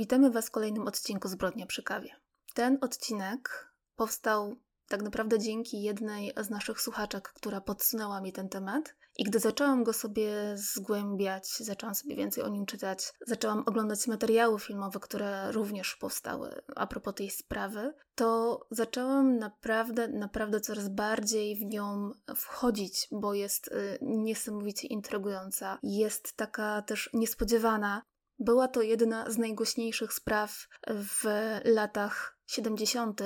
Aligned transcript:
Witamy 0.00 0.30
Was 0.30 0.46
w 0.46 0.50
kolejnym 0.50 0.86
odcinku 0.86 1.28
Zbrodnia 1.28 1.66
przy 1.66 1.82
kawie. 1.82 2.10
Ten 2.54 2.78
odcinek 2.80 3.72
powstał 3.96 4.56
tak 4.88 5.02
naprawdę 5.02 5.38
dzięki 5.38 5.82
jednej 5.82 6.32
z 6.40 6.50
naszych 6.50 6.80
słuchaczek, 6.80 7.28
która 7.28 7.60
podsunęła 7.60 8.20
mi 8.20 8.32
ten 8.32 8.48
temat. 8.48 8.94
I 9.18 9.24
gdy 9.24 9.38
zaczęłam 9.38 9.84
go 9.84 9.92
sobie 9.92 10.32
zgłębiać, 10.54 11.48
zaczęłam 11.48 11.94
sobie 11.94 12.16
więcej 12.16 12.44
o 12.44 12.48
nim 12.48 12.66
czytać, 12.66 13.12
zaczęłam 13.26 13.62
oglądać 13.66 14.06
materiały 14.06 14.60
filmowe, 14.60 15.00
które 15.00 15.52
również 15.52 15.96
powstały 15.96 16.62
a 16.76 16.86
propos 16.86 17.14
tej 17.14 17.30
sprawy, 17.30 17.94
to 18.14 18.60
zaczęłam 18.70 19.38
naprawdę, 19.38 20.08
naprawdę 20.08 20.60
coraz 20.60 20.88
bardziej 20.88 21.56
w 21.56 21.64
nią 21.64 22.12
wchodzić, 22.36 23.08
bo 23.12 23.34
jest 23.34 23.68
y, 23.68 23.98
niesamowicie 24.02 24.88
intrygująca. 24.88 25.78
Jest 25.82 26.36
taka 26.36 26.82
też 26.82 27.10
niespodziewana. 27.14 28.02
Była 28.40 28.68
to 28.68 28.82
jedna 28.82 29.30
z 29.30 29.38
najgłośniejszych 29.38 30.12
spraw 30.12 30.68
w 30.88 31.24
latach 31.64 32.38
70., 32.46 33.20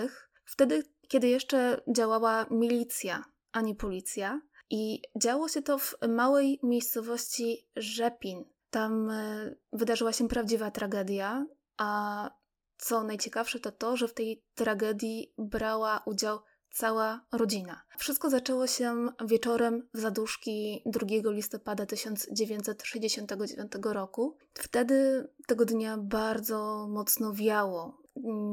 wtedy, 0.44 0.82
kiedy 1.08 1.28
jeszcze 1.28 1.80
działała 1.96 2.46
milicja, 2.50 3.24
a 3.52 3.60
nie 3.60 3.74
policja. 3.74 4.40
I 4.70 5.02
działo 5.22 5.48
się 5.48 5.62
to 5.62 5.78
w 5.78 5.94
małej 6.08 6.60
miejscowości 6.62 7.68
Rzepin. 7.76 8.44
Tam 8.70 9.10
e, 9.10 9.54
wydarzyła 9.72 10.12
się 10.12 10.28
prawdziwa 10.28 10.70
tragedia, 10.70 11.46
a 11.76 12.30
co 12.76 13.04
najciekawsze 13.04 13.60
to 13.60 13.72
to, 13.72 13.96
że 13.96 14.08
w 14.08 14.14
tej 14.14 14.44
tragedii 14.54 15.34
brała 15.38 16.02
udział 16.06 16.40
cała 16.74 17.20
rodzina. 17.32 17.82
Wszystko 17.98 18.30
zaczęło 18.30 18.66
się 18.66 19.06
wieczorem 19.26 19.88
w 19.94 20.00
zaduszki 20.00 20.82
2 20.86 21.06
listopada 21.30 21.86
1969 21.86 23.72
roku. 23.84 24.36
Wtedy 24.54 25.28
tego 25.46 25.64
dnia 25.64 25.98
bardzo 25.98 26.88
mocno 26.90 27.32
wiało. 27.32 28.02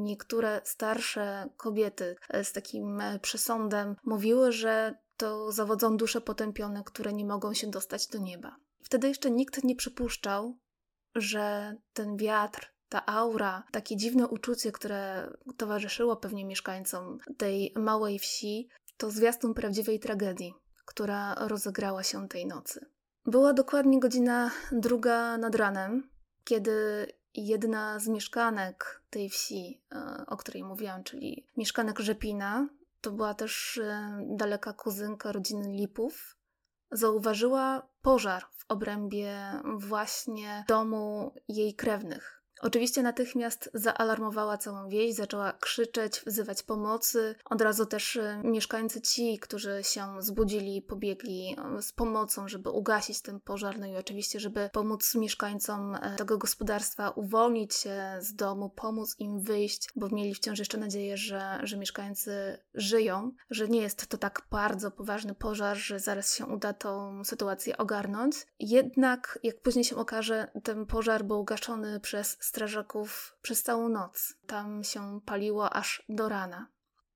Niektóre 0.02 0.60
starsze 0.64 1.48
kobiety 1.56 2.16
z 2.42 2.52
takim 2.52 3.02
przesądem 3.22 3.96
mówiły, 4.04 4.52
że 4.52 4.94
to 5.16 5.52
zawodzą 5.52 5.96
dusze 5.96 6.20
potępione, 6.20 6.82
które 6.84 7.12
nie 7.12 7.24
mogą 7.24 7.54
się 7.54 7.66
dostać 7.66 8.06
do 8.06 8.18
nieba. 8.18 8.56
Wtedy 8.82 9.08
jeszcze 9.08 9.30
nikt 9.30 9.64
nie 9.64 9.76
przypuszczał, 9.76 10.58
że 11.14 11.76
ten 11.92 12.16
wiatr, 12.16 12.71
ta 12.92 13.06
aura, 13.06 13.62
takie 13.70 13.96
dziwne 13.96 14.28
uczucie, 14.28 14.72
które 14.72 15.30
towarzyszyło 15.56 16.16
pewnie 16.16 16.44
mieszkańcom 16.44 17.18
tej 17.36 17.72
małej 17.76 18.18
wsi, 18.18 18.68
to 18.96 19.10
zwiastun 19.10 19.54
prawdziwej 19.54 20.00
tragedii, 20.00 20.54
która 20.84 21.34
rozegrała 21.34 22.02
się 22.02 22.28
tej 22.28 22.46
nocy. 22.46 22.86
Była 23.26 23.52
dokładnie 23.52 24.00
godzina 24.00 24.50
druga 24.72 25.38
nad 25.38 25.54
ranem, 25.54 26.10
kiedy 26.44 27.06
jedna 27.34 27.98
z 27.98 28.08
mieszkanek 28.08 29.02
tej 29.10 29.28
wsi, 29.28 29.82
e, 29.92 30.24
o 30.26 30.36
której 30.36 30.64
mówiłam, 30.64 31.04
czyli 31.04 31.46
mieszkanek 31.56 32.00
Rzepina, 32.00 32.68
to 33.00 33.10
była 33.10 33.34
też 33.34 33.78
e, 33.78 34.18
daleka 34.36 34.72
kuzynka 34.72 35.32
rodziny 35.32 35.68
Lipów, 35.68 36.36
zauważyła 36.90 37.88
pożar 38.02 38.42
w 38.56 38.64
obrębie 38.68 39.38
właśnie 39.76 40.64
domu 40.68 41.34
jej 41.48 41.74
krewnych. 41.74 42.41
Oczywiście 42.62 43.02
natychmiast 43.02 43.70
zaalarmowała 43.74 44.58
całą 44.58 44.88
wieś, 44.88 45.14
zaczęła 45.14 45.52
krzyczeć, 45.52 46.22
wzywać 46.26 46.62
pomocy. 46.62 47.34
Od 47.44 47.60
razu 47.60 47.86
też 47.86 48.16
e, 48.16 48.40
mieszkańcy 48.44 49.00
ci, 49.00 49.38
którzy 49.38 49.80
się 49.82 50.06
zbudzili, 50.18 50.82
pobiegli 50.82 51.56
e, 51.78 51.82
z 51.82 51.92
pomocą, 51.92 52.48
żeby 52.48 52.70
ugasić 52.70 53.22
ten 53.22 53.40
pożar, 53.40 53.78
no 53.78 53.86
i 53.86 53.96
oczywiście, 53.96 54.40
żeby 54.40 54.70
pomóc 54.72 55.14
mieszkańcom 55.14 55.94
e, 55.94 56.16
tego 56.16 56.38
gospodarstwa 56.38 57.10
uwolnić 57.10 57.74
się 57.74 58.02
z 58.20 58.34
domu, 58.34 58.70
pomóc 58.70 59.16
im 59.18 59.40
wyjść, 59.40 59.88
bo 59.96 60.08
mieli 60.08 60.34
wciąż 60.34 60.58
jeszcze 60.58 60.78
nadzieję, 60.78 61.16
że, 61.16 61.60
że 61.62 61.76
mieszkańcy 61.76 62.58
żyją, 62.74 63.32
że 63.50 63.68
nie 63.68 63.80
jest 63.80 64.06
to 64.06 64.18
tak 64.18 64.42
bardzo 64.50 64.90
poważny 64.90 65.34
pożar, 65.34 65.76
że 65.76 66.00
zaraz 66.00 66.34
się 66.34 66.46
uda 66.46 66.72
tą 66.72 67.24
sytuację 67.24 67.76
ogarnąć. 67.76 68.36
Jednak, 68.58 69.38
jak 69.42 69.60
później 69.60 69.84
się 69.84 69.96
okaże, 69.96 70.50
ten 70.64 70.86
pożar 70.86 71.24
był 71.24 71.44
gaszony 71.44 72.00
przez 72.00 72.36
strażaków 72.52 73.36
przez 73.42 73.62
całą 73.62 73.88
noc. 73.88 74.34
Tam 74.46 74.84
się 74.84 75.20
paliło 75.24 75.70
aż 75.70 76.02
do 76.08 76.28
rana. 76.28 76.66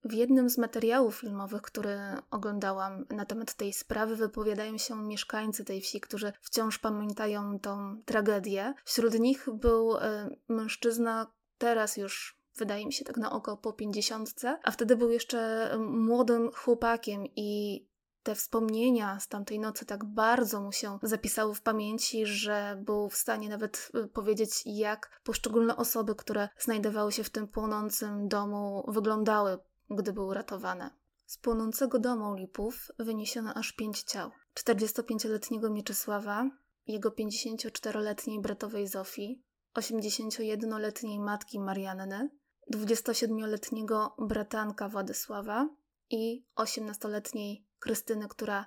W 0.04 0.12
jednym 0.12 0.50
z 0.50 0.58
materiałów 0.58 1.16
filmowych, 1.16 1.62
który 1.62 1.98
oglądałam 2.30 3.06
na 3.10 3.24
temat 3.24 3.54
tej 3.54 3.72
sprawy, 3.72 4.16
wypowiadają 4.16 4.78
się 4.78 5.06
mieszkańcy 5.06 5.64
tej 5.64 5.80
wsi, 5.80 6.00
którzy 6.00 6.32
wciąż 6.40 6.78
pamiętają 6.78 7.60
tą 7.60 8.02
tragedię. 8.04 8.74
Wśród 8.84 9.18
nich 9.18 9.48
był 9.52 9.96
y, 9.96 10.00
mężczyzna, 10.48 11.32
teraz 11.58 11.96
już 11.96 12.40
wydaje 12.56 12.86
mi 12.86 12.92
się 12.92 13.04
tak 13.04 13.16
na 13.16 13.32
oko 13.32 13.56
po 13.56 13.72
pięćdziesiątce, 13.72 14.58
a 14.62 14.70
wtedy 14.70 14.96
był 14.96 15.10
jeszcze 15.10 15.70
młodym 15.78 16.50
chłopakiem 16.52 17.24
i 17.36 17.80
te 18.26 18.34
wspomnienia 18.34 19.20
z 19.20 19.28
tamtej 19.28 19.58
nocy 19.60 19.86
tak 19.86 20.04
bardzo 20.04 20.60
mu 20.60 20.72
się 20.72 20.98
zapisały 21.02 21.54
w 21.54 21.62
pamięci, 21.62 22.26
że 22.26 22.82
był 22.84 23.08
w 23.08 23.16
stanie 23.16 23.48
nawet 23.48 23.90
y, 24.04 24.08
powiedzieć, 24.08 24.62
jak 24.64 25.20
poszczególne 25.24 25.76
osoby, 25.76 26.14
które 26.14 26.48
znajdowały 26.58 27.12
się 27.12 27.24
w 27.24 27.30
tym 27.30 27.48
płonącym 27.48 28.28
domu, 28.28 28.84
wyglądały, 28.88 29.58
gdy 29.90 30.12
były 30.12 30.34
ratowane. 30.34 30.90
Z 31.26 31.38
płonącego 31.38 31.98
domu 31.98 32.34
Lipów 32.34 32.88
wyniesiono 32.98 33.54
aż 33.54 33.72
pięć 33.72 34.02
ciał. 34.02 34.30
45-letniego 34.54 35.70
Mieczysława, 35.70 36.50
jego 36.86 37.10
54-letniej 37.10 38.40
bratowej 38.40 38.88
Zofii, 38.88 39.42
81-letniej 39.74 41.20
matki 41.20 41.60
Marianny, 41.60 42.30
27-letniego 42.74 44.14
bratanka 44.18 44.88
Władysława 44.88 45.68
i 46.10 46.46
18-letniej 46.56 47.65
Krystyny, 47.78 48.28
która 48.28 48.66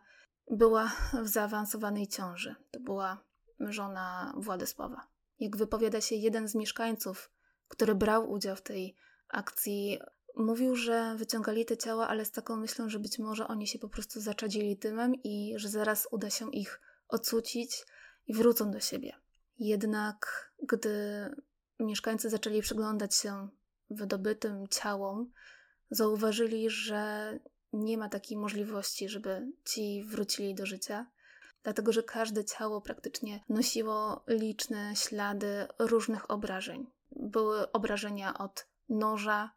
była 0.52 0.92
w 1.24 1.28
zaawansowanej 1.28 2.08
ciąży. 2.08 2.56
To 2.72 2.80
była 2.80 3.24
żona 3.60 4.34
Władysława. 4.38 5.08
Jak 5.40 5.58
wypowiada 5.58 6.02
się 6.02 6.16
jeden 6.16 6.48
z 6.48 6.56
mieszkańców, 6.56 7.32
który 7.68 7.96
brał 7.96 8.32
udział 8.32 8.56
w 8.56 8.62
tej 8.62 8.96
akcji, 9.30 10.00
mówił, 10.36 10.76
że 10.76 11.16
wyciągali 11.16 11.66
te 11.66 11.78
ciała, 11.78 12.08
ale 12.08 12.26
z 12.26 12.32
taką 12.32 12.56
myślą, 12.56 12.90
że 12.90 13.00
być 13.00 13.20
może 13.20 13.48
oni 13.48 13.68
się 13.68 13.80
po 13.80 13.90
prostu 13.90 14.22
zaczadzili 14.22 14.78
dymem 14.78 15.16
i 15.24 15.54
że 15.56 15.70
zaraz 15.70 16.08
uda 16.12 16.30
się 16.30 16.52
ich 16.52 16.82
ocucić 17.08 17.86
i 18.28 18.34
wrócą 18.34 18.72
do 18.72 18.80
siebie. 18.80 19.14
Jednak 19.60 20.52
gdy 20.64 20.92
mieszkańcy 21.80 22.30
zaczęli 22.30 22.62
przyglądać 22.62 23.16
się 23.16 23.50
wydobytym 23.90 24.68
ciałom, 24.68 25.32
zauważyli, 25.92 26.70
że 26.70 27.40
nie 27.74 27.98
ma 27.98 28.10
takiej 28.10 28.38
możliwości, 28.38 29.10
żeby 29.10 29.52
ci 29.66 30.04
wrócili 30.04 30.56
do 30.56 30.66
życia, 30.66 31.06
dlatego 31.64 31.92
że 31.92 32.04
każde 32.04 32.46
ciało 32.46 32.82
praktycznie 32.82 33.44
nosiło 33.50 34.24
liczne 34.28 34.96
ślady 34.96 35.68
różnych 35.80 36.32
obrażeń. 36.32 36.88
Były 37.12 37.72
obrażenia 37.72 38.38
od 38.38 38.68
noża, 38.90 39.52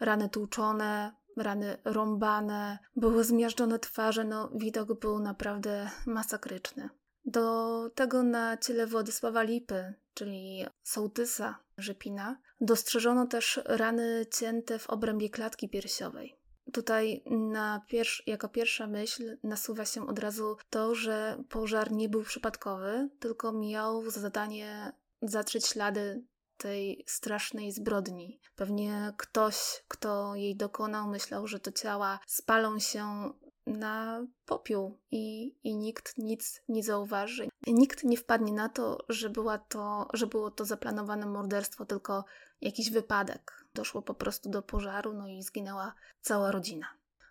rany 0.00 0.28
tłuczone, 0.28 1.12
rany 1.36 1.76
rąbane, 1.84 2.78
były 2.96 3.24
zmiażdżone 3.24 3.78
twarze, 3.78 4.24
no 4.24 4.50
widok 4.54 5.00
był 5.00 5.18
naprawdę 5.18 5.90
masakryczny. 6.06 6.88
Do 7.24 7.90
tego 7.94 8.22
na 8.22 8.56
ciele 8.56 8.86
Władysława 8.86 9.42
Lipy, 9.42 9.94
czyli 10.14 10.66
sołtysa 10.82 11.58
Rzepina, 11.78 12.40
dostrzeżono 12.60 13.26
też 13.26 13.60
rany 13.64 14.26
cięte 14.38 14.78
w 14.78 14.90
obrębie 14.90 15.30
klatki 15.30 15.68
piersiowej. 15.68 16.39
Tutaj 16.72 17.22
na 17.30 17.82
pierwsz, 17.88 18.22
jako 18.26 18.48
pierwsza 18.48 18.86
myśl 18.86 19.36
nasuwa 19.42 19.84
się 19.84 20.06
od 20.06 20.18
razu 20.18 20.56
to, 20.70 20.94
że 20.94 21.42
pożar 21.48 21.92
nie 21.92 22.08
był 22.08 22.22
przypadkowy, 22.22 23.08
tylko 23.20 23.52
miał 23.52 24.10
za 24.10 24.20
zadanie 24.20 24.92
zatrzeć 25.22 25.66
ślady 25.66 26.24
tej 26.56 27.04
strasznej 27.06 27.72
zbrodni. 27.72 28.40
Pewnie 28.56 29.14
ktoś, 29.16 29.84
kto 29.88 30.34
jej 30.34 30.56
dokonał, 30.56 31.08
myślał, 31.08 31.46
że 31.46 31.60
to 31.60 31.72
ciała 31.72 32.18
spalą 32.26 32.78
się 32.78 33.32
na 33.66 34.26
popiół 34.46 34.98
i, 35.10 35.54
i 35.62 35.76
nikt 35.76 36.18
nic 36.18 36.62
nie 36.68 36.82
zauważy. 36.82 37.48
Nikt 37.66 38.04
nie 38.04 38.16
wpadnie 38.16 38.52
na 38.52 38.68
to, 38.68 38.98
że, 39.08 39.30
była 39.30 39.58
to, 39.58 40.08
że 40.12 40.26
było 40.26 40.50
to 40.50 40.64
zaplanowane 40.64 41.26
morderstwo, 41.26 41.84
tylko 41.84 42.24
jakiś 42.60 42.90
wypadek. 42.90 43.59
Doszło 43.74 44.02
po 44.02 44.14
prostu 44.14 44.50
do 44.50 44.62
pożaru, 44.62 45.12
no 45.12 45.28
i 45.28 45.42
zginęła 45.42 45.94
cała 46.20 46.52
rodzina. 46.52 46.86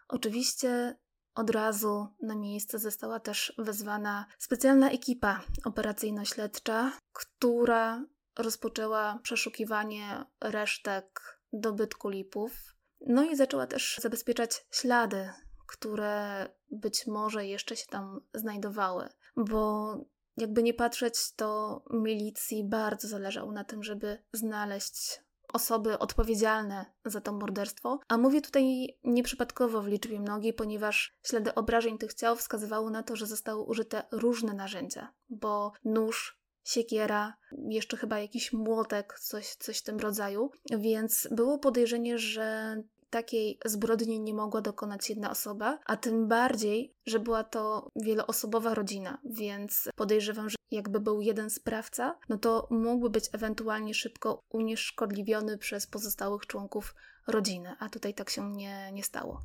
Oczywiście 0.08 0.98
od 1.36 1.50
razu 1.50 2.08
na 2.22 2.36
miejsce 2.36 2.80
została 2.80 3.20
też 3.20 3.54
wezwana 3.58 4.26
specjalna 4.38 4.92
ekipa 4.92 5.42
operacyjno-śledcza, 5.66 6.92
która 7.14 8.06
rozpoczęła 8.38 9.20
przeszukiwanie 9.24 10.26
resztek 10.42 11.40
dobytku 11.54 12.10
lipów. 12.10 12.76
No 13.08 13.24
i 13.24 13.36
zaczęła 13.36 13.68
też 13.68 14.00
zabezpieczać 14.02 14.66
ślady, 14.72 15.30
które 15.68 16.48
być 16.72 17.08
może 17.08 17.46
jeszcze 17.46 17.76
się 17.76 17.86
tam 17.86 18.22
znajdowały, 18.34 19.10
bo 19.36 19.94
jakby 20.38 20.64
nie 20.64 20.74
patrzeć, 20.74 21.34
to 21.36 21.82
milicji 21.90 22.64
bardzo 22.64 23.08
zależało 23.08 23.52
na 23.52 23.64
tym, 23.64 23.84
żeby 23.84 24.24
znaleźć 24.34 25.22
osoby 25.54 26.00
odpowiedzialne 26.00 26.86
za 27.06 27.22
to 27.22 27.34
morderstwo. 27.34 28.00
A 28.08 28.18
mówię 28.18 28.42
tutaj 28.42 28.98
nieprzypadkowo 29.04 29.82
w 29.82 29.88
liczbie 29.88 30.20
mnogiej, 30.20 30.54
ponieważ 30.54 31.16
ślady 31.24 31.56
obrażeń 31.56 31.98
tych 31.98 32.14
ciał 32.14 32.36
wskazywały 32.36 32.92
na 32.92 33.04
to, 33.04 33.16
że 33.16 33.26
zostały 33.26 33.64
użyte 33.64 34.04
różne 34.12 34.54
narzędzia, 34.54 35.14
bo 35.30 35.72
nóż, 35.86 36.40
siekiera, 36.64 37.38
jeszcze 37.70 37.98
chyba 37.98 38.20
jakiś 38.20 38.54
młotek, 38.54 39.20
coś, 39.20 39.56
coś 39.56 39.78
w 39.80 39.84
tym 39.84 40.00
rodzaju. 40.00 40.52
Więc 40.78 41.28
było 41.32 41.58
podejrzenie, 41.58 42.18
że 42.18 42.76
takiej 43.10 43.60
zbrodni 43.66 44.20
nie 44.20 44.34
mogła 44.34 44.62
dokonać 44.62 45.10
jedna 45.10 45.32
osoba, 45.32 45.80
a 45.86 45.98
tym 45.98 46.28
bardziej, 46.28 46.94
że 47.06 47.20
była 47.20 47.44
to 47.44 47.88
wieloosobowa 47.96 48.74
rodzina, 48.74 49.18
więc 49.26 49.90
podejrzewam, 49.96 50.50
że 50.50 50.56
jakby 50.72 51.00
był 51.00 51.22
jeden 51.22 51.50
sprawca, 51.50 52.20
no 52.30 52.38
to 52.38 52.68
mógłby 52.72 53.10
być 53.10 53.30
ewentualnie 53.34 53.94
szybko 53.94 54.40
unieszkodliwiony 54.50 55.58
przez 55.58 55.88
pozostałych 55.88 56.46
członków 56.46 56.96
rodziny, 57.28 57.76
a 57.80 57.90
tutaj 57.90 58.14
tak 58.14 58.30
się 58.30 58.52
nie, 58.52 58.92
nie 58.92 59.04
stało. 59.04 59.42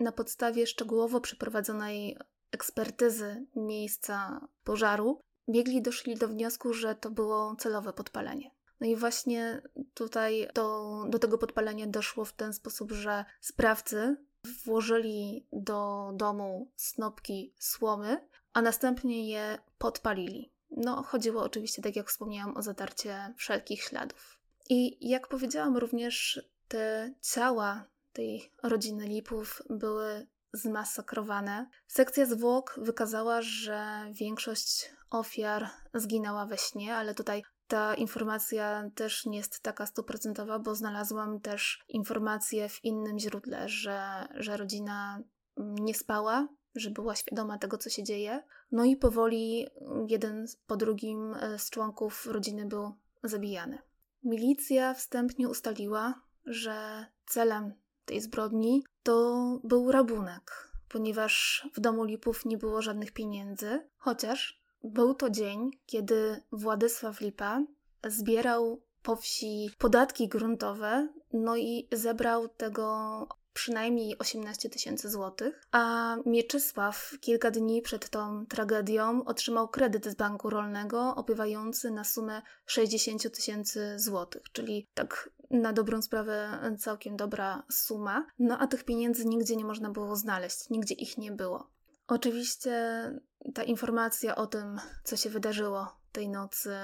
Na 0.00 0.12
podstawie 0.12 0.66
szczegółowo 0.66 1.20
przeprowadzonej 1.20 2.16
ekspertyzy 2.52 3.46
miejsca 3.56 4.40
pożaru, 4.64 5.20
biegli 5.50 5.82
doszli 5.82 6.16
do 6.16 6.28
wniosku, 6.28 6.72
że 6.72 6.94
to 6.94 7.10
było 7.10 7.56
celowe 7.58 7.92
podpalenie. 7.92 8.50
No 8.84 8.90
i 8.90 8.96
właśnie 8.96 9.62
tutaj 9.94 10.48
do, 10.54 10.90
do 11.08 11.18
tego 11.18 11.38
podpalenia 11.38 11.86
doszło 11.86 12.24
w 12.24 12.32
ten 12.32 12.52
sposób, 12.52 12.92
że 12.92 13.24
sprawcy 13.40 14.16
włożyli 14.64 15.46
do 15.52 16.10
domu 16.14 16.72
snopki 16.76 17.54
słomy, 17.58 18.28
a 18.52 18.62
następnie 18.62 19.30
je 19.30 19.58
podpalili. 19.78 20.52
No, 20.70 21.02
chodziło 21.02 21.42
oczywiście, 21.42 21.82
tak 21.82 21.96
jak 21.96 22.08
wspomniałam, 22.08 22.56
o 22.56 22.62
zatarcie 22.62 23.34
wszelkich 23.36 23.82
śladów. 23.82 24.40
I 24.70 25.08
jak 25.08 25.28
powiedziałam, 25.28 25.76
również 25.76 26.40
te 26.68 27.14
ciała 27.22 27.84
tej 28.12 28.52
rodziny 28.62 29.06
Lipów 29.06 29.62
były 29.70 30.26
zmasakrowane. 30.52 31.68
Sekcja 31.86 32.26
zwłok 32.26 32.74
wykazała, 32.82 33.42
że 33.42 34.06
większość 34.12 34.90
ofiar 35.10 35.70
zginęła 35.94 36.46
we 36.46 36.58
śnie, 36.58 36.96
ale 36.96 37.14
tutaj 37.14 37.42
ta 37.68 37.94
informacja 37.94 38.90
też 38.94 39.26
nie 39.26 39.38
jest 39.38 39.60
taka 39.60 39.86
stuprocentowa, 39.86 40.58
bo 40.58 40.74
znalazłam 40.74 41.40
też 41.40 41.84
informację 41.88 42.68
w 42.68 42.84
innym 42.84 43.18
źródle, 43.18 43.68
że, 43.68 44.28
że 44.34 44.56
rodzina 44.56 45.20
nie 45.56 45.94
spała, 45.94 46.48
że 46.74 46.90
była 46.90 47.14
świadoma 47.14 47.58
tego, 47.58 47.78
co 47.78 47.90
się 47.90 48.02
dzieje. 48.02 48.42
No 48.72 48.84
i 48.84 48.96
powoli 48.96 49.66
jeden 50.08 50.46
po 50.66 50.76
drugim 50.76 51.34
e, 51.34 51.58
z 51.58 51.70
członków 51.70 52.26
rodziny 52.26 52.66
był 52.66 52.94
zabijany. 53.22 53.78
Milicja 54.24 54.94
wstępnie 54.94 55.48
ustaliła, 55.48 56.22
że 56.46 57.06
celem 57.26 57.72
tej 58.04 58.20
zbrodni 58.20 58.84
to 59.02 59.60
był 59.64 59.92
rabunek, 59.92 60.72
ponieważ 60.88 61.68
w 61.74 61.80
domu 61.80 62.04
Lipów 62.04 62.44
nie 62.44 62.58
było 62.58 62.82
żadnych 62.82 63.12
pieniędzy, 63.12 63.88
chociaż 63.96 64.63
był 64.84 65.14
to 65.14 65.30
dzień, 65.30 65.70
kiedy 65.86 66.40
Władysław 66.52 67.20
Lipa 67.20 67.62
zbierał 68.06 68.80
po 69.02 69.16
wsi 69.16 69.70
podatki 69.78 70.28
gruntowe, 70.28 71.08
no 71.32 71.56
i 71.56 71.88
zebrał 71.92 72.48
tego 72.48 73.28
przynajmniej 73.54 74.18
18 74.18 74.70
tysięcy 74.70 75.10
złotych, 75.10 75.66
a 75.72 76.16
Mieczysław 76.26 77.14
kilka 77.20 77.50
dni 77.50 77.82
przed 77.82 78.08
tą 78.08 78.46
tragedią 78.46 79.24
otrzymał 79.24 79.68
kredyt 79.68 80.06
z 80.06 80.14
banku 80.14 80.50
rolnego 80.50 81.14
opiewający 81.14 81.90
na 81.90 82.04
sumę 82.04 82.42
60 82.66 83.36
tysięcy 83.36 83.98
złotych, 83.98 84.42
czyli 84.52 84.88
tak 84.94 85.30
na 85.50 85.72
dobrą 85.72 86.02
sprawę 86.02 86.60
całkiem 86.78 87.16
dobra 87.16 87.62
suma. 87.70 88.26
No 88.38 88.58
a 88.58 88.66
tych 88.66 88.84
pieniędzy 88.84 89.26
nigdzie 89.26 89.56
nie 89.56 89.64
można 89.64 89.90
było 89.90 90.16
znaleźć, 90.16 90.70
nigdzie 90.70 90.94
ich 90.94 91.18
nie 91.18 91.32
było. 91.32 91.73
Oczywiście 92.06 93.10
ta 93.54 93.62
informacja 93.62 94.36
o 94.36 94.46
tym, 94.46 94.80
co 95.04 95.16
się 95.16 95.30
wydarzyło 95.30 96.04
tej 96.12 96.28
nocy, 96.28 96.76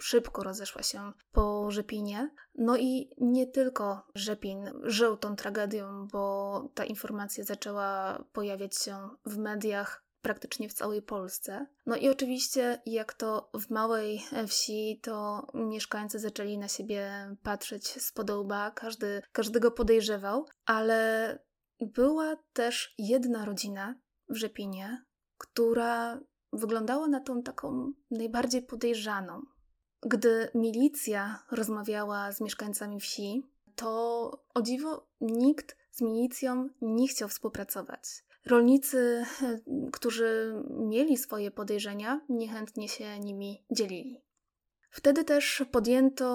szybko 0.00 0.42
rozeszła 0.42 0.82
się 0.82 1.12
po 1.32 1.70
Rzepinie. 1.70 2.30
No 2.54 2.76
i 2.76 3.10
nie 3.18 3.46
tylko 3.46 4.06
Rzepin 4.14 4.70
żył 4.82 5.16
tą 5.16 5.36
tragedią, 5.36 6.06
bo 6.12 6.68
ta 6.74 6.84
informacja 6.84 7.44
zaczęła 7.44 8.18
pojawiać 8.32 8.76
się 8.76 9.08
w 9.26 9.38
mediach 9.38 10.04
praktycznie 10.22 10.68
w 10.68 10.72
całej 10.72 11.02
Polsce. 11.02 11.66
No 11.86 11.96
i 11.96 12.08
oczywiście, 12.08 12.82
jak 12.86 13.12
to 13.14 13.50
w 13.54 13.70
małej 13.70 14.22
wsi, 14.48 15.00
to 15.02 15.46
mieszkańcy 15.54 16.18
zaczęli 16.18 16.58
na 16.58 16.68
siebie 16.68 17.10
patrzeć 17.42 18.02
z 18.02 18.12
podołba, 18.12 18.70
każdy 18.70 19.22
każdego 19.32 19.70
podejrzewał, 19.70 20.46
ale 20.64 21.38
była 21.80 22.36
też 22.52 22.94
jedna 22.98 23.44
rodzina 23.44 23.94
w 24.30 24.36
Rzepinie, 24.36 25.04
która 25.38 26.20
wyglądała 26.52 27.08
na 27.08 27.20
tą 27.20 27.42
taką 27.42 27.92
najbardziej 28.10 28.62
podejrzaną. 28.62 29.42
Gdy 30.02 30.48
milicja 30.54 31.44
rozmawiała 31.50 32.32
z 32.32 32.40
mieszkańcami 32.40 33.00
wsi, 33.00 33.46
to 33.76 34.30
o 34.54 34.62
dziwo 34.62 35.06
nikt 35.20 35.76
z 35.90 36.00
milicją 36.00 36.68
nie 36.80 37.08
chciał 37.08 37.28
współpracować. 37.28 38.02
Rolnicy, 38.46 39.24
którzy 39.92 40.54
mieli 40.70 41.16
swoje 41.16 41.50
podejrzenia, 41.50 42.20
niechętnie 42.28 42.88
się 42.88 43.20
nimi 43.20 43.64
dzielili. 43.70 44.22
Wtedy 44.90 45.24
też 45.24 45.64
podjęto 45.72 46.26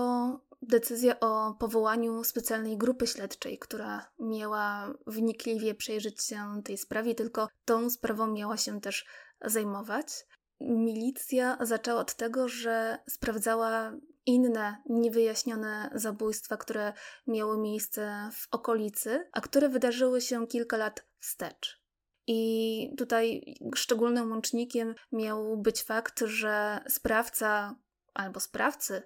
decyzję 0.62 1.20
o 1.20 1.54
powołaniu 1.60 2.24
specjalnej 2.24 2.78
grupy 2.78 3.08
śledczej, 3.08 3.60
która 3.60 4.12
miała 4.20 4.94
wnikliwie 5.08 5.76
przejrzeć 5.76 6.24
się 6.24 6.62
tej 6.64 6.78
sprawie, 6.78 7.16
tylko 7.16 7.48
tą 7.66 7.90
sprawą 7.90 8.28
miała 8.28 8.58
się 8.58 8.82
też 8.82 9.06
zajmować. 9.42 10.08
Milicja 10.62 11.58
zaczęła 11.62 12.02
od 12.02 12.16
tego, 12.16 12.50
że 12.50 12.98
sprawdzała 13.10 13.94
inne 14.26 14.82
niewyjaśnione 14.90 15.90
zabójstwa, 15.94 16.58
które 16.58 16.94
miały 17.28 17.58
miejsce 17.58 18.30
w 18.34 18.48
okolicy, 18.52 19.30
a 19.32 19.42
które 19.42 19.70
wydarzyły 19.70 20.22
się 20.22 20.48
kilka 20.48 20.78
lat 20.78 21.06
wstecz. 21.20 21.82
I 22.28 22.94
tutaj 22.98 23.56
szczególnym 23.76 24.32
łącznikiem 24.32 24.96
miał 25.12 25.58
być 25.58 25.84
fakt, 25.84 26.20
że 26.20 26.80
sprawca 26.88 27.76
albo 28.14 28.40
sprawcy 28.40 29.02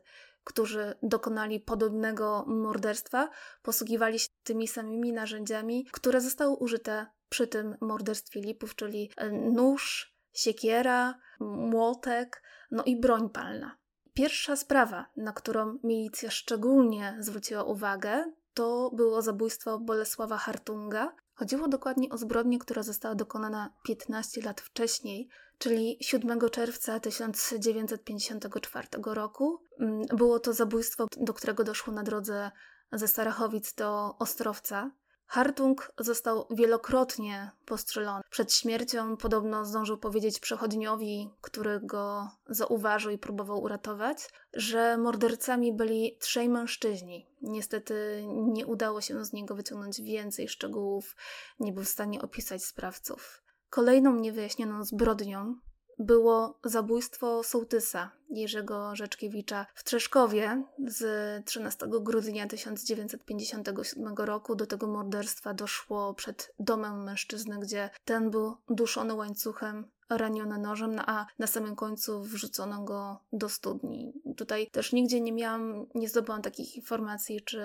którzy 0.49 0.95
dokonali 1.03 1.59
podobnego 1.59 2.45
morderstwa, 2.47 3.29
posługiwali 3.61 4.19
się 4.19 4.27
tymi 4.43 4.67
samymi 4.67 5.13
narzędziami, 5.13 5.85
które 5.91 6.21
zostały 6.21 6.55
użyte 6.55 7.05
przy 7.29 7.47
tym 7.47 7.77
morderstwie 7.81 8.41
Lipów, 8.41 8.75
czyli 8.75 9.11
e, 9.17 9.31
nóż, 9.31 10.15
siekiera, 10.33 11.19
młotek, 11.39 12.43
no 12.71 12.83
i 12.83 12.99
broń 12.99 13.29
palna. 13.29 13.77
Pierwsza 14.13 14.55
sprawa, 14.55 15.05
na 15.17 15.33
którą 15.33 15.79
milicja 15.83 16.31
szczególnie 16.31 17.17
zwróciła 17.19 17.63
uwagę, 17.63 18.31
to 18.53 18.91
było 18.93 19.21
zabójstwo 19.21 19.79
Bolesława 19.79 20.37
Hartunga. 20.37 21.15
Chodziło 21.33 21.67
dokładnie 21.67 22.09
o 22.09 22.17
zbrodnię, 22.17 22.59
która 22.59 22.83
została 22.83 23.15
dokonana 23.15 23.73
15 23.83 24.41
lat 24.41 24.61
wcześniej, 24.61 25.29
czyli 25.59 25.97
7 26.01 26.39
czerwca 26.51 26.99
1954 26.99 28.87
roku. 29.05 29.61
Mm, 29.79 30.05
było 30.07 30.39
to 30.39 30.53
zabójstwo, 30.53 31.07
do 31.17 31.33
którego 31.33 31.63
doszło 31.63 31.93
na 31.93 32.03
drodze 32.03 32.51
ze 32.91 33.07
Starachowic 33.07 33.73
do 33.73 34.17
Ostrowca. 34.17 34.91
Hartung 35.25 35.91
został 35.99 36.47
wielokrotnie 36.51 37.51
postrzelony. 37.65 38.23
Przed 38.29 38.53
śmiercią 38.53 39.17
podobno 39.17 39.65
zdążył 39.65 39.97
powiedzieć 39.97 40.39
przechodniowi, 40.39 41.29
który 41.41 41.79
go 41.83 42.29
zauważył 42.47 43.11
i 43.11 43.17
próbował 43.17 43.61
uratować, 43.61 44.29
że 44.53 44.97
mordercami 44.97 45.73
byli 45.73 46.17
trzej 46.19 46.49
mężczyźni. 46.49 47.27
Niestety 47.41 48.23
nie 48.27 48.65
udało 48.65 49.01
się 49.01 49.25
z 49.25 49.33
niego 49.33 49.55
wyciągnąć 49.55 50.01
więcej 50.01 50.47
szczegółów, 50.47 51.15
nie 51.59 51.73
był 51.73 51.83
w 51.83 51.89
stanie 51.89 52.21
opisać 52.21 52.63
sprawców. 52.63 53.48
Kolejną 53.69 54.15
niewyjaśnioną 54.15 54.83
zbrodnią 54.83 55.55
było 55.99 56.59
zabójstwo 56.63 57.43
sołtysa 57.43 58.11
Jerzego 58.29 58.95
Rzeczkiewicza 58.95 59.65
w 59.75 59.83
Trzeszkowie 59.83 60.63
z 60.87 61.05
13 61.45 61.85
grudnia 62.01 62.47
1957 62.47 64.15
roku. 64.17 64.55
Do 64.55 64.65
tego 64.65 64.87
morderstwa 64.87 65.53
doszło 65.53 66.13
przed 66.13 66.53
domem 66.59 67.03
mężczyzny, 67.03 67.59
gdzie 67.59 67.89
ten 68.05 68.29
był 68.29 68.57
duszony 68.69 69.13
łańcuchem 69.13 69.87
raniony 70.09 70.57
nożem, 70.57 70.95
no 70.95 71.03
a 71.05 71.25
na 71.39 71.47
samym 71.47 71.75
końcu 71.75 72.23
wrzucono 72.23 72.83
go 72.83 73.19
do 73.33 73.49
studni. 73.49 74.13
Tutaj 74.37 74.67
też 74.71 74.93
nigdzie 74.93 75.21
nie 75.21 75.31
miałam, 75.31 75.85
nie 75.95 76.09
zdobyłam 76.09 76.41
takich 76.41 76.75
informacji, 76.75 77.41
czy 77.41 77.61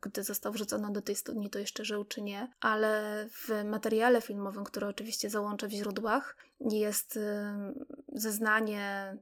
gdy 0.00 0.22
został 0.22 0.52
wrzucony 0.52 0.92
do 0.92 1.02
tej 1.02 1.16
studni, 1.16 1.50
to 1.50 1.58
jeszcze 1.58 1.84
żył, 1.84 2.04
czy 2.04 2.22
nie, 2.22 2.48
ale 2.60 3.24
w 3.30 3.64
materiale 3.64 4.22
filmowym, 4.22 4.64
który 4.64 4.86
oczywiście 4.86 5.30
załączę 5.30 5.68
w 5.68 5.72
źródłach, 5.72 6.36
jest 6.60 7.18
zeznanie 8.12 9.16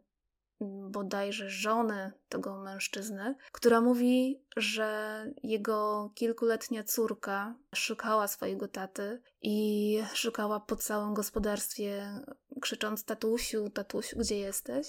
bodajże 0.91 1.51
żony 1.51 2.13
tego 2.29 2.57
mężczyzny, 2.57 3.35
która 3.53 3.81
mówi, 3.81 4.43
że 4.57 5.27
jego 5.43 6.11
kilkuletnia 6.15 6.85
córka 6.85 7.55
szukała 7.75 8.29
swojego 8.29 8.69
taty 8.69 9.23
i 9.43 9.99
szukała 10.15 10.61
po 10.61 10.77
całym 10.77 11.15
gospodarstwie, 11.15 12.21
krzycząc: 12.61 13.05
Tatusiu, 13.05 13.71
tatusiu, 13.71 14.19
gdzie 14.19 14.39
jesteś? 14.39 14.87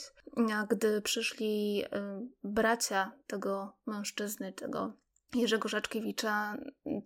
A 0.53 0.65
gdy 0.65 1.01
przyszli 1.01 1.83
y, 1.85 1.89
bracia 2.43 3.11
tego 3.27 3.73
mężczyzny, 3.85 4.53
tego 4.53 4.93
Jerzego 5.35 5.69
Żaczkiewicza, 5.69 6.57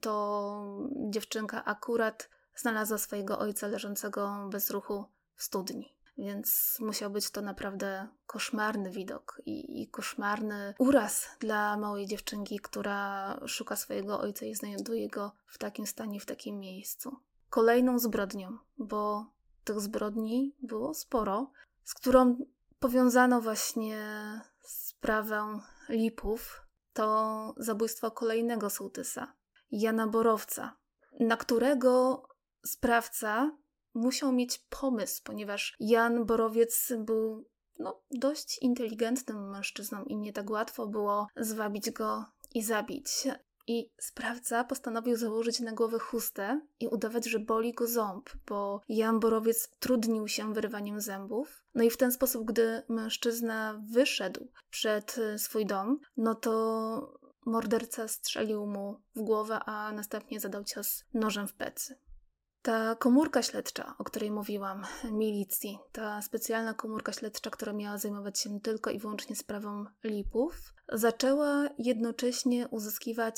to 0.02 0.78
dziewczynka 1.10 1.66
akurat 1.66 2.30
znalazła 2.56 2.98
swojego 2.98 3.40
ojca 3.40 3.68
leżącego 3.68 4.50
bez 4.52 4.72
ruchu 4.72 5.06
w 5.36 5.44
studni. 5.44 6.01
Więc 6.18 6.78
musiał 6.80 7.12
być 7.12 7.32
to 7.32 7.42
naprawdę 7.42 8.08
koszmarny 8.26 8.92
widok 8.92 9.42
i, 9.46 9.82
i, 9.82 9.88
koszmarny 9.88 10.74
uraz 10.80 11.28
dla 11.40 11.78
małej 11.78 12.08
dziewczynki, 12.08 12.60
która 12.60 13.40
szuka 13.48 13.76
swojego 13.76 14.20
ojca 14.20 14.46
i 14.46 14.56
znajduje 14.56 15.10
go 15.10 15.32
w 15.48 15.58
takim 15.58 15.88
stanie, 15.88 16.20
w 16.20 16.26
takim 16.26 16.60
miejscu. 16.60 17.18
Kolejną 17.50 18.00
zbrodnią, 18.00 18.58
bo 18.78 19.26
tych 19.64 19.80
zbrodni 19.80 20.56
było 20.62 20.94
sporo, 20.94 21.52
z 21.84 21.94
którą 21.94 22.38
powiązano 22.80 23.42
właśnie 23.42 23.98
sprawę 24.62 25.60
Lipów, 25.90 26.62
to 26.94 27.54
zabójstwo 27.58 28.12
kolejnego 28.12 28.70
sołtysa, 28.70 29.34
Jana 29.72 30.08
Borowca, 30.08 30.78
na 31.20 31.38
którego 31.38 32.24
sprawca 32.66 33.52
musiał 33.94 34.32
mieć 34.32 34.58
pomysł, 34.58 35.22
ponieważ 35.24 35.76
Jan 35.80 36.26
Borowiec 36.26 36.94
był 36.98 37.46
no, 37.80 38.02
dość 38.12 38.58
inteligentnym 38.62 39.50
mężczyzną 39.50 40.04
i 40.04 40.16
nie 40.16 40.34
tak 40.34 40.50
łatwo 40.50 40.88
było 40.88 41.28
zwabić 41.38 41.92
go 41.92 42.26
i 42.54 42.64
zabić. 42.64 43.08
I 43.68 43.92
sprawca 44.00 44.64
postanowił 44.64 45.16
założyć 45.16 45.60
na 45.60 45.72
głowę 45.72 46.00
chustę 46.00 46.62
i 46.80 46.88
udawać, 46.88 47.26
że 47.26 47.40
boli 47.40 47.74
go 47.74 47.88
ząb, 47.88 48.30
bo 48.48 48.82
Jan 48.90 49.20
Borowiec 49.20 49.70
trudnił 49.80 50.28
się 50.28 50.54
wyrywaniem 50.54 51.02
zębów. 51.02 51.64
No 51.76 51.84
i 51.84 51.90
w 51.90 51.98
ten 51.98 52.12
sposób, 52.12 52.46
gdy 52.46 52.84
mężczyzna 52.90 53.82
wyszedł 53.92 54.48
przed 54.70 55.16
swój 55.38 55.66
dom, 55.66 56.00
no 56.18 56.36
to 56.36 57.22
morderca 57.46 58.08
strzelił 58.08 58.66
mu 58.66 59.02
w 59.16 59.22
głowę, 59.22 59.60
a 59.66 59.92
następnie 59.92 60.40
zadał 60.40 60.64
cios 60.64 61.04
nożem 61.14 61.48
w 61.48 61.54
plecy. 61.54 61.96
Ta 62.62 62.96
komórka 62.96 63.42
śledcza, 63.42 63.96
o 63.98 64.04
której 64.04 64.32
mówiłam, 64.32 64.86
milicji, 65.12 65.80
ta 65.92 66.22
specjalna 66.22 66.74
komórka 66.74 67.14
śledcza, 67.14 67.50
która 67.50 67.74
miała 67.74 67.98
zajmować 67.98 68.40
się 68.40 68.60
tylko 68.60 68.90
i 68.90 69.00
wyłącznie 69.00 69.36
sprawą 69.36 69.86
lipów, 70.04 70.74
zaczęła 70.94 71.70
jednocześnie 71.78 72.68
uzyskiwać 72.68 73.38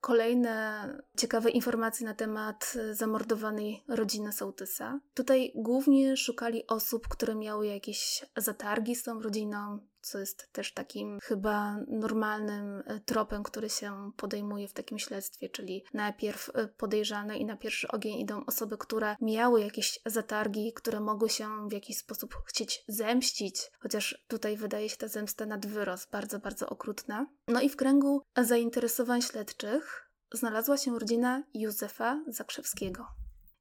kolejne 0.00 0.88
ciekawe 1.16 1.50
informacje 1.50 2.06
na 2.06 2.14
temat 2.14 2.74
zamordowanej 2.92 3.84
rodziny 3.88 4.32
Sołtysa. 4.32 5.00
Tutaj 5.14 5.52
głównie 5.54 6.16
szukali 6.16 6.66
osób, 6.66 7.08
które 7.08 7.34
miały 7.34 7.66
jakieś 7.66 8.24
zatargi 8.36 8.94
z 8.94 9.02
tą 9.02 9.22
rodziną, 9.22 9.78
co 10.04 10.18
jest 10.18 10.52
też 10.52 10.74
takim 10.74 11.18
chyba 11.22 11.76
normalnym 11.88 12.82
e, 12.86 13.00
tropem, 13.00 13.42
który 13.42 13.70
się 13.70 14.10
podejmuje 14.16 14.68
w 14.68 14.72
takim 14.72 14.98
śledztwie, 14.98 15.48
czyli 15.48 15.84
najpierw 15.94 16.50
e, 16.54 16.68
podejrzane 16.68 17.38
i 17.38 17.44
na 17.44 17.56
pierwszy 17.56 17.88
ogień 17.88 18.18
idą 18.18 18.44
osoby, 18.46 18.78
które 18.78 19.16
miały 19.20 19.60
jakieś 19.60 20.00
zatargi, 20.06 20.72
które 20.72 21.00
mogły 21.00 21.28
się 21.28 21.68
w 21.68 21.72
jakiś 21.72 21.98
sposób 21.98 22.34
chcieć 22.46 22.84
zemścić, 22.88 23.70
chociaż 23.80 24.24
tutaj 24.28 24.56
wydaje 24.56 24.88
się 24.88 24.96
ta 24.96 25.08
zemsta 25.08 25.46
nad 25.46 25.66
wyrost 25.66 26.10
bardzo, 26.10 26.38
bardzo 26.38 26.68
okrutna. 26.68 27.26
No 27.48 27.60
i 27.60 27.68
w 27.68 27.76
kręgu 27.76 28.22
zainteresowań 28.36 29.22
śledczych 29.22 30.10
znalazła 30.32 30.76
się 30.76 30.98
rodzina 30.98 31.42
Józefa 31.54 32.24
Zakrzewskiego. 32.28 33.06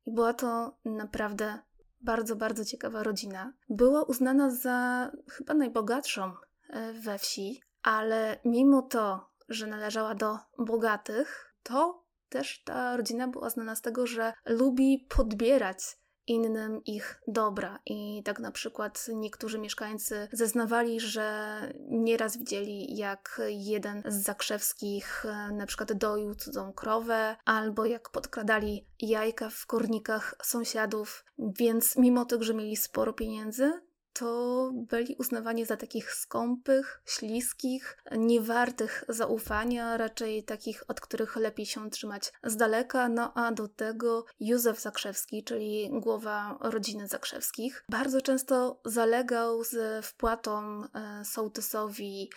I 0.06 0.14
była 0.14 0.34
to 0.34 0.78
naprawdę 0.86 1.60
bardzo, 2.04 2.36
bardzo 2.36 2.66
ciekawa 2.66 3.04
rodzina. 3.04 3.54
Była 3.70 4.04
uznana 4.04 4.52
za 4.52 5.12
chyba 5.30 5.54
najbogatszą 5.54 6.34
e, 6.70 6.94
we 6.94 7.18
wsi, 7.18 7.62
ale 7.84 8.40
mimo 8.46 8.82
to, 8.82 9.30
że 9.50 9.68
należała 9.68 10.16
do 10.16 10.38
bogatych, 10.58 11.56
to 11.64 12.04
też 12.30 12.64
ta 12.64 12.98
rodzina 12.98 13.28
była 13.28 13.50
znana 13.50 13.76
z 13.76 13.82
tego, 13.82 14.08
że 14.08 14.34
lubi 14.46 15.08
podbierać 15.10 15.98
innym 16.28 16.84
ich 16.86 17.22
dobra. 17.28 17.80
I 17.86 18.24
tak 18.26 18.40
na 18.40 18.52
przykład 18.52 19.08
niektórzy 19.14 19.60
mieszkańcy 19.60 20.28
zeznawali, 20.32 21.00
że 21.00 21.60
nieraz 21.90 22.38
widzieli, 22.38 22.98
jak 22.98 23.42
jeden 23.50 24.04
z 24.06 24.24
zakrzewskich 24.24 25.26
e, 25.26 25.54
na 25.54 25.66
przykład 25.66 25.94
doił 25.94 26.36
cudzą 26.36 26.74
krowę, 26.74 27.36
albo 27.46 27.86
jak 27.86 28.10
podkradali 28.10 28.88
jajka 29.00 29.50
w 29.50 29.66
kornikach 29.66 30.36
sąsiadów. 30.44 31.26
Więc 31.38 31.98
mimo 31.98 32.26
tego, 32.26 32.44
że 32.44 32.54
mieli 32.54 32.78
sporo 32.78 33.14
pieniędzy, 33.14 33.72
to 34.14 34.72
byli 34.74 35.16
uznawani 35.16 35.66
za 35.66 35.78
takich 35.78 36.12
skąpych, 36.14 37.02
śliskich, 37.06 37.98
niewartych 38.12 39.04
zaufania, 39.10 39.98
raczej 39.98 40.44
takich, 40.44 40.84
od 40.88 41.02
których 41.02 41.36
lepiej 41.36 41.66
się 41.66 41.90
trzymać 41.90 42.34
z 42.44 42.56
daleka. 42.56 43.10
No 43.10 43.34
a 43.34 43.52
do 43.52 43.68
tego 43.68 44.26
Józef 44.40 44.80
Zakrzewski, 44.80 45.44
czyli 45.44 45.90
głowa 45.92 46.58
rodziny 46.62 47.08
Zakrzewskich, 47.08 47.86
bardzo 47.90 48.22
często 48.22 48.82
zalegał 48.86 49.64
z 49.64 50.06
wpłatą 50.06 50.84
e, 50.84 51.26
sołtysowi 51.26 52.30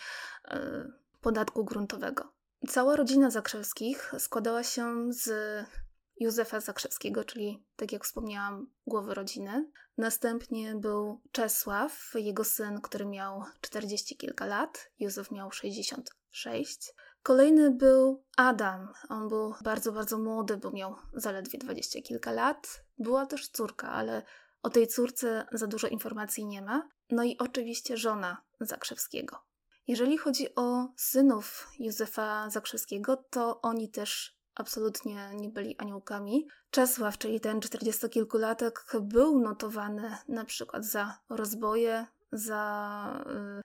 e, 0.45 0.87
podatku 1.21 1.65
gruntowego. 1.65 2.33
Cała 2.67 2.95
rodzina 2.95 3.29
Zakrzewskich 3.29 4.13
składała 4.19 4.63
się 4.63 5.13
z 5.13 5.29
Józefa 6.19 6.59
Zakrzewskiego, 6.59 7.23
czyli, 7.23 7.63
tak 7.75 7.91
jak 7.91 8.03
wspomniałam, 8.03 8.67
głowy 8.87 9.13
rodziny. 9.13 9.71
Następnie 9.97 10.75
był 10.75 11.21
Czesław, 11.31 12.11
jego 12.15 12.43
syn, 12.43 12.81
który 12.81 13.05
miał 13.05 13.43
40 13.61 14.17
kilka 14.17 14.45
lat. 14.45 14.89
Józef 14.99 15.31
miał 15.31 15.51
66. 15.51 16.93
Kolejny 17.23 17.71
był 17.71 18.23
Adam. 18.37 18.93
On 19.09 19.27
był 19.27 19.53
bardzo, 19.61 19.91
bardzo 19.91 20.17
młody, 20.17 20.57
bo 20.57 20.71
miał 20.71 20.95
zaledwie 21.13 21.59
20 21.59 22.01
kilka 22.01 22.31
lat. 22.31 22.83
Była 22.97 23.25
też 23.25 23.49
córka, 23.49 23.89
ale 23.89 24.23
o 24.63 24.69
tej 24.69 24.87
córce 24.87 25.47
za 25.51 25.67
dużo 25.67 25.87
informacji 25.87 26.45
nie 26.45 26.61
ma. 26.61 26.89
No 27.09 27.23
i 27.23 27.37
oczywiście 27.37 27.97
żona 27.97 28.41
Zakrzewskiego. 28.59 29.39
Jeżeli 29.87 30.17
chodzi 30.17 30.55
o 30.55 30.87
synów 30.97 31.67
Józefa 31.79 32.49
Zakrzewskiego, 32.49 33.23
to 33.29 33.61
oni 33.61 33.89
też 33.89 34.36
absolutnie 34.59 35.29
nie 35.33 35.49
byli 35.49 35.77
aniołkami. 35.77 36.47
Czesław, 36.71 37.17
czyli 37.17 37.39
ten 37.39 37.61
czterdziestokilkulatek, 37.61 38.85
był 39.01 39.39
notowany 39.39 40.17
na 40.27 40.45
przykład 40.45 40.85
za 40.85 41.17
rozboje, 41.29 42.05
za 42.31 43.23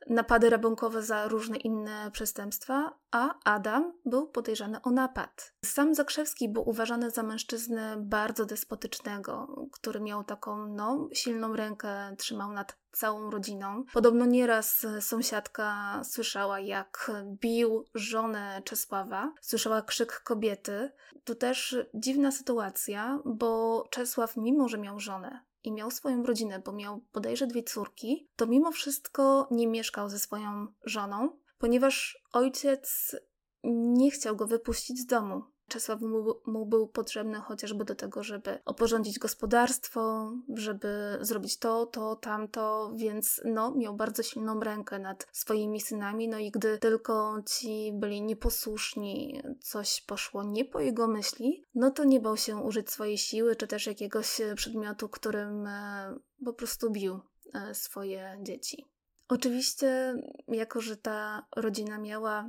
y, 0.08 0.14
napady 0.14 0.50
rabunkowe, 0.50 1.02
za 1.02 1.28
różne 1.28 1.56
inne 1.56 2.10
przestępstwa, 2.12 2.98
a 3.10 3.34
Adam 3.44 3.92
był 4.04 4.26
podejrzany 4.26 4.82
o 4.82 4.90
napad. 4.90 5.54
Sam 5.64 5.94
Zakrzewski 5.94 6.48
był 6.48 6.68
uważany 6.68 7.10
za 7.10 7.22
mężczyznę 7.22 7.96
bardzo 7.98 8.44
despotycznego, 8.44 9.56
który 9.72 10.00
miał 10.00 10.24
taką 10.24 10.66
no, 10.66 11.08
silną 11.12 11.56
rękę, 11.56 12.14
trzymał 12.18 12.52
nad 12.52 12.82
całą 12.92 13.30
rodziną. 13.30 13.84
Podobno 13.92 14.26
nieraz 14.26 14.86
sąsiadka 15.00 16.00
słyszała, 16.04 16.60
jak 16.60 17.10
bił 17.24 17.84
żonę 17.94 18.62
Czesława, 18.64 19.34
słyszała 19.40 19.82
krzyk 19.82 20.20
kobiety. 20.24 20.90
To 21.24 21.34
też 21.34 21.76
dziwna 21.94 22.30
sytuacja, 22.30 23.18
bo 23.24 23.84
Czesław, 23.90 24.36
mimo 24.36 24.68
że 24.68 24.78
miał 24.78 25.00
żonę, 25.00 25.40
i 25.64 25.72
miał 25.72 25.90
swoją 25.90 26.22
rodzinę, 26.22 26.62
bo 26.64 26.72
miał 26.72 27.00
bodajże 27.12 27.46
dwie 27.46 27.62
córki, 27.62 28.28
to 28.36 28.46
mimo 28.46 28.72
wszystko 28.72 29.48
nie 29.50 29.66
mieszkał 29.66 30.08
ze 30.08 30.18
swoją 30.18 30.66
żoną, 30.84 31.38
ponieważ 31.58 32.22
ojciec 32.32 33.16
nie 33.64 34.10
chciał 34.10 34.36
go 34.36 34.46
wypuścić 34.46 35.00
z 35.00 35.06
domu. 35.06 35.42
Czesław 35.72 36.00
mu, 36.00 36.34
mu, 36.46 36.66
był 36.66 36.88
potrzebny 36.88 37.40
chociażby 37.40 37.84
do 37.84 37.94
tego, 37.94 38.22
żeby 38.22 38.58
oporządzić 38.64 39.18
gospodarstwo, 39.18 40.32
żeby 40.54 41.18
zrobić 41.20 41.58
to, 41.58 41.86
to, 41.86 42.16
tamto, 42.16 42.92
więc 42.96 43.40
no, 43.44 43.74
miał 43.74 43.94
bardzo 43.94 44.22
silną 44.22 44.60
rękę 44.60 44.98
nad 44.98 45.26
swoimi 45.32 45.80
synami. 45.80 46.28
No 46.28 46.38
i 46.38 46.50
gdy 46.50 46.78
tylko 46.78 47.42
ci 47.46 47.92
byli 47.92 48.22
nieposłuszni, 48.22 49.42
coś 49.60 50.00
poszło 50.00 50.42
nie 50.42 50.64
po 50.64 50.80
jego 50.80 51.08
myśli, 51.08 51.64
no 51.74 51.90
to 51.90 52.04
nie 52.04 52.20
bał 52.20 52.36
się 52.36 52.56
użyć 52.56 52.90
swojej 52.90 53.18
siły, 53.18 53.56
czy 53.56 53.66
też 53.66 53.86
jakiegoś 53.86 54.40
przedmiotu, 54.56 55.08
którym 55.08 55.66
e, 55.66 56.14
po 56.44 56.52
prostu 56.52 56.90
bił 56.90 57.20
e, 57.54 57.74
swoje 57.74 58.38
dzieci. 58.42 58.86
Oczywiście, 59.28 60.14
jako 60.48 60.80
że 60.80 60.96
ta 60.96 61.46
rodzina 61.56 61.98
miała 61.98 62.48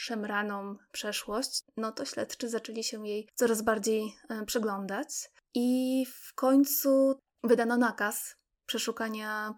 szemraną 0.00 0.76
przeszłość, 0.92 1.62
no 1.76 1.92
to 1.92 2.04
śledczy 2.04 2.48
zaczęli 2.48 2.84
się 2.84 3.06
jej 3.06 3.28
coraz 3.34 3.62
bardziej 3.62 4.16
e, 4.28 4.44
przyglądać. 4.44 5.08
I 5.54 6.06
w 6.06 6.34
końcu 6.34 7.20
wydano 7.44 7.76
nakaz 7.76 8.36
przeszukania 8.66 9.54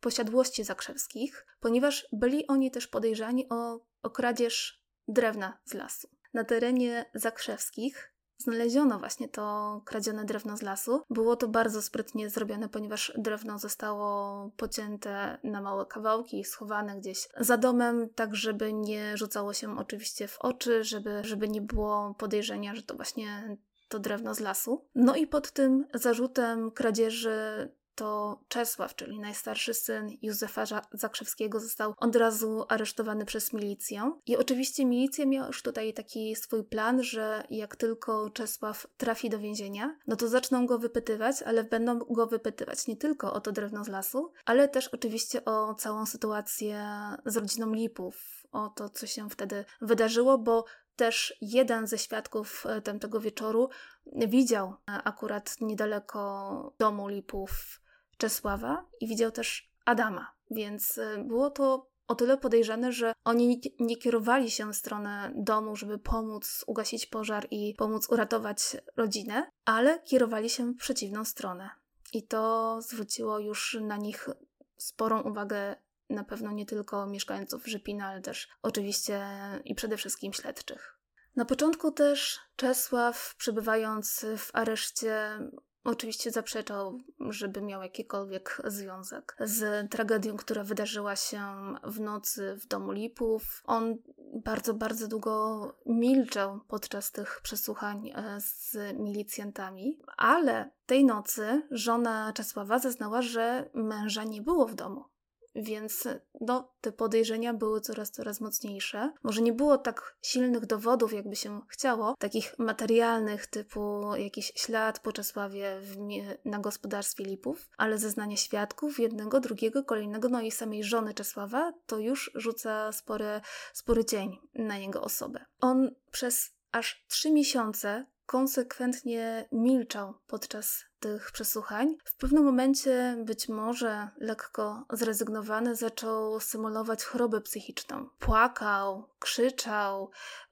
posiadłości 0.00 0.64
zakrzewskich, 0.64 1.46
ponieważ 1.60 2.06
byli 2.12 2.46
oni 2.46 2.70
też 2.70 2.86
podejrzani 2.86 3.48
o, 3.48 3.80
o 4.02 4.10
kradzież 4.10 4.82
drewna 5.08 5.58
z 5.64 5.74
lasu. 5.74 6.08
Na 6.34 6.44
terenie 6.44 7.10
zakrzewskich 7.14 8.14
znaleziono 8.40 8.98
właśnie 8.98 9.28
to 9.28 9.80
kradzione 9.84 10.24
drewno 10.24 10.56
z 10.56 10.62
lasu. 10.62 11.02
Było 11.10 11.36
to 11.36 11.48
bardzo 11.48 11.82
sprytnie 11.82 12.30
zrobione, 12.30 12.68
ponieważ 12.68 13.12
drewno 13.18 13.58
zostało 13.58 14.50
pocięte 14.56 15.38
na 15.44 15.60
małe 15.60 15.86
kawałki 15.86 16.40
i 16.40 16.44
schowane 16.44 16.96
gdzieś 16.96 17.28
za 17.40 17.56
domem, 17.56 18.08
tak 18.14 18.34
żeby 18.34 18.72
nie 18.72 19.16
rzucało 19.16 19.52
się 19.52 19.78
oczywiście 19.78 20.28
w 20.28 20.38
oczy, 20.38 20.84
żeby, 20.84 21.24
żeby 21.24 21.48
nie 21.48 21.60
było 21.60 22.14
podejrzenia, 22.18 22.74
że 22.74 22.82
to 22.82 22.94
właśnie 22.94 23.56
to 23.88 23.98
drewno 23.98 24.34
z 24.34 24.40
lasu. 24.40 24.84
No 24.94 25.16
i 25.16 25.26
pod 25.26 25.52
tym 25.52 25.86
zarzutem 25.94 26.70
kradzieży 26.70 27.70
to 27.94 28.40
Czesław, 28.48 28.94
czyli 28.94 29.20
najstarszy 29.20 29.74
syn 29.74 30.10
Józefa 30.22 30.64
Zakrzewskiego, 30.92 31.60
został 31.60 31.94
od 31.96 32.16
razu 32.16 32.64
aresztowany 32.68 33.24
przez 33.24 33.52
milicję. 33.52 34.12
I 34.26 34.36
oczywiście 34.36 34.84
milicja 34.86 35.26
miała 35.26 35.46
już 35.46 35.62
tutaj 35.62 35.94
taki 35.94 36.36
swój 36.36 36.64
plan, 36.64 37.02
że 37.02 37.44
jak 37.50 37.76
tylko 37.76 38.30
Czesław 38.30 38.86
trafi 38.96 39.30
do 39.30 39.38
więzienia, 39.38 39.96
no 40.06 40.16
to 40.16 40.28
zaczną 40.28 40.66
go 40.66 40.78
wypytywać, 40.78 41.42
ale 41.42 41.64
będą 41.64 41.98
go 41.98 42.26
wypytywać 42.26 42.86
nie 42.86 42.96
tylko 42.96 43.32
o 43.32 43.40
to 43.40 43.52
drewno 43.52 43.84
z 43.84 43.88
lasu, 43.88 44.32
ale 44.44 44.68
też 44.68 44.88
oczywiście 44.88 45.44
o 45.44 45.74
całą 45.74 46.06
sytuację 46.06 46.86
z 47.26 47.36
rodziną 47.36 47.74
Lipów, 47.74 48.46
o 48.52 48.68
to, 48.68 48.88
co 48.88 49.06
się 49.06 49.30
wtedy 49.30 49.64
wydarzyło, 49.80 50.38
bo 50.38 50.64
też 51.00 51.34
jeden 51.40 51.86
ze 51.86 51.98
świadków 51.98 52.66
e, 52.66 52.80
tamtego 52.80 53.20
wieczoru 53.20 53.68
widział 54.06 54.68
e, 54.68 54.92
akurat 55.04 55.56
niedaleko 55.60 56.74
domu 56.78 57.08
Lipów 57.08 57.80
Czesława 58.16 58.86
i 59.00 59.06
widział 59.06 59.30
też 59.30 59.70
Adama, 59.84 60.34
więc 60.50 60.98
e, 60.98 61.24
było 61.24 61.50
to 61.50 61.90
o 62.08 62.14
tyle 62.14 62.38
podejrzane, 62.38 62.92
że 62.92 63.12
oni 63.24 63.60
nie 63.78 63.96
kierowali 63.96 64.50
się 64.50 64.72
w 64.72 64.76
stronę 64.76 65.32
domu, 65.36 65.76
żeby 65.76 65.98
pomóc 65.98 66.64
ugasić 66.66 67.06
pożar 67.06 67.46
i 67.50 67.74
pomóc 67.78 68.08
uratować 68.10 68.76
rodzinę, 68.96 69.50
ale 69.64 69.98
kierowali 69.98 70.50
się 70.50 70.72
w 70.72 70.76
przeciwną 70.76 71.24
stronę. 71.24 71.70
I 72.12 72.26
to 72.26 72.76
zwróciło 72.82 73.38
już 73.38 73.78
na 73.80 73.96
nich 73.96 74.28
sporą 74.76 75.22
uwagę 75.22 75.76
na 76.10 76.24
pewno 76.24 76.52
nie 76.52 76.66
tylko 76.66 77.06
mieszkańców 77.06 77.66
Żypina, 77.66 78.06
ale 78.06 78.20
też 78.20 78.48
oczywiście 78.62 79.26
i 79.64 79.74
przede 79.74 79.96
wszystkim 79.96 80.32
śledczych. 80.32 81.00
Na 81.36 81.44
początku 81.44 81.92
też 81.92 82.38
Czesław, 82.56 83.34
przebywając 83.38 84.26
w 84.36 84.50
areszcie, 84.52 85.38
oczywiście 85.84 86.30
zaprzeczał, 86.30 86.98
żeby 87.30 87.62
miał 87.62 87.82
jakikolwiek 87.82 88.62
związek 88.64 89.36
z 89.40 89.90
tragedią, 89.90 90.36
która 90.36 90.64
wydarzyła 90.64 91.16
się 91.16 91.42
w 91.84 92.00
nocy 92.00 92.56
w 92.56 92.66
domu 92.66 92.92
Lipów. 92.92 93.62
On 93.64 93.96
bardzo, 94.44 94.74
bardzo 94.74 95.08
długo 95.08 95.74
milczał 95.86 96.60
podczas 96.68 97.12
tych 97.12 97.40
przesłuchań 97.42 98.10
e, 98.14 98.40
z 98.40 98.76
milicjantami, 98.98 99.98
ale 100.16 100.70
tej 100.86 101.04
nocy 101.04 101.62
żona 101.70 102.32
Czesława 102.32 102.78
zeznała, 102.78 103.22
że 103.22 103.70
męża 103.74 104.24
nie 104.24 104.42
było 104.42 104.66
w 104.66 104.74
domu. 104.74 105.04
Więc 105.54 106.08
no, 106.40 106.72
te 106.80 106.92
podejrzenia 106.92 107.54
były 107.54 107.80
coraz, 107.80 108.10
coraz 108.10 108.40
mocniejsze. 108.40 109.12
Może 109.22 109.42
nie 109.42 109.52
było 109.52 109.78
tak 109.78 110.16
silnych 110.22 110.66
dowodów, 110.66 111.12
jakby 111.12 111.36
się 111.36 111.60
chciało, 111.68 112.14
takich 112.18 112.58
materialnych, 112.58 113.46
typu 113.46 114.02
jakiś 114.16 114.52
ślad 114.54 114.98
po 115.00 115.12
Czesławie 115.12 115.80
w, 115.80 115.96
na 116.44 116.58
gospodarstwie 116.58 117.24
Lipów, 117.24 117.68
ale 117.76 117.98
zeznania 117.98 118.36
świadków, 118.36 119.00
jednego, 119.00 119.40
drugiego, 119.40 119.84
kolejnego, 119.84 120.28
no 120.28 120.40
i 120.40 120.50
samej 120.50 120.84
żony 120.84 121.14
Czesława, 121.14 121.72
to 121.86 121.98
już 121.98 122.30
rzuca 122.34 122.92
spory, 122.92 123.40
spory 123.72 124.04
cień 124.04 124.38
na 124.54 124.78
jego 124.78 125.00
osobę. 125.02 125.44
On 125.60 125.94
przez 126.10 126.50
aż 126.72 127.04
trzy 127.08 127.30
miesiące 127.30 128.06
konsekwentnie 128.30 129.48
milczał 129.52 130.14
podczas 130.26 130.84
tych 131.00 131.32
przesłuchań. 131.32 131.96
W 132.04 132.16
pewnym 132.16 132.44
momencie, 132.44 133.16
być 133.24 133.48
może 133.48 134.08
lekko 134.18 134.84
zrezygnowany, 134.92 135.76
zaczął 135.76 136.40
symulować 136.40 137.04
chorobę 137.04 137.40
psychiczną. 137.40 138.08
Płakał, 138.18 139.08
krzyczał, 139.18 140.10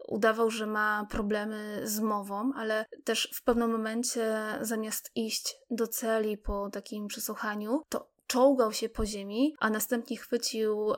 udawał, 0.09 0.51
że 0.51 0.67
ma 0.67 1.07
problemy 1.11 1.81
z 1.85 2.01
mową, 2.01 2.53
ale 2.57 2.87
też 3.05 3.31
w 3.35 3.43
pewnym 3.43 3.71
momencie, 3.71 4.37
zamiast 4.61 5.11
iść 5.15 5.57
do 5.71 5.87
celi 5.87 6.39
po 6.39 6.71
takim 6.71 7.07
przesłuchaniu, 7.07 7.83
to 7.89 8.18
czołgał 8.29 8.73
się 8.73 8.89
po 8.89 9.07
ziemi, 9.07 9.55
a 9.59 9.71
następnie 9.71 10.17
chwycił 10.17 10.93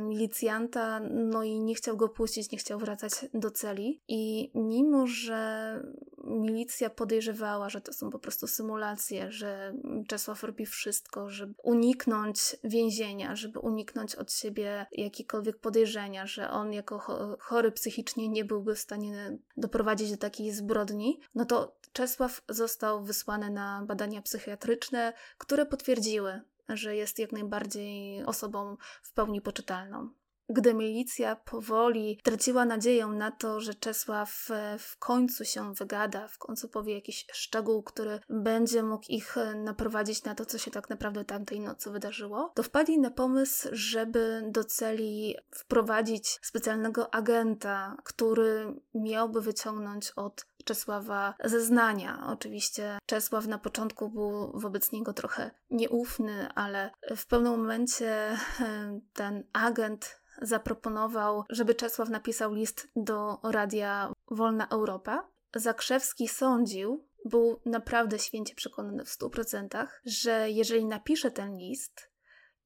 milicjanta, 0.00 1.00
no 1.10 1.42
i 1.42 1.60
nie 1.60 1.74
chciał 1.74 1.96
go 1.96 2.08
puścić, 2.08 2.52
nie 2.52 2.58
chciał 2.58 2.78
wracać 2.78 3.12
do 3.34 3.50
celi. 3.50 4.00
I 4.08 4.50
mimo, 4.54 5.06
że 5.06 5.82
milicja 6.24 6.90
podejrzewała, 6.90 7.68
że 7.68 7.80
to 7.80 7.92
są 7.92 8.10
po 8.10 8.18
prostu 8.18 8.46
symulacje, 8.46 9.32
że 9.32 9.74
Czesław 10.08 10.42
robi 10.42 10.66
wszystko, 10.66 11.30
żeby 11.30 11.54
uniknąć 11.62 12.56
więzienia, 12.64 13.36
żeby 13.36 13.58
uniknąć 13.58 14.14
od 14.14 14.32
siebie 14.32 14.86
jakiekolwiek 14.92 15.58
podejrzenia, 15.58 16.26
że 16.26 16.50
on 16.50 16.72
jako 16.72 16.98
chory 17.40 17.72
psychicznie 17.72 18.28
nie 18.28 18.44
byłby 18.44 18.74
w 18.74 18.78
stanie 18.78 19.38
doprowadzić 19.56 20.10
do 20.10 20.16
takiej 20.16 20.52
zbrodni, 20.52 21.20
no 21.34 21.44
to 21.44 21.76
Czesław 21.92 22.42
został 22.48 23.04
wysłany 23.04 23.50
na 23.50 23.82
badania 23.86 24.22
psychiatryczne, 24.22 25.12
które 25.38 25.66
potwierdziły, 25.66 26.40
że 26.68 26.96
jest 26.96 27.18
jak 27.18 27.32
najbardziej 27.32 28.24
osobą 28.24 28.76
w 29.02 29.12
pełni 29.12 29.40
poczytalną. 29.40 30.10
Gdy 30.52 30.74
milicja 30.74 31.36
powoli 31.36 32.20
traciła 32.22 32.64
nadzieję 32.64 33.06
na 33.06 33.30
to, 33.30 33.60
że 33.60 33.74
Czesław 33.74 34.48
e, 34.50 34.78
w 34.78 34.98
końcu 34.98 35.44
się 35.44 35.74
wygada, 35.74 36.28
w 36.28 36.38
końcu 36.38 36.68
powie 36.68 36.94
jakiś 36.94 37.26
szczegół, 37.32 37.82
który 37.82 38.20
będzie 38.28 38.82
mógł 38.82 39.04
ich 39.08 39.38
e, 39.38 39.54
naprowadzić 39.54 40.24
na 40.24 40.34
to, 40.34 40.46
co 40.46 40.58
się 40.58 40.70
tak 40.70 40.90
naprawdę 40.90 41.24
tamtej 41.24 41.60
nocy 41.60 41.90
wydarzyło, 41.90 42.52
to 42.54 42.62
wpadli 42.62 42.98
na 42.98 43.10
pomysł, 43.10 43.68
żeby 43.72 44.42
do 44.46 44.64
celi 44.64 45.36
wprowadzić 45.50 46.38
specjalnego 46.42 47.14
agenta, 47.14 47.96
który 48.04 48.80
miałby 48.94 49.40
wyciągnąć 49.40 50.10
od 50.16 50.49
Czesława 50.70 51.34
zeznania. 51.44 52.26
Oczywiście 52.26 52.98
Czesław 53.06 53.46
na 53.46 53.58
początku 53.58 54.08
był 54.08 54.60
wobec 54.60 54.92
niego 54.92 55.12
trochę 55.12 55.50
nieufny, 55.70 56.48
ale 56.54 56.90
w 57.16 57.26
pewnym 57.26 57.52
momencie 57.52 58.38
ten 59.12 59.44
agent 59.52 60.20
zaproponował, 60.42 61.44
żeby 61.48 61.74
Czesław 61.74 62.08
napisał 62.08 62.54
list 62.54 62.88
do 62.96 63.38
radia 63.42 64.12
Wolna 64.30 64.68
Europa. 64.68 65.28
Zakrzewski 65.54 66.28
sądził, 66.28 67.08
był 67.24 67.60
naprawdę 67.66 68.18
święcie 68.18 68.54
przekonany 68.54 69.04
w 69.04 69.18
100%, 69.18 69.86
że 70.04 70.50
jeżeli 70.50 70.84
napisze 70.84 71.30
ten 71.30 71.56
list 71.56 72.10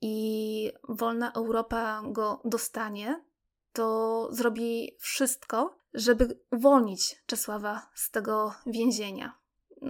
i 0.00 0.72
Wolna 0.88 1.32
Europa 1.32 2.02
go 2.06 2.40
dostanie, 2.44 3.24
to 3.72 4.28
zrobi 4.32 4.96
wszystko, 4.98 5.83
żeby 5.94 6.40
uwolnić 6.52 7.22
Czesława 7.26 7.90
z 7.94 8.10
tego 8.10 8.54
więzienia. 8.66 9.38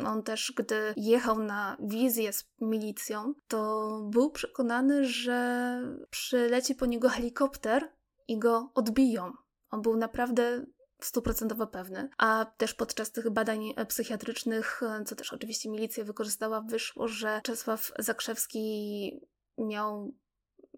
On 0.07 0.23
też, 0.23 0.53
gdy 0.57 0.95
jechał 0.97 1.39
na 1.39 1.77
wizję 1.81 2.33
z 2.33 2.45
milicją, 2.61 3.35
to 3.49 3.89
był 4.11 4.31
przekonany, 4.31 5.05
że 5.05 5.81
przyleci 6.11 6.75
po 6.75 6.87
niego 6.87 7.09
helikopter 7.09 7.93
i 8.29 8.39
go 8.39 8.71
odbiją. 8.75 9.33
On 9.71 9.83
był 9.83 9.97
naprawdę 9.97 10.65
stuprocentowo 11.01 11.67
pewny. 11.67 12.09
A 12.19 12.47
też 12.57 12.75
podczas 12.75 13.13
tych 13.13 13.31
badań 13.31 13.75
psychiatrycznych, 13.89 14.81
co 15.07 15.17
też 15.17 15.33
oczywiście 15.33 15.71
milicja 15.71 16.05
wykorzystała, 16.05 16.61
wyszło, 16.61 17.09
że 17.09 17.41
Czesław 17.45 17.93
Zakrzewski 17.99 19.21
miał 19.59 20.15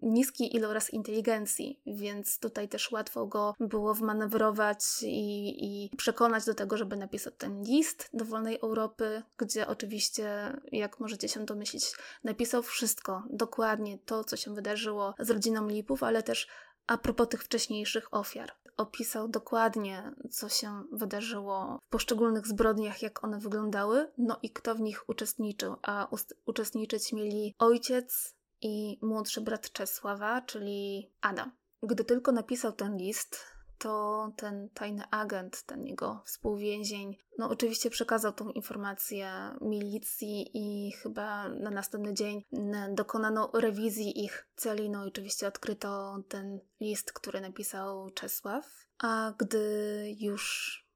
niski 0.01 0.55
iloraz 0.55 0.89
inteligencji, 0.89 1.79
więc 1.85 2.39
tutaj 2.39 2.69
też 2.69 2.91
łatwo 2.91 3.27
go 3.27 3.55
było 3.59 3.93
wmanewrować 3.93 4.79
i, 5.03 5.65
i 5.65 5.89
przekonać 5.97 6.45
do 6.45 6.53
tego, 6.53 6.77
żeby 6.77 6.95
napisał 6.95 7.33
ten 7.33 7.63
list 7.63 8.09
do 8.13 8.25
Wolnej 8.25 8.59
Europy, 8.63 9.23
gdzie 9.37 9.67
oczywiście, 9.67 10.57
jak 10.71 10.99
możecie 10.99 11.29
się 11.29 11.45
domyślić, 11.45 11.91
napisał 12.23 12.63
wszystko, 12.63 13.23
dokładnie 13.29 13.97
to, 13.97 14.23
co 14.23 14.37
się 14.37 14.53
wydarzyło 14.53 15.13
z 15.19 15.29
rodziną 15.29 15.67
Lipów, 15.67 16.03
ale 16.03 16.23
też 16.23 16.47
a 16.87 16.97
propos 16.97 17.27
tych 17.29 17.43
wcześniejszych 17.43 18.13
ofiar. 18.13 18.51
Opisał 18.77 19.27
dokładnie, 19.27 20.11
co 20.31 20.49
się 20.49 20.83
wydarzyło 20.91 21.79
w 21.87 21.89
poszczególnych 21.89 22.47
zbrodniach, 22.47 23.01
jak 23.01 23.23
one 23.23 23.39
wyglądały, 23.39 24.11
no 24.17 24.39
i 24.41 24.49
kto 24.49 24.75
w 24.75 24.81
nich 24.81 25.09
uczestniczył. 25.09 25.75
A 25.81 26.07
uczestniczyć 26.45 27.13
mieli 27.13 27.55
ojciec, 27.59 28.35
i 28.61 28.99
młodszy 29.01 29.41
brat 29.41 29.71
Czesława, 29.71 30.41
czyli 30.41 31.11
Adam. 31.21 31.51
Gdy 31.83 32.03
tylko 32.03 32.31
napisał 32.31 32.71
ten 32.71 32.97
list, 32.97 33.39
to 33.77 34.31
ten 34.35 34.69
tajny 34.69 35.03
agent, 35.11 35.63
ten 35.63 35.87
jego 35.87 36.21
współwięzień, 36.25 37.17
no 37.37 37.49
oczywiście 37.49 37.89
przekazał 37.89 38.33
tą 38.33 38.49
informację 38.49 39.31
milicji 39.61 40.49
i 40.53 40.91
chyba 40.91 41.49
na 41.49 41.69
następny 41.69 42.13
dzień 42.13 42.43
dokonano 42.89 43.51
rewizji 43.53 44.23
ich 44.23 44.47
celi, 44.55 44.89
no 44.89 45.03
oczywiście 45.03 45.47
odkryto 45.47 46.17
ten 46.29 46.59
list, 46.79 47.13
który 47.13 47.41
napisał 47.41 48.09
Czesław, 48.09 48.87
a 48.99 49.33
gdy 49.37 50.15
już 50.19 50.87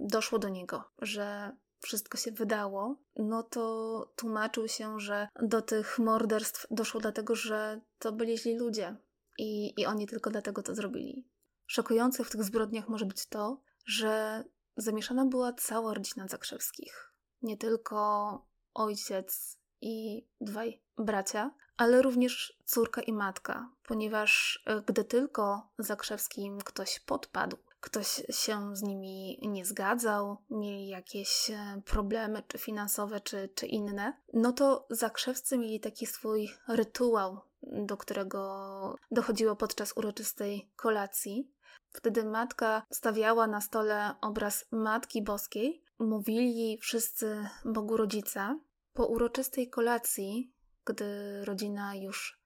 doszło 0.00 0.38
do 0.38 0.48
niego, 0.48 0.84
że 0.98 1.56
wszystko 1.80 2.18
się 2.18 2.32
wydało, 2.32 2.96
no 3.16 3.42
to 3.42 4.12
tłumaczył 4.16 4.68
się, 4.68 5.00
że 5.00 5.28
do 5.42 5.62
tych 5.62 5.98
morderstw 5.98 6.66
doszło 6.70 7.00
dlatego, 7.00 7.34
że 7.34 7.80
to 7.98 8.12
byli 8.12 8.38
źli 8.38 8.58
ludzie 8.58 8.96
i, 9.38 9.80
i 9.80 9.86
oni 9.86 10.06
tylko 10.06 10.30
dlatego 10.30 10.62
to 10.62 10.74
zrobili. 10.74 11.28
Szokujące 11.66 12.24
w 12.24 12.30
tych 12.30 12.44
zbrodniach 12.44 12.88
może 12.88 13.06
być 13.06 13.26
to, 13.26 13.62
że 13.86 14.44
zamieszana 14.76 15.24
była 15.24 15.52
cała 15.52 15.94
rodzina 15.94 16.28
Zakrzewskich. 16.28 17.12
Nie 17.42 17.56
tylko 17.56 18.46
ojciec 18.74 19.58
i 19.80 20.26
dwaj 20.40 20.82
bracia, 20.98 21.50
ale 21.76 22.02
również 22.02 22.58
córka 22.64 23.02
i 23.02 23.12
matka, 23.12 23.70
ponieważ 23.82 24.62
e, 24.66 24.82
gdy 24.82 25.04
tylko 25.04 25.70
Zakrzewskim 25.78 26.58
ktoś 26.58 27.00
podpadł, 27.00 27.56
ktoś 27.86 28.22
się 28.30 28.76
z 28.76 28.82
nimi 28.82 29.38
nie 29.42 29.64
zgadzał, 29.64 30.36
mieli 30.50 30.88
jakieś 30.88 31.50
e, 31.50 31.82
problemy, 31.84 32.42
czy 32.48 32.58
finansowe, 32.58 33.20
czy, 33.20 33.48
czy 33.54 33.66
inne, 33.66 34.12
no 34.32 34.52
to 34.52 34.86
Zakrzewscy 34.90 35.58
mieli 35.58 35.80
taki 35.80 36.06
swój 36.06 36.50
rytuał, 36.68 37.40
do 37.62 37.96
którego 37.96 38.96
dochodziło 39.10 39.56
podczas 39.56 39.96
uroczystej 39.96 40.70
kolacji. 40.76 41.52
Wtedy 41.92 42.24
matka 42.24 42.82
stawiała 42.90 43.46
na 43.46 43.60
stole 43.60 44.14
obraz 44.20 44.64
Matki 44.70 45.22
Boskiej, 45.22 45.84
mówili 45.98 46.78
wszyscy 46.78 47.48
Bogu 47.64 47.96
Rodzica. 47.96 48.58
Po 48.92 49.06
uroczystej 49.06 49.70
kolacji, 49.70 50.52
gdy 50.84 51.04
rodzina 51.44 51.94
już 51.94 52.40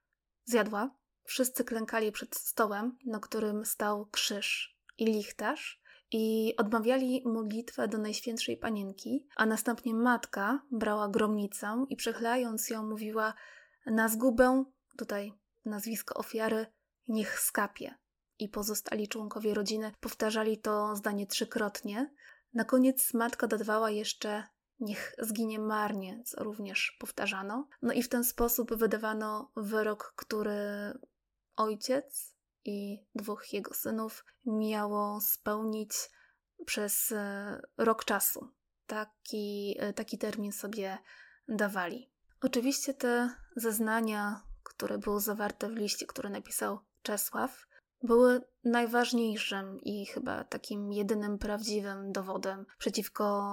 zjadła, 0.45 0.91
wszyscy 1.25 1.65
klękali 1.65 2.13
przed 2.13 2.37
stołem, 2.37 2.99
na 3.07 3.21
którym 3.21 3.65
stał 3.65 4.07
krzyż 4.07 4.80
i 5.01 5.05
lichtarz 5.05 5.81
i 6.11 6.55
odmawiali 6.57 7.23
modlitwę 7.27 7.89
do 7.89 7.99
Najświętszej 7.99 8.57
Panienki, 8.57 9.27
a 9.37 9.47
następnie 9.47 9.95
matka 9.95 10.63
brała 10.71 11.09
gromnicę 11.09 11.85
i 11.89 11.97
przechylając 11.97 12.71
ją 12.71 12.87
mówiła 12.87 13.35
na 13.87 14.09
zgubę, 14.09 14.65
tutaj 14.99 15.33
nazwisko 15.65 16.15
ofiary, 16.15 16.67
niech 17.09 17.41
skapie. 17.41 17.95
I 18.39 18.49
pozostali 18.49 19.09
członkowie 19.09 19.55
rodziny 19.55 19.93
powtarzali 20.01 20.59
to 20.59 20.97
zdanie 20.97 21.27
trzykrotnie. 21.27 22.15
Na 22.55 22.65
koniec 22.65 23.15
matka 23.15 23.47
dodawała 23.47 23.91
jeszcze 23.91 24.45
niech 24.81 25.15
zginie 25.19 25.59
marnie, 25.59 26.23
co 26.25 26.45
również 26.45 26.97
powtarzano. 27.01 27.69
No 27.83 27.93
i 27.93 28.03
w 28.03 28.09
ten 28.09 28.25
sposób 28.25 28.75
wydawano 28.75 29.53
wyrok, 29.57 30.13
który 30.17 30.59
ojciec 31.57 32.35
i 32.65 33.05
dwóch 33.15 33.53
jego 33.53 33.75
synów 33.75 34.25
miało 34.47 35.21
spełnić 35.21 35.93
przez 36.67 37.13
e, 37.13 37.63
rok 37.79 38.05
czasu. 38.05 38.49
Taki, 38.87 39.77
e, 39.79 39.93
taki 39.93 40.19
termin 40.19 40.53
sobie 40.53 40.99
dawali. 41.49 42.11
Oczywiście 42.43 42.95
te 42.95 43.35
zeznania, 43.57 44.43
które 44.63 44.99
były 44.99 45.21
zawarte 45.21 45.69
w 45.69 45.77
liście, 45.77 46.07
który 46.07 46.31
napisał 46.31 46.79
Czesław, 47.03 47.67
były 48.03 48.41
najważniejszym 48.65 49.81
i 49.81 50.07
chyba 50.07 50.45
takim 50.45 50.93
jedynym 50.93 51.39
prawdziwym 51.39 52.13
dowodem 52.13 52.67
przeciwko 52.79 53.53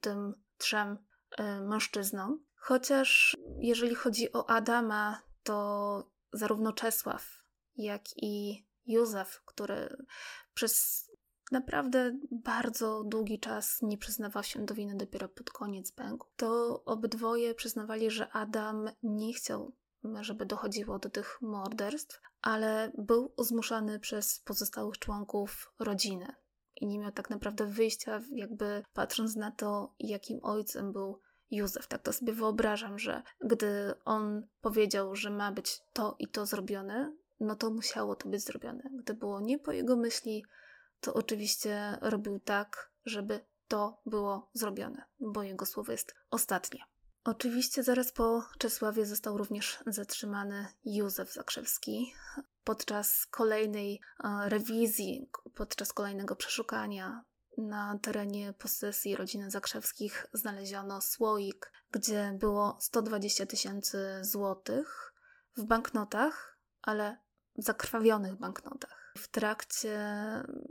tym 0.00 0.32
trzem 0.58 0.98
e, 1.38 1.60
mężczyznom. 1.60 2.44
Chociaż 2.56 3.36
jeżeli 3.58 3.94
chodzi 3.94 4.32
o 4.32 4.50
Adama, 4.50 5.22
to 5.42 6.10
zarówno 6.32 6.72
Czesław, 6.72 7.42
jak 7.78 8.02
i 8.16 8.64
Józef, 8.86 9.42
który 9.44 9.96
przez 10.54 11.04
naprawdę 11.52 12.18
bardzo 12.30 13.04
długi 13.04 13.40
czas 13.40 13.78
nie 13.82 13.98
przyznawał 13.98 14.42
się 14.42 14.64
do 14.64 14.74
winy, 14.74 14.96
dopiero 14.96 15.28
pod 15.28 15.50
koniec 15.50 15.92
pękł, 15.92 16.26
to 16.36 16.82
obydwoje 16.84 17.54
przyznawali, 17.54 18.10
że 18.10 18.30
Adam 18.32 18.90
nie 19.02 19.32
chciał, 19.32 19.72
żeby 20.20 20.46
dochodziło 20.46 20.98
do 20.98 21.10
tych 21.10 21.38
morderstw, 21.42 22.20
ale 22.42 22.92
był 22.98 23.34
zmuszany 23.38 24.00
przez 24.00 24.40
pozostałych 24.40 24.98
członków 24.98 25.72
rodziny 25.78 26.34
i 26.76 26.86
nie 26.86 26.98
miał 26.98 27.12
tak 27.12 27.30
naprawdę 27.30 27.66
wyjścia, 27.66 28.20
jakby 28.30 28.82
patrząc 28.92 29.36
na 29.36 29.50
to, 29.50 29.94
jakim 29.98 30.40
ojcem 30.42 30.92
był 30.92 31.20
Józef. 31.50 31.86
Tak 31.86 32.02
to 32.02 32.12
sobie 32.12 32.32
wyobrażam, 32.32 32.98
że 32.98 33.22
gdy 33.40 33.94
on 34.04 34.46
powiedział, 34.60 35.16
że 35.16 35.30
ma 35.30 35.52
być 35.52 35.80
to 35.92 36.16
i 36.18 36.28
to 36.28 36.46
zrobione, 36.46 37.12
no 37.40 37.56
to 37.56 37.70
musiało 37.70 38.16
to 38.16 38.28
być 38.28 38.44
zrobione. 38.44 38.82
Gdy 38.98 39.14
było 39.14 39.40
nie 39.40 39.58
po 39.58 39.72
jego 39.72 39.96
myśli, 39.96 40.44
to 41.00 41.14
oczywiście 41.14 41.98
robił 42.00 42.40
tak, 42.40 42.90
żeby 43.04 43.40
to 43.68 44.00
było 44.06 44.50
zrobione, 44.52 45.04
bo 45.20 45.42
jego 45.42 45.66
słowo 45.66 45.92
jest 45.92 46.14
ostatnie. 46.30 46.80
Oczywiście 47.24 47.82
zaraz 47.82 48.12
po 48.12 48.44
Czesławie 48.58 49.06
został 49.06 49.38
również 49.38 49.78
zatrzymany 49.86 50.66
Józef 50.84 51.32
Zakrzewski. 51.32 52.12
Podczas 52.64 53.26
kolejnej 53.26 54.00
e, 54.24 54.48
rewizji, 54.48 55.30
podczas 55.54 55.92
kolejnego 55.92 56.36
przeszukania 56.36 57.24
na 57.58 57.98
terenie 58.02 58.52
posesji 58.52 59.16
rodziny 59.16 59.50
Zakrzewskich 59.50 60.26
znaleziono 60.32 61.00
słoik, 61.00 61.72
gdzie 61.90 62.36
było 62.38 62.76
120 62.80 63.46
tysięcy 63.46 64.18
złotych 64.22 65.14
w 65.56 65.64
banknotach, 65.64 66.58
ale 66.82 67.18
zakrwawionych 67.58 68.36
banknotach. 68.36 68.97
W 69.18 69.28
trakcie 69.28 69.98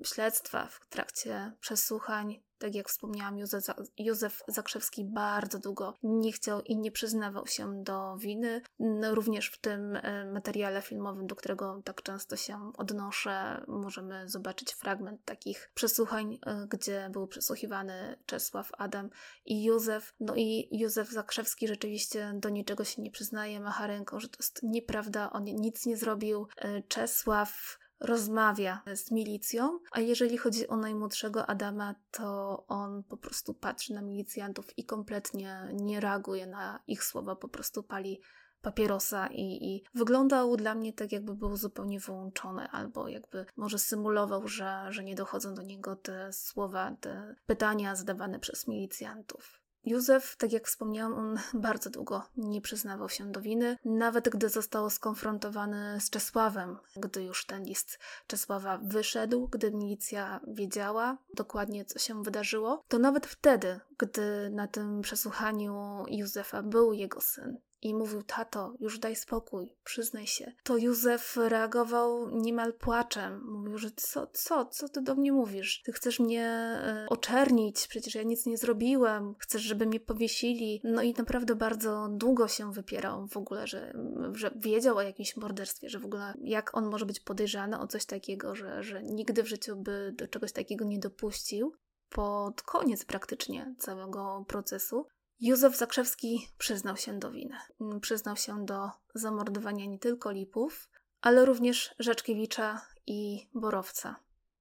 śledztwa, 0.04 0.68
w 0.68 0.88
trakcie 0.90 1.52
przesłuchań 1.60 2.40
tak 2.60 2.76
jak 2.76 2.90
wspomniałam, 2.90 3.38
Józef, 3.38 3.66
Józef 3.98 4.44
Zakrzewski 4.48 5.06
bardzo 5.06 5.60
długo 5.60 5.94
nie 6.04 6.32
chciał 6.32 6.62
i 6.62 6.78
nie 6.78 6.92
przyznawał 6.92 7.48
się 7.48 7.84
do 7.84 8.18
winy. 8.18 8.62
No, 8.80 9.16
również 9.16 9.48
w 9.48 9.62
tym 9.62 9.96
e, 9.96 10.26
materiale 10.26 10.82
filmowym, 10.82 11.28
do 11.28 11.36
którego 11.36 11.82
tak 11.86 12.02
często 12.04 12.36
się 12.36 12.72
odnoszę, 12.78 13.64
możemy 13.68 14.30
zobaczyć 14.30 14.74
fragment 14.74 15.26
takich 15.26 15.72
przesłuchań, 15.74 16.40
e, 16.46 16.68
gdzie 16.70 17.10
był 17.12 17.28
przesłuchiwany 17.28 18.18
Czesław 18.26 18.72
Adam 18.78 19.10
i 19.46 19.64
Józef. 19.64 20.14
No 20.20 20.36
i 20.36 20.68
Józef 20.72 21.10
Zakrzewski 21.10 21.68
rzeczywiście 21.68 22.34
do 22.36 22.50
niczego 22.50 22.84
się 22.84 23.02
nie 23.02 23.12
przyznaje, 23.12 23.60
macha 23.60 23.88
ręką, 23.88 24.20
że 24.20 24.28
to 24.28 24.38
jest 24.40 24.64
nieprawda, 24.64 25.30
on 25.30 25.44
nic 25.44 25.86
nie 25.86 25.98
zrobił. 25.98 26.48
E, 26.58 26.82
Czesław 26.82 27.78
rozmawia 28.00 28.82
z 28.96 29.12
milicją, 29.12 29.80
a 29.92 30.00
jeżeli 30.00 30.38
chodzi 30.38 30.68
o 30.68 30.78
najmłodszego 30.78 31.50
Adama, 31.50 31.96
to 32.12 32.64
on 32.68 33.04
po 33.04 33.18
prostu 33.18 33.54
patrzy 33.54 33.94
na 33.94 34.02
milicjantów 34.02 34.78
i 34.78 34.86
kompletnie 34.86 35.70
nie 35.74 36.00
reaguje 36.00 36.48
na 36.48 36.80
ich 36.88 37.04
słowa, 37.04 37.36
po 37.36 37.48
prostu 37.48 37.84
pali 37.84 38.22
papierosa 38.62 39.28
i, 39.28 39.42
i 39.42 39.84
wyglądał 39.94 40.58
dla 40.58 40.76
mnie 40.76 40.94
tak, 40.94 41.12
jakby 41.12 41.36
był 41.36 41.58
zupełnie 41.58 42.00
wyłączony, 42.00 42.70
albo 42.70 43.08
jakby 43.08 43.46
może 43.56 43.80
symulował, 43.80 44.48
że, 44.48 44.86
że 44.90 45.04
nie 45.04 45.16
dochodzą 45.16 45.54
do 45.54 45.62
niego 45.62 45.96
te 45.96 46.34
słowa, 46.34 46.96
te 47.02 47.36
pytania 47.46 47.96
zadawane 47.96 48.40
przez 48.40 48.68
milicjantów. 48.68 49.62
Józef, 49.88 50.36
tak 50.38 50.52
jak 50.52 50.68
wspomniałam, 50.68 51.14
on 51.14 51.40
bardzo 51.68 51.90
długo 51.90 52.24
nie 52.38 52.62
przyznawał 52.62 53.10
się 53.10 53.32
do 53.32 53.42
winy, 53.42 53.78
nawet 53.86 54.30
gdy 54.30 54.50
został 54.50 54.90
skonfrontowany 54.90 55.98
z 56.02 56.10
Czesławem, 56.10 56.78
gdy 56.96 57.24
już 57.24 57.46
ten 57.46 57.64
list 57.64 58.00
Czesława 58.28 58.78
wyszedł, 58.78 59.48
gdy 59.48 59.72
milicja 59.72 60.40
wiedziała 60.48 61.18
dokładnie, 61.34 61.86
co 61.86 62.00
się 62.00 62.24
wydarzyło, 62.24 62.84
to 62.88 63.00
nawet 63.00 63.28
wtedy, 63.28 63.80
gdy 63.98 64.50
na 64.50 64.68
tym 64.68 65.02
przesłuchaniu 65.02 66.06
Józefa 66.08 66.64
był 66.64 66.94
jego 66.94 67.22
syn, 67.22 67.58
i 67.82 67.94
mówił: 67.94 68.24
Tato, 68.24 68.74
już 68.80 69.00
daj 69.00 69.16
spokój, 69.16 69.76
przyznaj 69.84 70.28
się. 70.28 70.52
To 70.64 70.78
Józef 70.78 71.38
reagował 71.38 72.30
niemal 72.30 72.74
płaczem. 72.74 73.42
Mówił, 73.46 73.78
że 73.78 73.92
co, 73.92 74.28
co, 74.28 74.66
co 74.66 74.90
ty 74.90 75.02
do 75.02 75.16
mnie 75.16 75.32
mówisz? 75.32 75.82
Ty 75.86 75.92
chcesz 75.92 76.20
mnie 76.20 76.78
y, 77.06 77.10
oczernić, 77.10 77.88
przecież 77.88 78.16
ja 78.16 78.24
nic 78.24 78.46
nie 78.46 78.58
zrobiłem, 78.58 79.36
chcesz, 79.40 79.62
żeby 79.62 79.86
mnie 79.86 80.00
powiesili. 80.00 80.82
No 80.84 81.02
i 81.02 81.14
naprawdę 81.14 81.56
bardzo 81.56 82.08
długo 82.12 82.48
się 82.48 82.72
wypierał 82.72 83.28
w 83.28 83.38
ogóle, 83.38 83.68
że, 83.68 83.94
że 84.34 84.52
wiedział 84.56 84.98
o 84.98 85.02
jakimś 85.02 85.38
morderstwie, 85.38 85.90
że 85.90 86.00
w 86.00 86.06
ogóle 86.06 86.34
jak 86.42 86.78
on 86.78 86.86
może 86.86 87.06
być 87.06 87.20
podejrzany 87.20 87.80
o 87.80 87.88
coś 87.88 88.06
takiego, 88.06 88.56
że, 88.56 88.84
że 88.84 89.04
nigdy 89.04 89.44
w 89.44 89.48
życiu 89.48 89.76
by 89.76 90.14
do 90.16 90.28
czegoś 90.28 90.52
takiego 90.52 90.86
nie 90.86 91.00
dopuścił 91.00 91.74
pod 92.10 92.62
koniec 92.62 93.06
praktycznie 93.06 93.76
całego 93.78 94.46
procesu, 94.48 95.08
Józef 95.40 95.78
Zakrzewski 95.78 96.48
przyznał 96.58 96.98
się 96.98 97.20
do 97.20 97.32
winy. 97.32 97.58
Przyznał 98.02 98.36
się 98.36 98.66
do 98.66 98.90
zamordowania 99.16 99.86
nie 99.86 100.00
tylko 100.00 100.32
Lipów, 100.32 100.90
ale 101.22 101.46
również 101.46 101.96
Rzeczkiewicza 102.00 102.82
i 103.08 103.48
Borowca. 103.54 104.16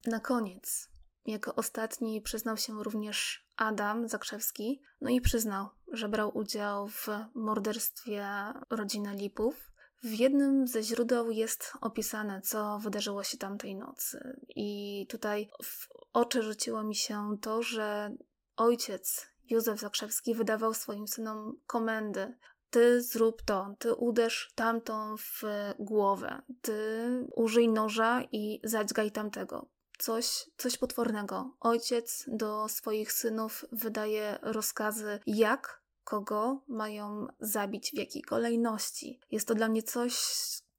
Na 0.05 0.19
koniec, 0.19 0.89
jako 1.25 1.55
ostatni 1.55 2.21
przyznał 2.21 2.57
się 2.57 2.83
również 2.83 3.47
Adam 3.55 4.09
Zakrzewski, 4.09 4.81
no 5.01 5.09
i 5.09 5.21
przyznał, 5.21 5.69
że 5.91 6.09
brał 6.09 6.37
udział 6.37 6.87
w 6.87 7.07
morderstwie 7.35 8.27
rodziny 8.69 9.15
Lipów. 9.15 9.71
W 10.03 10.13
jednym 10.13 10.67
ze 10.67 10.83
źródeł 10.83 11.31
jest 11.31 11.73
opisane, 11.81 12.41
co 12.41 12.79
wydarzyło 12.79 13.23
się 13.23 13.37
tamtej 13.37 13.75
nocy. 13.75 14.37
I 14.55 15.05
tutaj 15.09 15.49
w 15.63 15.87
oczy 16.13 16.41
rzuciło 16.41 16.83
mi 16.83 16.95
się 16.95 17.37
to, 17.41 17.63
że 17.63 18.15
ojciec 18.55 19.27
Józef 19.49 19.79
Zakrzewski 19.79 20.35
wydawał 20.35 20.73
swoim 20.73 21.07
synom 21.07 21.59
komendy. 21.67 22.37
Ty 22.69 23.01
zrób 23.01 23.41
to, 23.41 23.75
ty 23.79 23.95
uderz 23.95 24.51
tamtą 24.55 25.15
w 25.17 25.41
głowę, 25.79 26.41
ty 26.61 27.07
użyj 27.35 27.69
noża 27.69 28.23
i 28.31 28.61
zadźgaj 28.63 29.11
tamtego 29.11 29.69
coś, 29.97 30.49
coś 30.57 30.77
potwornego. 30.77 31.55
Ojciec 31.59 32.25
do 32.27 32.67
swoich 32.67 33.11
synów 33.11 33.65
wydaje 33.71 34.39
rozkazy, 34.41 35.19
jak 35.27 35.81
kogo 36.03 36.63
mają 36.67 37.27
zabić, 37.39 37.91
w 37.91 37.97
jakiej 37.97 38.21
kolejności. 38.21 39.19
Jest 39.31 39.47
to 39.47 39.55
dla 39.55 39.67
mnie 39.67 39.83
coś 39.83 40.13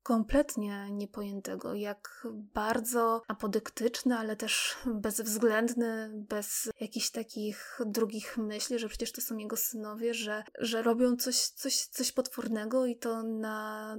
kompletnie 0.09 0.91
niepojętego, 0.91 1.75
jak 1.75 2.27
bardzo 2.55 3.23
apodyktyczny, 3.29 4.17
ale 4.17 4.37
też 4.37 4.77
bezwzględny, 4.87 6.11
bez 6.15 6.71
jakichś 6.81 7.11
takich 7.11 7.81
drugich 7.87 8.39
myśli, 8.39 8.79
że 8.79 8.89
przecież 8.89 9.13
to 9.13 9.21
są 9.21 9.37
jego 9.37 9.57
synowie, 9.57 10.15
że, 10.15 10.45
że 10.59 10.83
robią 10.83 11.17
coś, 11.17 11.37
coś, 11.37 11.77
coś 11.77 12.13
potwornego 12.13 12.87
i 12.87 12.97
to 12.97 13.23
na 13.23 13.97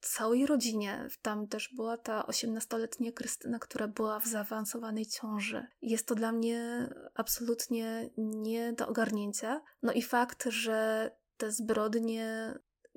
całej 0.00 0.46
rodzinie. 0.46 1.08
Tam 1.22 1.48
też 1.48 1.74
była 1.74 1.96
ta 1.96 2.22
18-letnia 2.22 3.12
Krystyna, 3.12 3.58
która 3.58 3.88
była 3.88 4.20
w 4.20 4.26
zaawansowanej 4.26 5.06
ciąży. 5.06 5.66
Jest 5.82 6.06
to 6.06 6.14
dla 6.14 6.32
mnie 6.32 6.88
absolutnie 7.14 8.10
nie 8.16 8.72
do 8.72 8.88
ogarnięcia. 8.88 9.62
No 9.82 9.92
i 9.92 10.02
fakt, 10.02 10.44
że 10.48 11.10
te 11.36 11.52
zbrodnie 11.52 12.54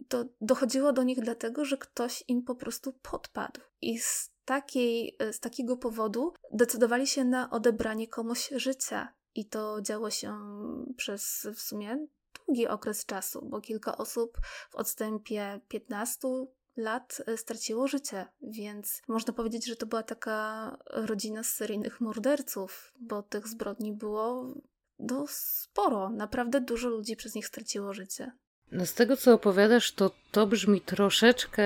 to 0.08 0.26
dochodziło 0.42 0.94
do 0.94 1.04
nich 1.04 1.22
dlatego, 1.22 1.66
że 1.66 1.78
ktoś 1.78 2.24
im 2.28 2.44
po 2.44 2.56
prostu 2.56 2.94
podpadł. 2.94 3.62
I 3.82 4.00
z, 4.00 4.32
takiej, 4.46 5.18
z 5.32 5.40
takiego 5.40 5.78
powodu 5.78 6.34
decydowali 6.52 7.08
się 7.08 7.26
na 7.26 7.50
odebranie 7.50 8.08
komuś 8.08 8.50
życia. 8.56 9.14
I 9.36 9.46
to 9.46 9.82
działo 9.82 10.10
się 10.10 10.38
przez 10.98 11.48
w 11.56 11.62
sumie 11.62 12.08
długi 12.46 12.68
okres 12.68 13.06
czasu, 13.06 13.46
bo 13.46 13.62
kilka 13.62 13.98
osób 13.98 14.38
w 14.70 14.76
odstępie 14.76 15.62
15 15.68 16.28
lat 16.78 17.22
e, 17.28 17.38
straciło 17.38 17.88
życie, 17.88 18.28
więc 18.42 19.02
można 19.08 19.34
powiedzieć, 19.34 19.68
że 19.68 19.76
to 19.76 19.86
była 19.86 20.04
taka 20.04 20.78
rodzina 20.90 21.44
seryjnych 21.44 22.02
morderców, 22.02 22.94
bo 23.00 23.24
tych 23.24 23.48
zbrodni 23.48 23.94
było 23.94 24.54
no, 25.00 25.26
sporo. 25.30 26.10
Naprawdę 26.10 26.62
dużo 26.62 26.90
ludzi 26.90 27.16
przez 27.16 27.36
nich 27.36 27.48
straciło 27.48 27.94
życie. 27.94 28.32
No 28.71 28.86
z 28.86 28.93
tego, 28.93 29.17
co 29.17 29.34
opowiadasz, 29.34 29.91
to 29.91 30.12
to 30.32 30.47
brzmi 30.47 30.82
troszeczkę 30.82 31.63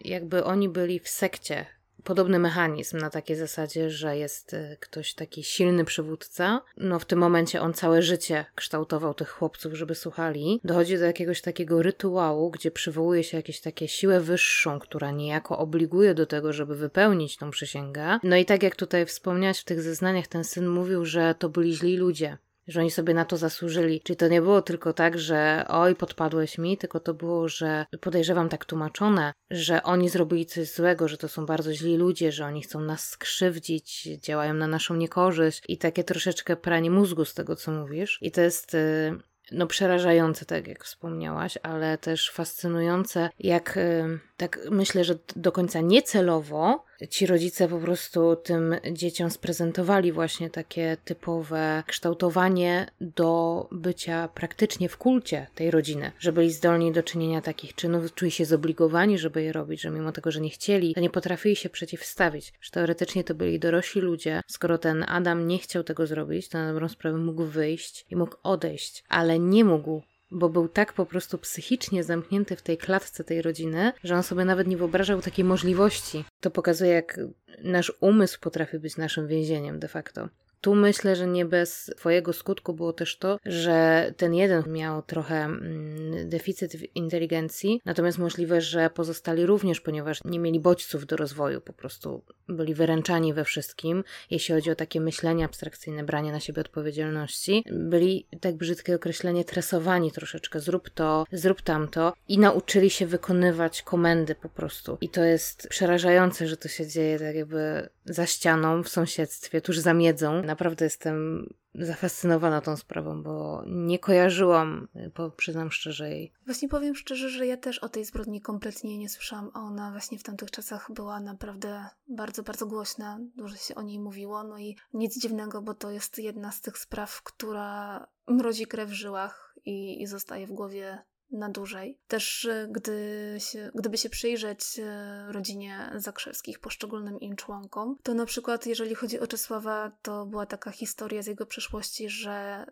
jakby 0.00 0.44
oni 0.44 0.68
byli 0.68 1.00
w 1.00 1.08
sekcie 1.08 1.66
podobny 2.06 2.38
mechanizm 2.38 2.98
na 2.98 3.10
takiej 3.10 3.36
zasadzie, 3.36 3.90
że 3.90 4.16
jest 4.16 4.54
y, 4.54 4.76
ktoś 4.80 5.14
taki 5.14 5.44
silny 5.44 5.84
przywódca. 5.84 6.62
No 6.76 6.98
w 6.98 7.04
tym 7.04 7.18
momencie 7.18 7.60
on 7.60 7.74
całe 7.74 8.02
życie 8.02 8.44
kształtował 8.54 9.14
tych 9.14 9.28
chłopców, 9.28 9.74
żeby 9.74 9.94
słuchali. 9.94 10.60
Dochodzi 10.64 10.98
do 10.98 11.04
jakiegoś 11.04 11.40
takiego 11.40 11.82
rytuału, 11.82 12.50
gdzie 12.50 12.70
przywołuje 12.70 13.24
się 13.24 13.36
jakąś 13.36 13.60
takie 13.60 13.88
siłę 13.88 14.20
wyższą, 14.20 14.78
która 14.78 15.10
niejako 15.10 15.58
obliguje 15.58 16.14
do 16.14 16.26
tego, 16.26 16.52
żeby 16.52 16.76
wypełnić 16.76 17.36
tą 17.36 17.50
przysięgę. 17.50 18.18
No 18.22 18.36
i 18.36 18.44
tak 18.44 18.62
jak 18.62 18.76
tutaj 18.76 19.06
wspomniałeś 19.06 19.58
w 19.58 19.64
tych 19.64 19.82
zeznaniach, 19.82 20.26
ten 20.26 20.44
syn 20.44 20.68
mówił, 20.68 21.04
że 21.04 21.34
to 21.38 21.48
byli 21.48 21.76
źli 21.76 21.96
ludzie 21.96 22.38
że 22.66 22.80
oni 22.80 22.90
sobie 22.90 23.14
na 23.14 23.24
to 23.24 23.36
zasłużyli. 23.36 24.00
Czyli 24.00 24.16
to 24.16 24.28
nie 24.28 24.42
było 24.42 24.62
tylko 24.62 24.92
tak, 24.92 25.18
że 25.18 25.64
oj, 25.68 25.94
podpadłeś 25.94 26.58
mi, 26.58 26.78
tylko 26.78 27.00
to 27.00 27.14
było, 27.14 27.48
że 27.48 27.86
podejrzewam 28.00 28.48
tak 28.48 28.64
tłumaczone, 28.64 29.32
że 29.50 29.82
oni 29.82 30.08
zrobili 30.08 30.46
coś 30.46 30.72
złego, 30.72 31.08
że 31.08 31.18
to 31.18 31.28
są 31.28 31.46
bardzo 31.46 31.74
źli 31.74 31.96
ludzie, 31.96 32.32
że 32.32 32.46
oni 32.46 32.62
chcą 32.62 32.80
nas 32.80 33.08
skrzywdzić, 33.08 34.08
działają 34.18 34.54
na 34.54 34.66
naszą 34.66 34.96
niekorzyść 34.96 35.62
i 35.68 35.78
takie 35.78 36.04
troszeczkę 36.04 36.56
pranie 36.56 36.90
mózgu 36.90 37.24
z 37.24 37.34
tego, 37.34 37.56
co 37.56 37.72
mówisz. 37.72 38.18
I 38.22 38.30
to 38.30 38.40
jest 38.40 38.74
y, 38.74 39.18
no 39.52 39.66
przerażające, 39.66 40.44
tak 40.44 40.68
jak 40.68 40.84
wspomniałaś, 40.84 41.58
ale 41.62 41.98
też 41.98 42.30
fascynujące, 42.30 43.30
jak 43.38 43.76
y, 43.76 44.18
tak 44.36 44.60
myślę, 44.70 45.04
że 45.04 45.18
do 45.36 45.52
końca 45.52 45.80
niecelowo 45.80 46.84
ci 47.10 47.26
rodzice 47.26 47.68
po 47.68 47.78
prostu 47.78 48.36
tym 48.36 48.76
dzieciom 48.92 49.30
sprezentowali 49.30 50.12
właśnie 50.12 50.50
takie 50.50 50.96
typowe 51.04 51.82
kształtowanie 51.86 52.86
do 53.00 53.68
bycia 53.72 54.28
praktycznie 54.28 54.88
w 54.88 54.96
kulcie 54.96 55.46
tej 55.54 55.70
rodziny, 55.70 56.12
że 56.18 56.32
byli 56.32 56.52
zdolni 56.52 56.92
do 56.92 57.02
czynienia 57.02 57.40
takich 57.40 57.74
czynów, 57.74 58.14
czuli 58.14 58.30
się 58.30 58.44
zobligowani, 58.44 59.18
żeby 59.18 59.42
je 59.42 59.52
robić, 59.52 59.80
że 59.80 59.90
mimo 59.90 60.12
tego, 60.12 60.30
że 60.30 60.40
nie 60.40 60.50
chcieli, 60.50 60.94
to 60.94 61.00
nie 61.00 61.10
potrafili 61.10 61.56
się 61.56 61.68
przeciwstawić, 61.68 62.52
że 62.60 62.70
teoretycznie 62.70 63.24
to 63.24 63.34
byli 63.34 63.58
dorośli 63.58 64.00
ludzie. 64.00 64.40
Skoro 64.46 64.78
ten 64.78 65.04
Adam 65.08 65.46
nie 65.46 65.58
chciał 65.58 65.84
tego 65.84 66.06
zrobić, 66.06 66.48
to 66.48 66.58
na 66.58 66.72
dobrą 66.72 66.88
sprawę 66.88 67.18
mógł 67.18 67.44
wyjść 67.44 68.06
i 68.10 68.16
mógł 68.16 68.36
odejść, 68.42 69.04
ale 69.08 69.38
nie 69.38 69.64
mógł 69.64 70.02
bo 70.30 70.48
był 70.48 70.68
tak 70.68 70.92
po 70.92 71.06
prostu 71.06 71.38
psychicznie 71.38 72.04
zamknięty 72.04 72.56
w 72.56 72.62
tej 72.62 72.78
klatce 72.78 73.24
tej 73.24 73.42
rodziny, 73.42 73.92
że 74.04 74.16
on 74.16 74.22
sobie 74.22 74.44
nawet 74.44 74.66
nie 74.66 74.76
wyobrażał 74.76 75.22
takiej 75.22 75.44
możliwości. 75.44 76.24
To 76.40 76.50
pokazuje, 76.50 76.90
jak 76.90 77.20
nasz 77.62 77.92
umysł 78.00 78.40
potrafi 78.40 78.78
być 78.78 78.96
naszym 78.96 79.28
więzieniem 79.28 79.78
de 79.78 79.88
facto. 79.88 80.28
Tu 80.66 80.74
myślę, 80.74 81.16
że 81.16 81.26
nie 81.26 81.44
bez 81.44 81.90
Twojego 81.96 82.32
skutku 82.32 82.74
było 82.74 82.92
też 82.92 83.18
to, 83.18 83.38
że 83.44 84.12
ten 84.16 84.34
jeden 84.34 84.72
miał 84.72 85.02
trochę 85.02 85.44
mm, 85.44 86.28
deficyt 86.28 86.76
inteligencji, 86.94 87.80
natomiast 87.84 88.18
możliwe, 88.18 88.60
że 88.60 88.90
pozostali 88.90 89.46
również, 89.46 89.80
ponieważ 89.80 90.24
nie 90.24 90.38
mieli 90.38 90.60
bodźców 90.60 91.06
do 91.06 91.16
rozwoju, 91.16 91.60
po 91.60 91.72
prostu 91.72 92.22
byli 92.48 92.74
wyręczani 92.74 93.34
we 93.34 93.44
wszystkim, 93.44 94.04
jeśli 94.30 94.54
chodzi 94.54 94.70
o 94.70 94.74
takie 94.74 95.00
myślenie 95.00 95.44
abstrakcyjne, 95.44 96.04
branie 96.04 96.32
na 96.32 96.40
siebie 96.40 96.60
odpowiedzialności. 96.60 97.64
Byli, 97.72 98.26
tak 98.40 98.54
brzydkie 98.54 98.94
określenie, 98.94 99.44
tresowani 99.44 100.12
troszeczkę, 100.12 100.60
zrób 100.60 100.90
to, 100.90 101.26
zrób 101.32 101.62
tamto 101.62 102.12
i 102.28 102.38
nauczyli 102.38 102.90
się 102.90 103.06
wykonywać 103.06 103.82
komendy 103.82 104.34
po 104.34 104.48
prostu. 104.48 104.98
I 105.00 105.08
to 105.08 105.24
jest 105.24 105.68
przerażające, 105.68 106.48
że 106.48 106.56
to 106.56 106.68
się 106.68 106.86
dzieje 106.86 107.18
tak 107.18 107.34
jakby 107.34 107.88
za 108.04 108.26
ścianą, 108.26 108.82
w 108.82 108.88
sąsiedztwie, 108.88 109.60
tuż 109.60 109.78
za 109.78 109.94
miedzą. 109.94 110.42
Naprawdę 110.56 110.84
jestem 110.84 111.46
zafascynowana 111.74 112.60
tą 112.60 112.76
sprawą, 112.76 113.22
bo 113.22 113.62
nie 113.66 113.98
kojarzyłam, 113.98 114.88
bo 115.16 115.30
przyznam 115.30 115.70
szczerze 115.70 116.10
jej. 116.10 116.32
Właśnie 116.46 116.68
powiem 116.68 116.94
szczerze, 116.94 117.30
że 117.30 117.46
ja 117.46 117.56
też 117.56 117.78
o 117.78 117.88
tej 117.88 118.04
zbrodni 118.04 118.40
kompletnie 118.40 118.98
nie 118.98 119.08
słyszałam, 119.08 119.50
ona 119.54 119.90
właśnie 119.90 120.18
w 120.18 120.22
tamtych 120.22 120.50
czasach 120.50 120.92
była 120.92 121.20
naprawdę 121.20 121.86
bardzo, 122.08 122.42
bardzo 122.42 122.66
głośna, 122.66 123.18
dużo 123.36 123.56
się 123.56 123.74
o 123.74 123.82
niej 123.82 123.98
mówiło, 123.98 124.44
no 124.44 124.58
i 124.58 124.76
nic 124.94 125.18
dziwnego, 125.18 125.62
bo 125.62 125.74
to 125.74 125.90
jest 125.90 126.18
jedna 126.18 126.52
z 126.52 126.60
tych 126.60 126.78
spraw, 126.78 127.22
która 127.22 128.06
mrozi 128.28 128.66
krew 128.66 128.90
w 128.90 128.92
żyłach 128.92 129.54
i, 129.64 130.02
i 130.02 130.06
zostaje 130.06 130.46
w 130.46 130.52
głowie 130.52 130.98
na 131.30 131.48
dłużej. 131.48 131.98
Też 132.08 132.44
e, 132.44 132.68
gdy 132.70 133.34
się, 133.38 133.70
gdyby 133.74 133.98
się 133.98 134.10
przyjrzeć 134.10 134.78
e, 134.78 135.32
rodzinie 135.32 135.92
Zakrzewskich, 135.94 136.60
poszczególnym 136.60 137.20
im 137.20 137.36
członkom, 137.36 137.96
to 138.02 138.14
na 138.14 138.26
przykład 138.26 138.66
jeżeli 138.66 138.94
chodzi 138.94 139.20
o 139.20 139.26
Czesława, 139.26 139.92
to 140.02 140.26
była 140.26 140.46
taka 140.46 140.70
historia 140.70 141.22
z 141.22 141.26
jego 141.26 141.46
przeszłości, 141.46 142.08
że 142.08 142.66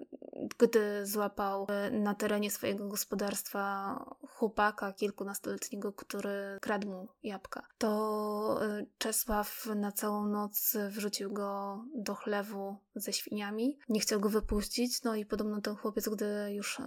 gdy 0.59 1.07
złapał 1.07 1.67
e, 1.69 1.91
na 1.91 2.15
terenie 2.15 2.51
swojego 2.51 2.89
gospodarstwa 2.89 3.95
chłopaka 4.35 4.93
kilkunastoletniego, 4.93 5.93
który 5.93 6.59
kradł 6.61 6.89
mu 6.89 7.09
jabłka, 7.23 7.67
to 7.79 8.61
Czesław 8.99 9.67
na 9.77 9.93
całą 9.93 10.27
noc 10.27 10.77
wrzucił 10.89 11.33
go 11.33 11.79
do 11.95 12.15
chlewu 12.15 12.77
ze 12.95 13.13
świniami. 13.13 13.79
Nie 13.89 14.01
chciał 14.01 14.21
go 14.21 14.29
wypuścić, 14.29 15.03
no 15.03 15.15
i 15.15 15.27
podobno 15.27 15.61
ten 15.61 15.77
chłopiec, 15.77 16.09
gdy 16.09 16.53
już 16.53 16.79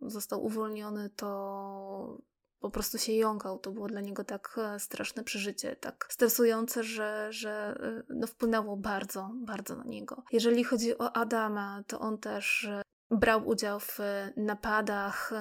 został 0.00 0.44
uwolniony, 0.44 1.10
to 1.10 2.18
po 2.60 2.70
prostu 2.70 2.98
się 2.98 3.12
jąkał. 3.12 3.58
To 3.58 3.70
było 3.70 3.88
dla 3.88 4.00
niego 4.00 4.24
tak 4.24 4.56
e, 4.58 4.80
straszne 4.80 5.24
przeżycie, 5.24 5.76
tak 5.76 6.06
stresujące, 6.10 6.84
że, 6.84 7.28
że 7.30 7.78
no, 8.08 8.26
wpłynęło 8.26 8.76
bardzo, 8.76 9.30
bardzo 9.34 9.76
na 9.76 9.84
niego. 9.84 10.22
Jeżeli 10.32 10.64
chodzi 10.64 10.98
o 10.98 11.16
Adama, 11.16 11.82
to 11.86 12.00
on 12.00 12.18
też 12.18 12.68
brał 13.10 13.48
udział 13.48 13.80
w 13.80 13.98
napadach 14.36 15.32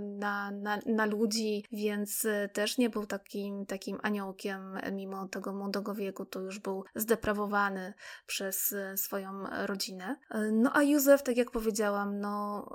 na, 0.00 0.50
na, 0.50 0.78
na 0.86 1.06
ludzi, 1.06 1.64
więc 1.72 2.26
też 2.52 2.78
nie 2.78 2.90
był 2.90 3.06
takim, 3.06 3.66
takim 3.66 3.98
aniołkiem, 4.02 4.78
mimo 4.92 5.28
tego 5.28 5.52
młodego 5.52 5.94
wieku, 5.94 6.24
to 6.24 6.40
już 6.40 6.58
był 6.58 6.84
zdeprawowany 6.94 7.94
przez 8.26 8.74
swoją 8.96 9.44
rodzinę. 9.66 10.16
No 10.52 10.70
a 10.76 10.82
Józef, 10.82 11.22
tak 11.22 11.36
jak 11.36 11.50
powiedziałam, 11.50 12.20
no, 12.20 12.66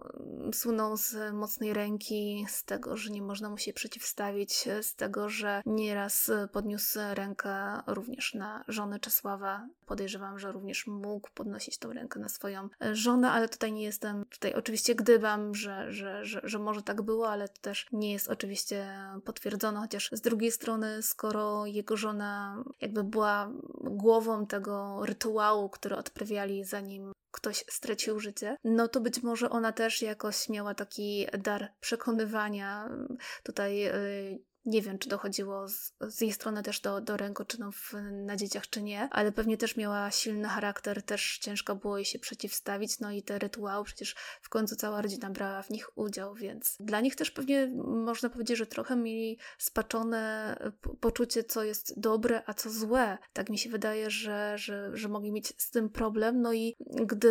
sunął 0.54 0.98
z 0.98 1.34
mocnej 1.34 1.74
ręki, 1.74 2.46
z 2.50 2.64
tego, 2.64 2.98
że 2.98 3.10
nie 3.10 3.22
można 3.22 3.50
mu 3.50 3.58
się 3.58 3.74
przeciwstawić, 3.74 4.70
z 4.82 4.96
tego, 4.96 5.30
że 5.30 5.62
nieraz 5.66 6.32
podniósł 6.52 7.00
rękę 7.14 7.82
również 7.88 8.34
na 8.34 8.64
żonę 8.68 9.00
Czesława. 9.00 9.68
Podejrzewam, 9.86 10.40
że 10.40 10.52
również 10.52 10.88
mógł 10.88 11.30
podnosić 11.34 11.78
tą 11.78 11.94
rękę 11.94 12.20
na 12.20 12.30
swoją 12.30 12.70
żonę, 12.92 13.32
ale 13.32 13.50
tutaj 13.50 13.72
nie 13.72 13.89
jestem, 13.90 14.26
tutaj 14.26 14.54
oczywiście 14.54 14.96
gdybam, 14.96 15.56
że, 15.56 15.92
że, 15.94 16.26
że, 16.26 16.42
że 16.44 16.60
może 16.60 16.82
tak 16.82 17.02
było, 17.02 17.30
ale 17.30 17.50
to 17.50 17.62
też 17.62 17.88
nie 17.92 18.14
jest 18.14 18.28
oczywiście 18.28 18.88
potwierdzone, 19.26 19.80
chociaż 19.80 20.10
z 20.12 20.22
drugiej 20.22 20.52
strony, 20.52 21.02
skoro 21.04 21.66
jego 21.66 21.98
żona 21.98 22.64
jakby 22.82 23.04
była 23.04 23.52
głową 23.82 24.48
tego 24.48 25.06
rytuału, 25.06 25.70
który 25.70 25.96
odprawiali 25.96 26.64
zanim 26.64 27.12
ktoś 27.32 27.66
stracił 27.70 28.20
życie, 28.20 28.58
no 28.64 28.88
to 28.88 29.02
być 29.02 29.24
może 29.24 29.50
ona 29.50 29.72
też 29.72 30.02
jakoś 30.02 30.50
miała 30.50 30.74
taki 30.74 31.28
dar 31.38 31.72
przekonywania. 31.80 32.90
Tutaj 33.44 33.88
y, 33.88 34.40
nie 34.66 34.82
wiem, 34.82 35.00
czy 35.00 35.10
dochodziło 35.10 35.68
z, 35.68 35.94
z 36.02 36.22
jej 36.22 36.34
strony 36.34 36.64
też 36.64 36.82
do, 36.82 37.02
do 37.02 37.18
rękoczynów 37.18 37.94
na 38.12 38.36
dzieciach, 38.36 38.70
czy 38.70 38.82
nie, 38.82 39.10
ale 39.12 39.32
pewnie 39.32 39.58
też 39.58 39.78
miała 39.78 40.12
silny 40.12 40.48
charakter, 40.48 41.04
też 41.04 41.38
ciężko 41.38 41.76
było 41.76 41.98
jej 41.98 42.06
się 42.06 42.20
przeciwstawić. 42.20 43.00
No 43.00 43.12
i 43.12 43.24
te 43.24 43.40
rytuały, 43.40 43.86
przecież 43.86 44.16
w 44.42 44.50
końcu 44.50 44.76
cała 44.76 45.02
rodzina 45.02 45.30
brała 45.30 45.64
w 45.64 45.70
nich 45.70 45.98
udział, 45.98 46.36
więc 46.36 46.78
dla 46.80 47.02
nich 47.02 47.16
też 47.16 47.32
pewnie 47.32 47.68
można 47.86 48.30
powiedzieć, 48.30 48.58
że 48.58 48.66
trochę 48.66 48.96
mieli 48.96 49.38
spaczone 49.58 50.56
poczucie, 51.00 51.44
co 51.44 51.64
jest 51.64 52.00
dobre, 52.00 52.44
a 52.46 52.54
co 52.54 52.70
złe. 52.70 53.18
Tak 53.34 53.50
mi 53.50 53.58
się 53.58 53.70
wydaje, 53.70 54.10
że, 54.10 54.58
że, 54.58 54.92
że 54.94 55.10
mogli 55.10 55.32
mieć 55.32 55.62
z 55.62 55.72
tym 55.72 55.90
problem. 55.90 56.42
No 56.42 56.54
i 56.54 56.76
gdy 57.06 57.30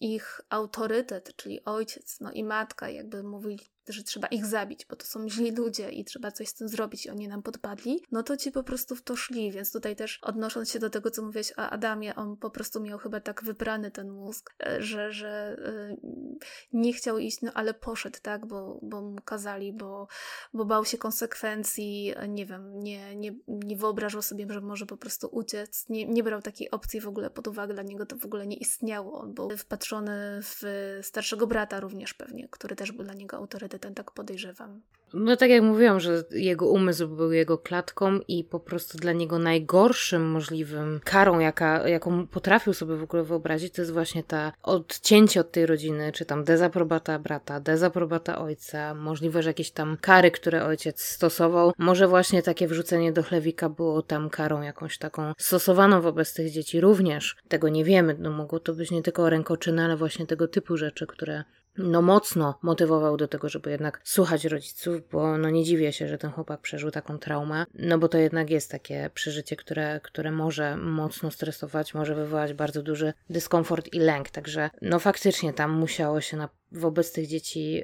ich 0.00 0.40
autorytet, 0.48 1.36
czyli 1.36 1.64
ojciec, 1.64 2.20
no 2.20 2.32
i 2.32 2.44
matka, 2.44 2.88
jakby 2.90 3.22
mówili 3.22 3.71
że 3.88 4.02
trzeba 4.02 4.28
ich 4.28 4.46
zabić, 4.46 4.86
bo 4.86 4.96
to 4.96 5.06
są 5.06 5.28
źli 5.28 5.50
ludzie 5.50 5.90
i 5.90 6.04
trzeba 6.04 6.32
coś 6.32 6.48
z 6.48 6.54
tym 6.54 6.68
zrobić 6.68 7.06
i 7.06 7.10
oni 7.10 7.28
nam 7.28 7.42
podpadli, 7.42 8.00
no 8.12 8.22
to 8.22 8.36
ci 8.36 8.52
po 8.52 8.62
prostu 8.62 8.96
w 8.96 9.02
to 9.02 9.16
szli, 9.16 9.52
więc 9.52 9.72
tutaj 9.72 9.96
też 9.96 10.18
odnosząc 10.22 10.70
się 10.70 10.78
do 10.78 10.90
tego, 10.90 11.10
co 11.10 11.22
mówiłeś 11.22 11.52
o 11.52 11.56
Adamie, 11.56 12.14
on 12.14 12.36
po 12.36 12.50
prostu 12.50 12.80
miał 12.80 12.98
chyba 12.98 13.20
tak 13.20 13.44
wyprany 13.44 13.90
ten 13.90 14.10
mózg, 14.10 14.54
e, 14.66 14.82
że, 14.82 15.12
że 15.12 15.56
yy, 16.00 16.40
nie 16.72 16.92
chciał 16.92 17.18
iść, 17.18 17.42
no 17.42 17.52
ale 17.54 17.74
poszedł, 17.74 18.18
tak, 18.22 18.46
bo, 18.46 18.78
bo 18.82 19.02
mu 19.02 19.20
kazali, 19.24 19.72
bo, 19.72 20.08
bo 20.54 20.64
bał 20.64 20.84
się 20.84 20.98
konsekwencji, 20.98 22.14
nie 22.28 22.46
wiem, 22.46 22.80
nie, 22.80 23.16
nie, 23.16 23.34
nie 23.48 23.76
wyobrażał 23.76 24.22
sobie, 24.22 24.46
że 24.50 24.60
może 24.60 24.86
po 24.86 24.96
prostu 24.96 25.28
uciec, 25.32 25.88
nie, 25.88 26.06
nie 26.06 26.22
brał 26.22 26.42
takiej 26.42 26.70
opcji 26.70 27.00
w 27.00 27.08
ogóle 27.08 27.30
pod 27.30 27.48
uwagę, 27.48 27.74
dla 27.74 27.82
niego 27.82 28.06
to 28.06 28.16
w 28.16 28.24
ogóle 28.24 28.46
nie 28.46 28.56
istniało, 28.56 29.20
on 29.20 29.34
był 29.34 29.50
wpatrzony 29.56 30.40
w 30.42 30.62
starszego 31.02 31.46
brata 31.46 31.80
również 31.80 32.14
pewnie, 32.14 32.48
który 32.50 32.76
też 32.76 32.92
był 32.92 33.04
dla 33.04 33.14
niego 33.14 33.36
autorytetem 33.36 33.71
ten 33.78 33.94
tak 33.94 34.10
podejrzewam. 34.10 34.82
No 35.14 35.36
tak 35.36 35.50
jak 35.50 35.62
mówiłam, 35.62 36.00
że 36.00 36.24
jego 36.30 36.68
umysł 36.68 37.08
był 37.08 37.32
jego 37.32 37.58
klatką 37.58 38.20
i 38.28 38.44
po 38.44 38.60
prostu 38.60 38.98
dla 38.98 39.12
niego 39.12 39.38
najgorszym 39.38 40.30
możliwym 40.30 41.00
karą, 41.04 41.38
jaka, 41.38 41.88
jaką 41.88 42.26
potrafił 42.26 42.74
sobie 42.74 42.96
w 42.96 43.02
ogóle 43.02 43.22
wyobrazić, 43.22 43.74
to 43.74 43.82
jest 43.82 43.92
właśnie 43.92 44.24
ta 44.24 44.52
odcięcie 44.62 45.40
od 45.40 45.52
tej 45.52 45.66
rodziny, 45.66 46.12
czy 46.12 46.24
tam 46.24 46.44
dezaprobata 46.44 47.18
brata, 47.18 47.60
dezaprobata 47.60 48.38
ojca, 48.38 48.94
możliwe, 48.94 49.42
że 49.42 49.50
jakieś 49.50 49.70
tam 49.70 49.96
kary, 50.00 50.30
które 50.30 50.64
ojciec 50.64 51.02
stosował. 51.02 51.72
Może 51.78 52.08
właśnie 52.08 52.42
takie 52.42 52.68
wrzucenie 52.68 53.12
do 53.12 53.22
chlewika 53.22 53.68
było 53.68 54.02
tam 54.02 54.30
karą 54.30 54.62
jakąś 54.62 54.98
taką 54.98 55.32
stosowaną 55.38 56.00
wobec 56.00 56.34
tych 56.34 56.50
dzieci 56.50 56.80
również. 56.80 57.36
Tego 57.48 57.68
nie 57.68 57.84
wiemy, 57.84 58.16
no 58.18 58.30
mogło 58.30 58.60
to 58.60 58.74
być 58.74 58.90
nie 58.90 59.02
tylko 59.02 59.30
rękoczyny, 59.30 59.84
ale 59.84 59.96
właśnie 59.96 60.26
tego 60.26 60.48
typu 60.48 60.76
rzeczy, 60.76 61.06
które 61.06 61.44
no 61.78 62.02
mocno 62.02 62.58
motywował 62.62 63.16
do 63.16 63.28
tego, 63.28 63.48
żeby 63.48 63.70
jednak 63.70 64.00
słuchać 64.04 64.44
rodziców, 64.44 64.96
bo 65.12 65.38
no 65.38 65.50
nie 65.50 65.64
dziwię 65.64 65.92
się, 65.92 66.08
że 66.08 66.18
ten 66.18 66.30
chłopak 66.30 66.60
przeżył 66.60 66.90
taką 66.90 67.18
traumę, 67.18 67.66
no 67.74 67.98
bo 67.98 68.08
to 68.08 68.18
jednak 68.18 68.50
jest 68.50 68.70
takie 68.70 69.10
przeżycie, 69.14 69.56
które, 69.56 70.00
które 70.02 70.30
może 70.30 70.76
mocno 70.76 71.30
stresować, 71.30 71.94
może 71.94 72.14
wywołać 72.14 72.54
bardzo 72.54 72.82
duży 72.82 73.12
dyskomfort 73.30 73.94
i 73.94 73.98
lęk, 73.98 74.30
także 74.30 74.70
no 74.82 74.98
faktycznie 74.98 75.52
tam 75.52 75.72
musiało 75.72 76.20
się 76.20 76.36
na 76.36 76.48
wobec 76.72 77.12
tych 77.12 77.26
dzieci 77.26 77.82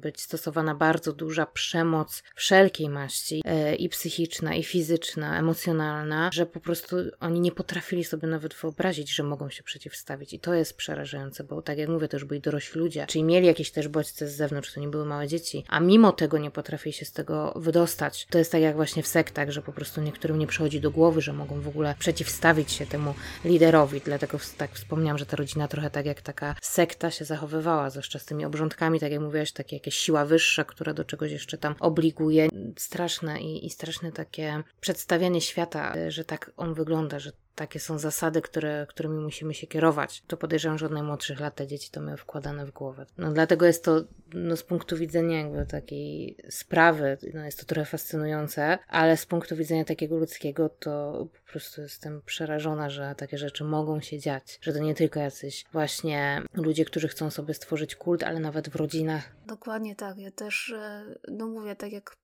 być 0.00 0.22
stosowana 0.22 0.74
bardzo 0.74 1.12
duża 1.12 1.46
przemoc 1.46 2.22
wszelkiej 2.34 2.88
maści 2.88 3.42
e, 3.44 3.74
i 3.74 3.88
psychiczna, 3.88 4.54
i 4.54 4.62
fizyczna, 4.62 5.38
emocjonalna, 5.38 6.30
że 6.32 6.46
po 6.46 6.60
prostu 6.60 6.96
oni 7.20 7.40
nie 7.40 7.52
potrafili 7.52 8.04
sobie 8.04 8.28
nawet 8.28 8.54
wyobrazić, 8.54 9.14
że 9.14 9.22
mogą 9.22 9.50
się 9.50 9.62
przeciwstawić. 9.62 10.32
I 10.32 10.40
to 10.40 10.54
jest 10.54 10.76
przerażające, 10.76 11.44
bo 11.44 11.62
tak 11.62 11.78
jak 11.78 11.88
mówię, 11.88 12.08
to 12.08 12.16
już 12.16 12.24
byli 12.24 12.40
dorośli 12.40 12.80
ludzie, 12.80 13.06
czyli 13.06 13.24
mieli 13.24 13.46
jakieś 13.46 13.70
też 13.70 13.88
bodźce 13.88 14.28
z 14.28 14.36
zewnątrz, 14.36 14.74
to 14.74 14.80
nie 14.80 14.88
były 14.88 15.04
małe 15.04 15.28
dzieci, 15.28 15.64
a 15.68 15.80
mimo 15.80 16.12
tego 16.12 16.38
nie 16.38 16.50
potrafili 16.50 16.92
się 16.92 17.04
z 17.04 17.12
tego 17.12 17.52
wydostać. 17.56 18.26
To 18.30 18.38
jest 18.38 18.52
tak 18.52 18.60
jak 18.60 18.76
właśnie 18.76 19.02
w 19.02 19.06
sektach, 19.06 19.50
że 19.50 19.62
po 19.62 19.72
prostu 19.72 20.00
niektórym 20.00 20.38
nie 20.38 20.46
przychodzi 20.46 20.80
do 20.80 20.90
głowy, 20.90 21.20
że 21.20 21.32
mogą 21.32 21.60
w 21.60 21.68
ogóle 21.68 21.94
przeciwstawić 21.98 22.72
się 22.72 22.86
temu 22.86 23.14
liderowi. 23.44 24.00
Dlatego 24.04 24.38
tak 24.56 24.72
wspomniałam, 24.72 25.18
że 25.18 25.26
ta 25.26 25.36
rodzina 25.36 25.68
trochę 25.68 25.90
tak 25.90 26.06
jak 26.06 26.22
taka 26.22 26.54
sekta 26.62 27.10
się 27.10 27.24
zachowywała, 27.24 27.90
zwłaszcza 27.90 28.15
z 28.18 28.24
tymi 28.24 28.44
obrządkami, 28.44 29.00
tak 29.00 29.12
jak 29.12 29.20
mówiłaś, 29.20 29.52
takie 29.52 29.76
jakieś 29.76 29.96
siła 29.96 30.24
wyższa, 30.24 30.64
która 30.64 30.94
do 30.94 31.04
czegoś 31.04 31.32
jeszcze 31.32 31.58
tam 31.58 31.74
obliguje. 31.80 32.48
Straszne 32.76 33.40
i, 33.40 33.66
i 33.66 33.70
straszne 33.70 34.12
takie 34.12 34.62
przedstawianie 34.80 35.40
świata, 35.40 35.94
że 36.08 36.24
tak 36.24 36.50
on 36.56 36.74
wygląda, 36.74 37.18
że 37.18 37.32
takie 37.56 37.80
są 37.80 37.98
zasady, 37.98 38.42
które, 38.42 38.86
którymi 38.88 39.18
musimy 39.18 39.54
się 39.54 39.66
kierować. 39.66 40.22
To 40.26 40.36
podejrzewam, 40.36 40.78
że 40.78 40.86
od 40.86 40.92
najmłodszych 40.92 41.40
lat 41.40 41.54
te 41.54 41.66
dzieci 41.66 41.90
to 41.90 42.00
miały 42.00 42.16
wkładane 42.16 42.66
w 42.66 42.70
głowę. 42.70 43.06
No 43.18 43.32
dlatego 43.32 43.66
jest 43.66 43.84
to 43.84 44.04
no, 44.34 44.56
z 44.56 44.62
punktu 44.62 44.96
widzenia 44.96 45.40
jakby 45.40 45.66
takiej 45.66 46.36
sprawy, 46.50 47.18
no, 47.34 47.44
jest 47.44 47.60
to 47.60 47.66
trochę 47.66 47.86
fascynujące, 47.86 48.78
ale 48.88 49.16
z 49.16 49.26
punktu 49.26 49.56
widzenia 49.56 49.84
takiego 49.84 50.16
ludzkiego 50.16 50.68
to 50.68 51.26
po 51.32 51.50
prostu 51.52 51.82
jestem 51.82 52.22
przerażona, 52.22 52.90
że 52.90 53.14
takie 53.16 53.38
rzeczy 53.38 53.64
mogą 53.64 54.00
się 54.00 54.18
dziać. 54.18 54.58
Że 54.62 54.72
to 54.72 54.78
nie 54.78 54.94
tylko 54.94 55.20
jacyś 55.20 55.64
właśnie 55.72 56.42
ludzie, 56.54 56.84
którzy 56.84 57.08
chcą 57.08 57.30
sobie 57.30 57.54
stworzyć 57.54 57.96
kult, 57.96 58.22
ale 58.22 58.40
nawet 58.40 58.68
w 58.68 58.76
rodzinach. 58.76 59.32
Dokładnie 59.46 59.96
tak. 59.96 60.18
Ja 60.18 60.30
też, 60.30 60.74
e, 60.76 61.04
no 61.28 61.46
mówię, 61.46 61.76
tak 61.76 61.92
jak 61.92 62.16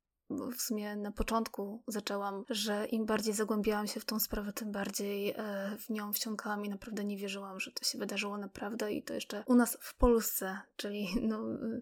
w 0.56 0.62
sumie 0.62 0.96
na 0.96 1.12
początku 1.12 1.82
zaczęłam, 1.88 2.44
że 2.50 2.86
im 2.86 3.06
bardziej 3.06 3.34
zagłębiałam 3.34 3.86
się 3.86 4.00
w 4.00 4.04
tą 4.04 4.20
sprawę, 4.20 4.52
tym 4.52 4.72
bardziej 4.72 5.30
e, 5.30 5.76
w 5.78 5.90
nią 5.90 6.12
wciągałam 6.12 6.64
i 6.64 6.68
naprawdę 6.68 7.04
nie 7.04 7.16
wierzyłam, 7.16 7.60
że 7.60 7.72
to 7.72 7.84
się 7.84 7.98
wydarzyło 7.98 8.38
naprawdę 8.38 8.92
i 8.92 9.02
to 9.02 9.14
jeszcze 9.14 9.44
u 9.46 9.54
nas 9.54 9.78
w 9.80 9.94
Polsce, 9.94 10.58
czyli 10.76 11.08
no, 11.22 11.38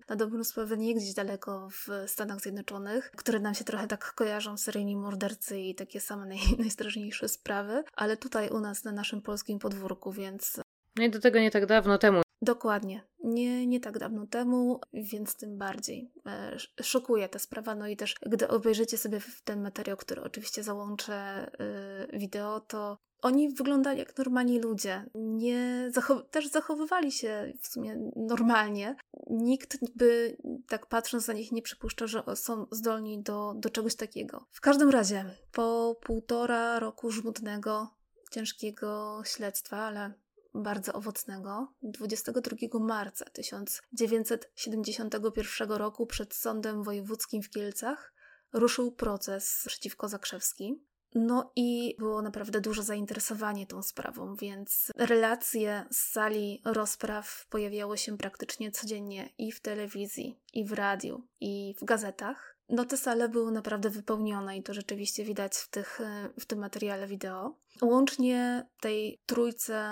na 0.09 0.17
dobrą 0.17 0.45
sprawę 0.45 0.77
nie 0.77 0.95
gdzieś 0.95 1.15
daleko 1.15 1.69
w 1.71 1.89
Stanach 2.07 2.41
Zjednoczonych, 2.41 3.11
które 3.11 3.41
nam 3.41 3.55
się 3.55 3.65
trochę 3.65 3.87
tak 3.87 4.15
kojarzą, 4.15 4.57
seryjni 4.57 4.97
mordercy 4.97 5.61
i 5.61 5.75
takie 5.75 6.01
same 6.01 6.27
naj, 6.27 6.39
najstraszniejsze 6.59 7.29
sprawy, 7.29 7.85
ale 7.97 8.17
tutaj 8.17 8.51
u 8.51 8.61
nas 8.61 8.85
na 8.85 8.93
naszym 8.93 9.23
polskim 9.23 9.59
podwórku, 9.59 10.13
więc 10.13 10.61
no 10.97 11.05
i 11.05 11.11
do 11.11 11.21
tego 11.21 11.39
nie 11.39 11.51
tak 11.51 11.67
dawno 11.67 11.99
temu 11.99 12.23
Dokładnie. 12.43 13.03
Nie, 13.25 13.67
nie 13.67 13.81
tak 13.81 13.99
dawno 13.99 14.27
temu, 14.27 14.81
więc 14.93 15.37
tym 15.37 15.59
bardziej 15.59 16.13
e, 16.27 16.57
szokuje 16.83 17.29
ta 17.29 17.39
sprawa. 17.39 17.75
No 17.75 17.89
i 17.89 17.97
też, 17.97 18.15
gdy 18.27 18.49
obejrzycie 18.49 18.99
sobie 18.99 19.21
ten 19.45 19.63
materiał, 19.63 19.97
który 19.97 20.23
oczywiście 20.23 20.63
załączę 20.63 21.15
e, 21.15 22.19
wideo, 22.19 22.61
to 22.61 22.99
oni 23.23 23.55
wyglądali 23.55 23.99
jak 23.99 24.19
normalni 24.19 24.61
ludzie. 24.61 25.07
Nie 25.15 25.89
zachow 25.95 26.31
też 26.31 26.49
zachowywali 26.49 27.13
się 27.13 27.53
w 27.63 27.69
sumie 27.69 28.11
normalnie. 28.17 28.97
Nikt 29.31 29.97
by 29.97 30.37
tak 30.69 30.87
patrząc 30.87 31.29
na 31.29 31.35
nich 31.35 31.53
nie 31.53 31.63
przypuszczał, 31.63 32.09
że 32.09 32.23
są 32.35 32.67
zdolni 32.71 33.23
do, 33.23 33.55
do 33.57 33.71
czegoś 33.71 33.95
takiego. 33.95 34.47
W 34.51 34.61
każdym 34.61 34.91
razie, 34.91 35.25
po 35.53 35.97
półtora 36.03 36.79
roku 36.79 37.11
żmudnego, 37.11 37.89
ciężkiego 38.31 39.23
śledztwa, 39.25 39.77
ale 39.77 40.13
bardzo 40.55 40.93
owocnego 40.93 41.73
22 41.83 42.79
marca 42.79 43.25
1971 43.25 45.73
roku 45.73 46.07
przed 46.07 46.35
Sądem 46.35 46.83
Wojewódzkim 46.83 47.43
w 47.43 47.51
Kielcach 47.51 48.15
ruszył 48.53 48.93
proces 48.93 49.65
przeciwko 49.67 50.09
Zakrzewski. 50.09 50.85
No 51.15 51.53
i 51.57 51.97
było 51.99 52.23
naprawdę 52.23 52.61
duże 52.61 52.83
zainteresowanie 52.83 53.67
tą 53.67 53.83
sprawą, 53.83 54.35
więc 54.35 54.91
relacje 54.97 55.87
z 55.91 55.97
sali 55.97 56.63
rozpraw 56.65 57.47
pojawiały 57.51 57.99
się 57.99 58.19
praktycznie 58.19 58.71
codziennie 58.71 59.29
i 59.39 59.53
w 59.53 59.61
telewizji, 59.61 60.41
i 60.53 60.65
w 60.65 60.73
radiu, 60.73 61.27
i 61.41 61.75
w 61.81 61.85
gazetach. 61.85 62.57
No 62.71 62.85
te 62.85 62.97
sale 62.97 63.29
były 63.29 63.53
naprawdę 63.53 63.91
wypełnione 63.91 64.57
i 64.57 64.63
to 64.63 64.75
rzeczywiście 64.75 65.25
widać 65.25 65.57
w, 65.57 65.69
tych, 65.69 66.01
w 66.41 66.47
tym 66.47 66.59
materiale 66.59 67.07
wideo. 67.07 67.57
Łącznie 67.83 68.67
tej 68.81 69.21
trójce 69.27 69.85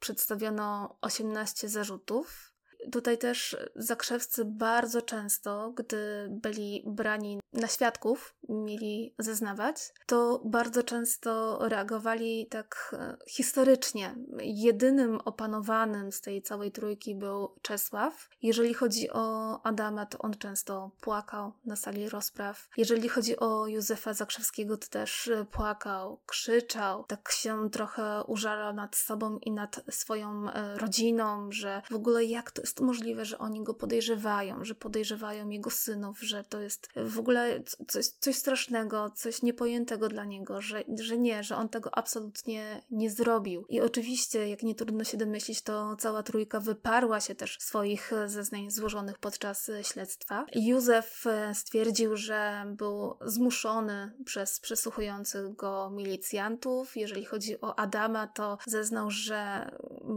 przedstawiono 0.00 0.96
18 1.00 1.68
zarzutów 1.68 2.49
tutaj 2.92 3.18
też 3.18 3.56
zakrzewscy 3.76 4.44
bardzo 4.44 5.02
często, 5.02 5.72
gdy 5.76 6.28
byli 6.30 6.82
brani 6.86 7.40
na 7.52 7.68
świadków, 7.68 8.34
mieli 8.48 9.14
zeznawać, 9.18 9.76
to 10.06 10.42
bardzo 10.44 10.82
często 10.82 11.58
reagowali 11.68 12.46
tak 12.46 12.96
e, 12.98 13.16
historycznie. 13.28 14.14
Jedynym 14.40 15.20
opanowanym 15.24 16.12
z 16.12 16.20
tej 16.20 16.42
całej 16.42 16.72
trójki 16.72 17.14
był 17.14 17.54
Czesław. 17.62 18.28
Jeżeli 18.42 18.74
chodzi 18.74 19.10
o 19.10 19.56
Adama, 19.62 20.06
to 20.06 20.18
on 20.18 20.34
często 20.34 20.90
płakał 21.00 21.52
na 21.64 21.76
sali 21.76 22.08
rozpraw. 22.08 22.68
Jeżeli 22.76 23.08
chodzi 23.08 23.36
o 23.36 23.66
Józefa 23.66 24.14
Zakrzewskiego, 24.14 24.76
to 24.76 24.88
też 24.88 25.30
płakał, 25.50 26.20
krzyczał, 26.26 27.04
tak 27.04 27.32
się 27.32 27.70
trochę 27.70 28.24
użalał 28.24 28.74
nad 28.74 28.96
sobą 28.96 29.38
i 29.38 29.50
nad 29.50 29.80
swoją 29.90 30.50
e, 30.50 30.78
rodziną, 30.78 31.52
że 31.52 31.82
w 31.90 31.94
ogóle 31.94 32.24
jak 32.24 32.50
to 32.50 32.66
jest 32.70 32.80
możliwe, 32.80 33.24
że 33.24 33.38
oni 33.38 33.62
go 33.62 33.74
podejrzewają, 33.74 34.64
że 34.64 34.74
podejrzewają 34.74 35.48
jego 35.48 35.70
synów, 35.70 36.20
że 36.20 36.44
to 36.44 36.60
jest 36.60 36.88
w 36.96 37.18
ogóle 37.18 37.62
coś, 37.88 38.06
coś 38.06 38.36
strasznego, 38.36 39.10
coś 39.14 39.42
niepojętego 39.42 40.08
dla 40.08 40.24
niego, 40.24 40.60
że, 40.60 40.84
że 40.98 41.18
nie, 41.18 41.44
że 41.44 41.56
on 41.56 41.68
tego 41.68 41.98
absolutnie 41.98 42.82
nie 42.90 43.10
zrobił. 43.10 43.64
I 43.68 43.80
oczywiście, 43.80 44.48
jak 44.48 44.62
nie 44.62 44.74
trudno 44.74 45.04
się 45.04 45.16
domyślić, 45.16 45.62
to 45.62 45.96
cała 45.96 46.22
trójka 46.22 46.60
wyparła 46.60 47.20
się 47.20 47.34
też 47.34 47.58
swoich 47.60 48.12
zeznań 48.26 48.70
złożonych 48.70 49.18
podczas 49.18 49.70
śledztwa. 49.82 50.46
Józef 50.54 51.26
e, 51.26 51.54
stwierdził, 51.54 52.16
że 52.16 52.64
był 52.66 53.16
zmuszony 53.24 54.12
przez 54.24 54.60
przesłuchujących 54.60 55.56
go 55.56 55.90
milicjantów. 55.90 56.96
Jeżeli 56.96 57.24
chodzi 57.24 57.60
o 57.60 57.78
Adama, 57.78 58.26
to 58.26 58.58
zeznał, 58.66 59.10
że 59.10 59.70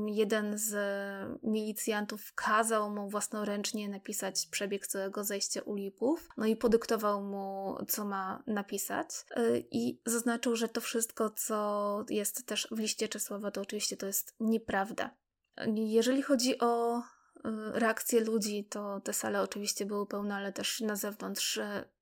jeden 0.08 0.58
z 0.58 0.74
milicjantów 1.44 2.34
kazał 2.46 2.90
mu 2.90 3.10
własnoręcznie 3.10 3.90
napisać 3.90 4.48
przebieg 4.52 4.88
całego 4.88 5.24
zejścia 5.24 5.62
ulipów, 5.62 6.30
no 6.38 6.46
i 6.46 6.56
podyktował 6.56 7.24
mu, 7.24 7.78
co 7.88 8.06
ma 8.06 8.44
napisać. 8.48 9.08
Y, 9.38 9.64
I 9.72 10.02
zaznaczył, 10.06 10.56
że 10.56 10.68
to 10.68 10.82
wszystko, 10.82 11.30
co 11.30 12.06
jest 12.10 12.46
też 12.46 12.68
w 12.72 12.80
liście 12.80 13.08
Czesława, 13.08 13.52
to 13.52 13.62
oczywiście 13.62 13.98
to 13.98 14.06
jest 14.06 14.36
nieprawda. 14.40 15.16
Jeżeli 15.76 16.22
chodzi 16.22 16.60
o 16.60 17.00
y, 17.00 17.02
reakcje 17.74 18.20
ludzi, 18.22 18.68
to 18.70 19.02
te 19.02 19.14
sale 19.14 19.42
oczywiście 19.42 19.86
były 19.86 20.08
pełne, 20.08 20.36
ale 20.36 20.54
też 20.54 20.82
na 20.82 20.96
zewnątrz 20.96 21.60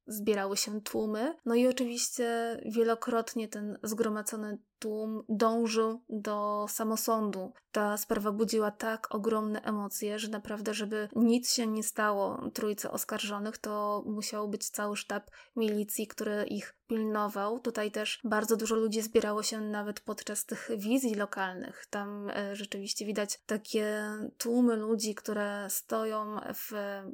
zbierały 0.08 0.58
się 0.58 0.82
tłumy. 0.82 1.36
No 1.46 1.56
i 1.56 1.68
oczywiście 1.68 2.58
wielokrotnie 2.66 3.48
ten 3.48 3.80
zgromadzony 3.84 4.58
tłum 4.82 5.24
dążył 5.30 6.02
do 6.10 6.66
samosądu. 6.70 7.54
Ta 7.72 7.98
sprawa 7.98 8.32
budziła 8.32 8.72
tak 8.72 9.16
ogromne 9.16 9.62
emocje, 9.62 10.20
że 10.20 10.28
naprawdę, 10.28 10.74
żeby 10.74 11.10
nic 11.16 11.54
się 11.54 11.68
nie 11.68 11.84
stało 11.84 12.50
trójce 12.54 12.92
oskarżonych, 12.92 13.58
to 13.58 14.04
musiał 14.06 14.50
być 14.50 14.70
cały 14.70 14.98
sztab 14.98 15.32
milicji, 15.56 16.08
który 16.08 16.44
ich 16.44 16.76
pilnował. 16.92 17.60
Tutaj 17.60 17.92
też 17.92 18.20
bardzo 18.24 18.58
dużo 18.58 18.76
ludzi 18.76 19.02
zbierało 19.02 19.44
się 19.44 19.62
nawet 19.62 20.00
podczas 20.00 20.46
tych 20.46 20.70
wizji 20.78 21.16
lokalnych. 21.16 21.86
Tam 21.90 22.30
e, 22.30 22.56
rzeczywiście 22.56 23.06
widać 23.06 23.40
takie 23.46 24.04
tłumy 24.38 24.76
ludzi, 24.76 25.16
które 25.16 25.68
stoją 25.70 26.40
w 26.54 26.72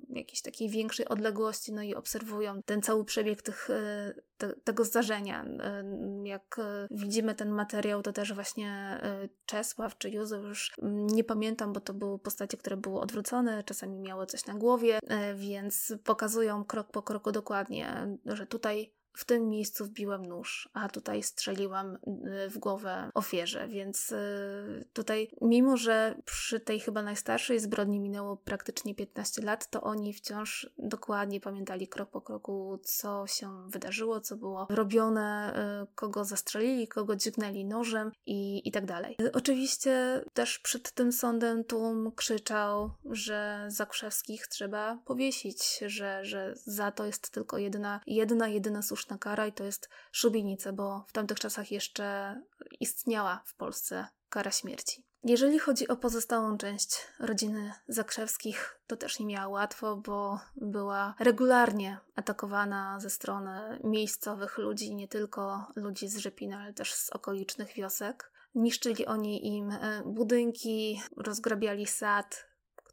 jakiejś 0.09 0.41
takiej 0.41 0.69
większej 0.69 1.07
odległości, 1.07 1.73
no 1.73 1.81
i 1.81 1.95
obserwują 1.95 2.61
ten 2.63 2.81
cały 2.81 3.05
przebieg 3.05 3.41
tych, 3.41 3.69
e, 3.69 4.13
te, 4.37 4.53
tego 4.63 4.85
zdarzenia. 4.85 5.43
E, 5.43 5.83
jak 6.23 6.55
widzimy 6.91 7.35
ten 7.35 7.51
materiał, 7.57 8.01
to 8.01 8.13
też 8.13 8.33
właśnie 8.33 9.01
Czesław 9.45 9.97
czy 9.97 10.09
Józef, 10.09 10.43
już 10.43 10.73
nie 11.11 11.23
pamiętam, 11.23 11.73
bo 11.73 11.79
to 11.79 11.93
były 11.93 12.19
postacie, 12.19 12.57
które 12.57 12.77
były 12.77 12.99
odwrócone, 12.99 13.63
czasami 13.63 13.99
miały 13.99 14.25
coś 14.25 14.45
na 14.45 14.53
głowie, 14.53 14.99
więc 15.35 15.93
pokazują 16.03 16.65
krok 16.65 16.91
po 16.91 17.01
kroku 17.01 17.31
dokładnie, 17.31 18.17
że 18.25 18.47
tutaj 18.47 18.96
w 19.17 19.25
tym 19.25 19.49
miejscu 19.49 19.85
wbiłam 19.85 20.25
nóż, 20.25 20.69
a 20.73 20.89
tutaj 20.89 21.23
strzeliłam 21.23 21.95
y, 21.95 22.49
w 22.49 22.57
głowę 22.57 23.11
ofierze, 23.13 23.67
więc 23.67 24.11
y, 24.11 24.85
tutaj, 24.93 25.29
mimo 25.41 25.77
że 25.77 26.15
przy 26.25 26.59
tej 26.59 26.79
chyba 26.79 27.03
najstarszej 27.03 27.59
zbrodni 27.59 27.99
minęło 27.99 28.37
praktycznie 28.37 28.95
15 28.95 29.41
lat, 29.41 29.69
to 29.69 29.81
oni 29.81 30.13
wciąż 30.13 30.69
dokładnie 30.77 31.41
pamiętali 31.41 31.87
krok 31.87 32.09
po 32.09 32.21
kroku, 32.21 32.79
co 32.83 33.27
się 33.27 33.69
wydarzyło, 33.69 34.21
co 34.21 34.35
było 34.35 34.67
robione, 34.69 35.53
y, 35.83 35.95
kogo 35.95 36.25
zastrzelili, 36.25 36.87
kogo 36.87 37.15
dźgnęli 37.15 37.65
nożem 37.65 38.11
i, 38.25 38.67
i 38.67 38.71
tak 38.71 38.85
dalej. 38.85 39.17
Oczywiście 39.33 40.23
też 40.33 40.59
przed 40.59 40.91
tym 40.91 41.11
sądem 41.11 41.63
tłum 41.63 42.11
krzyczał, 42.15 42.91
że 43.11 43.65
Zakuszewskich 43.67 44.47
trzeba 44.47 44.99
powiesić, 45.05 45.79
że, 45.85 46.25
że 46.25 46.53
za 46.55 46.91
to 46.91 47.05
jest 47.05 47.29
tylko 47.29 47.57
jedna, 47.57 47.99
jedna, 48.07 48.47
jedyna 48.47 48.81
słuszna 48.81 49.06
słuszna 49.07 49.17
kara 49.17 49.47
i 49.47 49.53
to 49.53 49.63
jest 49.63 49.89
szubienica, 50.11 50.73
bo 50.73 51.05
w 51.07 51.11
tamtych 51.11 51.39
czasach 51.39 51.71
jeszcze 51.71 52.35
istniała 52.79 53.43
w 53.45 53.55
Polsce 53.55 54.07
kara 54.29 54.51
śmierci. 54.51 55.03
Jeżeli 55.23 55.59
chodzi 55.59 55.87
o 55.87 55.95
pozostałą 55.95 56.57
część 56.57 57.07
rodziny 57.19 57.73
Zakrzewskich, 57.87 58.79
to 58.87 58.97
też 58.97 59.19
nie 59.19 59.25
miała 59.25 59.47
łatwo, 59.47 59.95
bo 59.95 60.39
była 60.55 61.15
regularnie 61.19 61.97
atakowana 62.15 62.99
ze 62.99 63.09
strony 63.09 63.79
miejscowych 63.83 64.57
ludzi, 64.57 64.95
nie 64.95 65.07
tylko 65.07 65.67
ludzi 65.75 66.07
z 66.07 66.17
Rzepina, 66.17 66.59
ale 66.59 66.73
też 66.73 66.93
z 66.93 67.09
okolicznych 67.09 67.73
wiosek. 67.73 68.31
Niszczyli 68.55 69.05
oni 69.05 69.47
im 69.47 69.71
e, 69.71 70.03
budynki, 70.05 71.01
rozgrabiali 71.17 71.85
sad, 71.85 72.46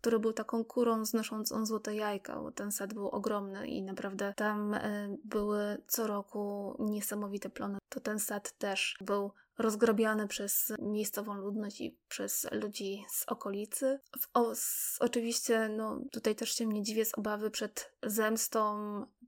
który 0.05 0.19
był 0.19 0.33
taką 0.33 0.65
kurą 0.65 1.05
znoszącą 1.05 1.67
złote 1.67 1.95
jajka, 1.95 2.41
bo 2.41 2.53
ten 2.53 2.73
sad 2.73 2.95
był 2.95 3.09
ogromny 3.09 3.67
i 3.67 3.83
naprawdę 3.83 4.35
tam 4.37 4.75
e, 4.75 5.17
były 5.25 5.83
co 5.87 6.07
roku 6.07 6.77
niesamowite 6.79 7.51
plony. 7.51 7.79
To 7.89 8.01
ten 8.01 8.19
sad 8.19 8.59
też 8.59 8.97
był 9.01 9.33
rozgrabiany 9.59 10.29
przez 10.29 10.73
miejscową 10.79 11.35
ludność 11.35 11.81
i 11.81 11.99
przez 12.09 12.47
ludzi 12.53 13.05
z 13.09 13.25
okolicy. 13.29 14.01
O, 14.35 14.53
oczywiście, 15.01 15.69
no 15.69 16.01
tutaj 16.13 16.35
też 16.35 16.55
się 16.55 16.67
nie 16.67 16.83
dziwię 16.83 17.05
z 17.05 17.19
obawy 17.19 17.51
przed 17.51 17.93
zemstą 18.03 18.77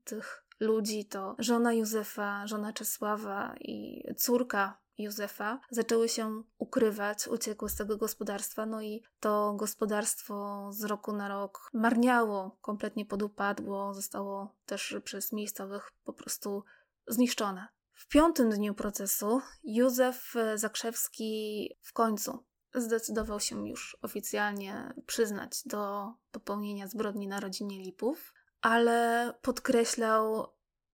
tych 0.05 0.47
ludzi, 0.61 1.05
to 1.05 1.37
żona 1.39 1.73
Józefa, 1.73 2.47
żona 2.47 2.73
Czesława 2.73 3.55
i 3.61 4.05
córka 4.17 4.79
Józefa 4.99 5.61
zaczęły 5.71 6.09
się 6.09 6.43
ukrywać, 6.59 7.29
uciekły 7.29 7.69
z 7.69 7.77
tego 7.77 7.97
gospodarstwa, 7.97 8.67
no 8.67 8.83
i 8.83 9.03
to 9.21 9.53
gospodarstwo 9.53 10.67
z 10.73 10.85
roku 10.85 11.13
na 11.13 11.29
rok 11.29 11.71
marniało, 11.73 12.59
kompletnie 12.61 13.07
podupadło, 13.07 13.95
zostało 13.95 14.55
też 14.67 14.97
przez 15.05 15.33
miejscowych 15.33 15.93
po 16.05 16.13
prostu 16.13 16.65
zniszczone. 17.07 17.69
W 17.93 18.09
piątym 18.09 18.51
dniu 18.51 18.75
procesu 18.75 19.41
Józef 19.65 20.35
Zakrzewski 20.55 21.71
w 21.83 21.93
końcu 21.93 22.45
zdecydował 22.75 23.41
się 23.41 23.69
już 23.69 23.97
oficjalnie 24.03 24.95
przyznać 25.07 25.63
do 25.67 26.13
popełnienia 26.31 26.89
zbrodni 26.89 27.29
na 27.29 27.41
rodzinie 27.41 27.79
Lipów, 27.79 28.35
ale 28.61 29.33
podkreślał 29.43 30.47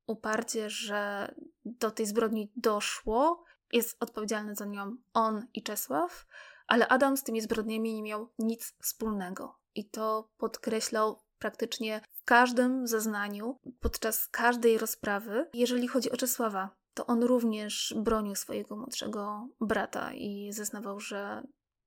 uparcie, 0.06 0.70
że 0.70 1.34
do 1.64 1.90
tej 1.90 2.06
zbrodni 2.06 2.52
doszło 2.56 3.44
jest 3.72 3.96
odpowiedzialny 4.00 4.54
za 4.54 4.64
nią 4.64 4.96
on 5.14 5.46
i 5.54 5.62
Czesław, 5.62 6.26
ale 6.66 6.88
Adam 6.88 7.16
z 7.16 7.22
tymi 7.22 7.40
zbrodniami 7.40 7.94
nie 7.94 8.02
miał 8.02 8.28
nic 8.38 8.74
wspólnego. 8.82 9.58
I 9.74 9.90
to 9.90 10.28
podkreślał 10.36 11.20
praktycznie 11.38 12.00
w 12.12 12.24
każdym 12.24 12.86
zeznaniu, 12.86 13.58
podczas 13.80 14.28
każdej 14.28 14.78
rozprawy. 14.78 15.48
Jeżeli 15.54 15.88
chodzi 15.88 16.10
o 16.10 16.16
Czesława, 16.16 16.70
to 16.94 17.06
on 17.06 17.22
również 17.22 17.94
bronił 17.96 18.34
swojego 18.34 18.76
młodszego 18.76 19.48
brata 19.60 20.12
i 20.12 20.52
zeznawał, 20.52 21.00
że 21.00 21.42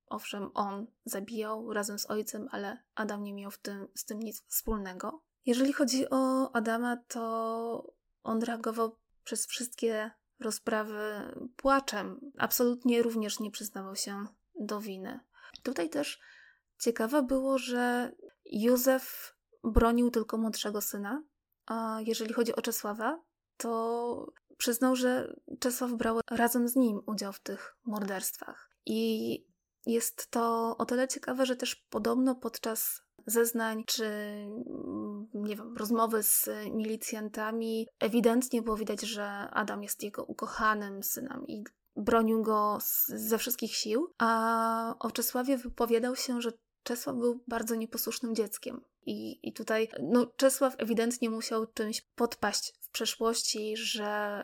owszem, 0.07 0.51
on 0.53 0.88
zabijał 1.05 1.73
razem 1.73 1.99
z 1.99 2.09
ojcem, 2.09 2.47
ale 2.51 2.83
Adam 2.95 3.23
nie 3.23 3.33
miał 3.33 3.51
tym, 3.61 3.88
z 3.95 4.05
tym 4.05 4.19
nic 4.19 4.43
wspólnego. 4.47 5.21
Jeżeli 5.45 5.73
chodzi 5.73 6.09
o 6.09 6.51
Adama, 6.55 6.97
to 6.97 7.93
on 8.23 8.43
reagował 8.43 8.97
przez 9.23 9.47
wszystkie 9.47 10.11
rozprawy 10.45 11.01
płaczem. 11.55 12.31
Absolutnie 12.37 13.03
również 13.03 13.39
nie 13.39 13.51
przyznawał 13.51 13.95
się 13.95 14.25
do 14.59 14.81
winy. 14.81 15.19
Tutaj 15.63 15.89
też 15.89 16.19
ciekawe 16.79 17.23
było, 17.23 17.57
że 17.57 18.11
Józef 18.45 19.35
bronił 19.63 20.11
tylko 20.11 20.37
młodszego 20.37 20.81
syna, 20.81 21.23
a 21.65 21.97
jeżeli 22.05 22.33
chodzi 22.33 22.55
o 22.55 22.61
Czesława, 22.61 23.21
to 23.57 24.31
przyznał, 24.57 24.95
że 24.95 25.35
Czesław 25.59 25.91
brał 25.91 26.19
razem 26.31 26.67
z 26.67 26.75
nim 26.75 27.01
udział 27.05 27.33
w 27.33 27.39
tych 27.39 27.77
morderstwach. 27.85 28.69
I 28.85 29.45
jest 29.85 30.31
to 30.31 30.75
o 30.77 30.85
tyle 30.85 31.07
ciekawe, 31.07 31.45
że 31.45 31.55
też 31.55 31.75
podobno 31.75 32.35
podczas 32.35 33.01
zeznań 33.26 33.84
czy 33.88 34.05
nie 35.34 35.55
wiem, 35.55 35.78
rozmowy 35.78 36.23
z 36.23 36.49
milicjantami, 36.71 37.88
ewidentnie 37.99 38.61
było 38.61 38.78
widać, 38.78 39.01
że 39.01 39.28
Adam 39.51 39.84
jest 39.84 40.03
jego 40.03 40.23
ukochanym 40.23 41.03
synem 41.03 41.47
i 41.47 41.63
bronił 41.95 42.41
go 42.41 42.78
z, 42.82 43.07
ze 43.07 43.38
wszystkich 43.38 43.76
sił. 43.76 44.13
A 44.17 44.95
o 44.99 45.11
Czesławie 45.11 45.57
wypowiadał 45.57 46.15
się, 46.15 46.41
że 46.41 46.51
Czesław 46.84 47.15
był 47.15 47.43
bardzo 47.47 47.76
nieposłusznym 47.76 48.36
dzieckiem. 48.36 48.82
I, 49.05 49.49
i 49.49 49.53
tutaj 49.53 49.89
no, 50.01 50.26
Czesław 50.26 50.76
ewidentnie 50.78 51.30
musiał 51.30 51.65
czymś 51.65 52.01
podpaść 52.01 52.73
w 52.82 52.89
przeszłości, 52.89 53.78
że, 53.78 54.43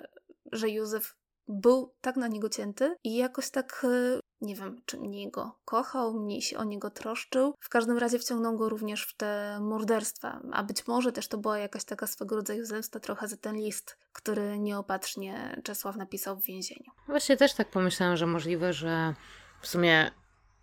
że 0.52 0.70
Józef 0.70 1.16
był 1.48 1.94
tak 2.02 2.16
na 2.16 2.28
niego 2.28 2.50
cięty 2.50 2.96
i 3.04 3.16
jakoś 3.16 3.50
tak 3.50 3.86
e, 3.90 4.20
nie 4.42 4.56
wiem, 4.56 4.82
czy 4.86 4.98
mniej 4.98 5.32
go 5.32 5.60
kochał, 5.66 6.14
mniej 6.14 6.42
się 6.42 6.58
o 6.58 6.64
niego 6.64 6.90
troszczył. 6.90 7.54
W 7.60 7.70
każdym 7.70 7.98
razie 7.98 8.20
wciągnął 8.20 8.58
go 8.58 8.70
również 8.70 9.04
w 9.04 9.18
te 9.18 9.60
morderstwa, 9.62 10.42
a 10.52 10.64
być 10.64 10.88
może 10.88 11.12
też 11.12 11.28
to 11.28 11.38
była 11.38 11.58
jakaś 11.58 11.84
taka 11.84 12.08
swego 12.08 12.36
rodzaju 12.36 12.66
zemsta 12.66 13.00
trochę 13.00 13.28
za 13.28 13.38
ten 13.38 13.56
list, 13.56 13.98
który 14.14 14.60
nieopatrznie 14.60 15.62
Czesław 15.64 15.96
napisał 15.96 16.38
w 16.38 16.46
więzieniu. 16.46 16.92
Właśnie 17.08 17.38
też 17.38 17.54
tak 17.54 17.70
pomyślałam, 17.70 18.18
że 18.18 18.28
możliwe, 18.28 18.74
że 18.74 19.14
w 19.62 19.68
sumie 19.68 20.12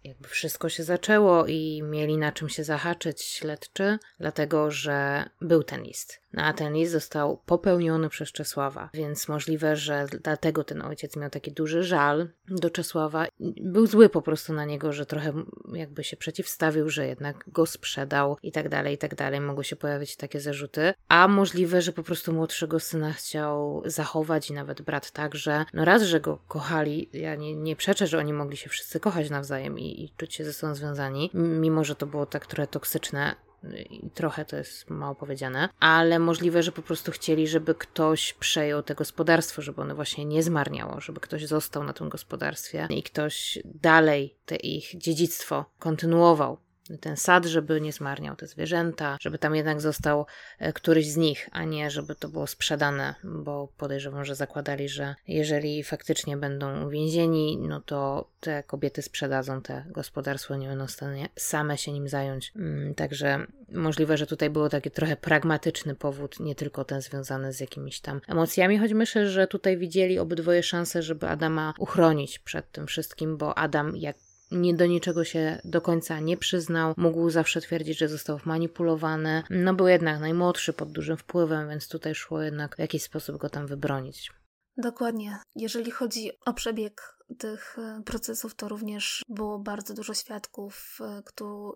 jakby 0.09 0.29
wszystko 0.29 0.69
się 0.69 0.83
zaczęło 0.83 1.47
i 1.47 1.83
mieli 1.83 2.17
na 2.17 2.33
czym 2.33 2.49
się 2.49 2.65
zahaczyć 2.65 3.23
śledczy, 3.23 3.99
dlatego 4.21 4.71
że 4.71 5.29
był 5.41 5.63
ten 5.63 5.83
list. 5.83 6.21
No 6.33 6.43
a 6.45 6.53
ten 6.53 6.73
list 6.73 6.93
został 6.93 7.43
popełniony 7.47 8.09
przez 8.09 8.33
Czesława, 8.33 8.91
więc 8.95 9.29
możliwe, 9.29 9.77
że 9.77 10.07
dlatego 10.23 10.65
ten 10.65 10.83
ojciec 10.83 11.17
miał 11.17 11.31
taki 11.31 11.53
duży 11.53 11.83
żal 11.83 12.29
do 12.49 12.71
Czesława. 12.71 13.27
Był 13.61 13.87
zły 13.87 14.09
po 14.09 14.23
prostu 14.23 14.53
na 14.53 14.65
niego, 14.65 14.93
że 14.93 15.07
trochę 15.07 15.33
jakby 15.73 16.05
się 16.05 16.17
przeciwstawił, 16.17 16.91
że 16.91 17.07
jednak 17.07 17.45
go 17.47 17.67
sprzedał 17.67 18.37
i 18.43 18.53
tak 18.53 18.69
dalej, 18.69 18.95
i 18.95 18.99
tak 18.99 19.15
dalej. 19.15 19.41
Mogły 19.41 19.65
się 19.65 19.77
pojawić 19.77 20.17
takie 20.17 20.41
zarzuty. 20.41 20.95
A 21.09 21.29
możliwe, 21.29 21.83
że 21.83 21.93
po 21.93 22.03
prostu 22.03 22.33
młodszego 22.33 22.81
syna 22.81 23.13
chciał 23.13 23.83
zachować 23.85 24.51
i 24.51 24.53
nawet 24.53 24.83
brat 24.83 25.11
także. 25.11 25.65
No 25.75 25.85
raz, 25.85 26.03
że 26.03 26.21
go 26.21 26.39
kochali, 26.49 27.11
ja 27.13 27.35
nie, 27.35 27.57
nie 27.57 27.77
przeczę, 27.77 28.07
że 28.07 28.19
oni 28.19 28.33
mogli 28.33 28.57
się 28.57 28.71
wszyscy 28.71 29.01
kochać 29.01 29.31
nawzajem 29.31 29.79
i, 29.79 29.98
i 30.05 30.11
czuć 30.17 30.35
się 30.35 30.45
ze 30.45 30.53
sobą 30.53 30.75
związani, 30.75 31.31
mimo 31.35 31.85
że 31.85 31.95
to 31.95 32.07
było 32.07 32.27
tak 32.27 32.47
trochę 32.47 32.67
toksyczne, 32.67 33.35
i 33.91 34.11
trochę 34.11 34.45
to 34.45 34.57
jest 34.57 34.91
mało 34.91 35.15
powiedziane, 35.15 35.69
ale 35.81 36.19
możliwe, 36.19 36.63
że 36.63 36.73
po 36.73 36.83
prostu 36.83 37.13
chcieli, 37.13 37.49
żeby 37.49 37.75
ktoś 37.75 38.33
przejął 38.33 38.83
te 38.83 38.95
gospodarstwo, 38.95 39.63
żeby 39.63 39.83
ono 39.83 39.95
właśnie 39.95 40.25
nie 40.25 40.43
zmarniało, 40.43 41.01
żeby 41.01 41.21
ktoś 41.21 41.47
został 41.47 41.85
na 41.85 41.93
tym 41.93 42.09
gospodarstwie 42.09 42.87
i 42.91 43.03
ktoś 43.03 43.59
dalej 43.65 44.37
te 44.47 44.57
ich 44.57 44.99
dziedzictwo 44.99 45.65
kontynuował 45.79 46.59
ten 47.01 47.17
sad, 47.17 47.47
żeby 47.47 47.81
nie 47.81 47.93
zmarniał 47.93 48.37
te 48.37 48.47
zwierzęta, 48.47 49.17
żeby 49.21 49.39
tam 49.39 49.55
jednak 49.55 49.81
został 49.81 50.27
e, 50.59 50.73
któryś 50.73 51.11
z 51.11 51.17
nich, 51.17 51.49
a 51.53 51.65
nie 51.65 51.91
żeby 51.91 52.15
to 52.15 52.29
było 52.29 52.47
sprzedane, 52.47 53.15
bo 53.25 53.69
podejrzewam, 53.77 54.25
że 54.25 54.35
zakładali, 54.35 54.89
że 54.89 55.15
jeżeli 55.29 55.85
faktycznie 55.85 56.37
będą 56.37 56.87
uwięzieni, 56.87 57.59
no 57.59 57.81
to 57.81 58.29
te 58.41 58.63
kobiety 58.63 59.03
sprzedadzą 59.03 59.63
te 59.63 59.85
gospodarstwo, 59.91 60.57
nie 60.57 60.69
będą 60.69 60.87
w 60.87 60.91
stanie 60.91 61.29
same 61.37 61.79
się 61.79 61.93
nim 61.93 62.09
zająć. 62.09 62.53
Mm, 62.57 62.95
także 62.95 63.47
możliwe, 63.73 64.17
że 64.17 64.27
tutaj 64.27 64.51
było 64.51 64.69
taki 64.69 64.91
trochę 64.91 65.17
pragmatyczny 65.17 65.95
powód, 65.95 66.41
nie 66.41 66.55
tylko 66.55 66.85
ten 66.85 67.03
związany 67.03 67.53
z 67.53 67.61
jakimiś 67.61 68.01
tam 68.01 68.21
emocjami, 68.29 68.79
choć 68.79 68.93
myślę, 68.93 69.29
że 69.29 69.47
tutaj 69.47 69.77
widzieli 69.77 70.19
obydwoje 70.19 70.63
szanse, 70.63 71.03
żeby 71.03 71.29
Adama 71.29 71.75
uchronić 71.79 72.39
przed 72.39 72.73
tym 72.73 72.87
wszystkim, 72.87 73.37
bo 73.37 73.59
Adam, 73.59 73.97
jak 73.97 74.17
nie 74.51 74.75
do 74.75 74.87
niczego 74.87 75.25
się 75.25 75.61
do 75.65 75.81
końca 75.81 76.21
nie 76.21 76.37
przyznał, 76.37 76.95
mógł 76.97 77.31
zawsze 77.31 77.61
twierdzić, 77.61 77.99
że 77.99 78.09
został 78.09 78.41
manipulowany. 78.45 79.43
No 79.51 79.75
był 79.75 79.89
jednak 79.89 80.21
najmłodszy, 80.21 80.73
pod 80.73 80.93
dużym 80.93 81.17
wpływem, 81.17 81.69
więc 81.69 81.89
tutaj 81.89 82.15
szło 82.15 82.43
jednak 82.43 82.77
w 82.77 82.79
jakiś 82.79 83.03
sposób 83.03 83.37
go 83.37 83.51
tam 83.51 83.67
wybronić. 83.67 84.33
Dokładnie. 84.79 85.39
Jeżeli 85.55 85.91
chodzi 85.91 86.31
o 86.47 86.53
przebieg 86.53 87.19
tych 87.39 87.79
e, 87.79 88.03
procesów 88.03 88.55
to 88.55 88.69
również 88.69 89.25
było 89.29 89.59
bardzo 89.59 89.95
dużo 89.95 90.15
świadków 90.15 90.99
e, 91.01 91.23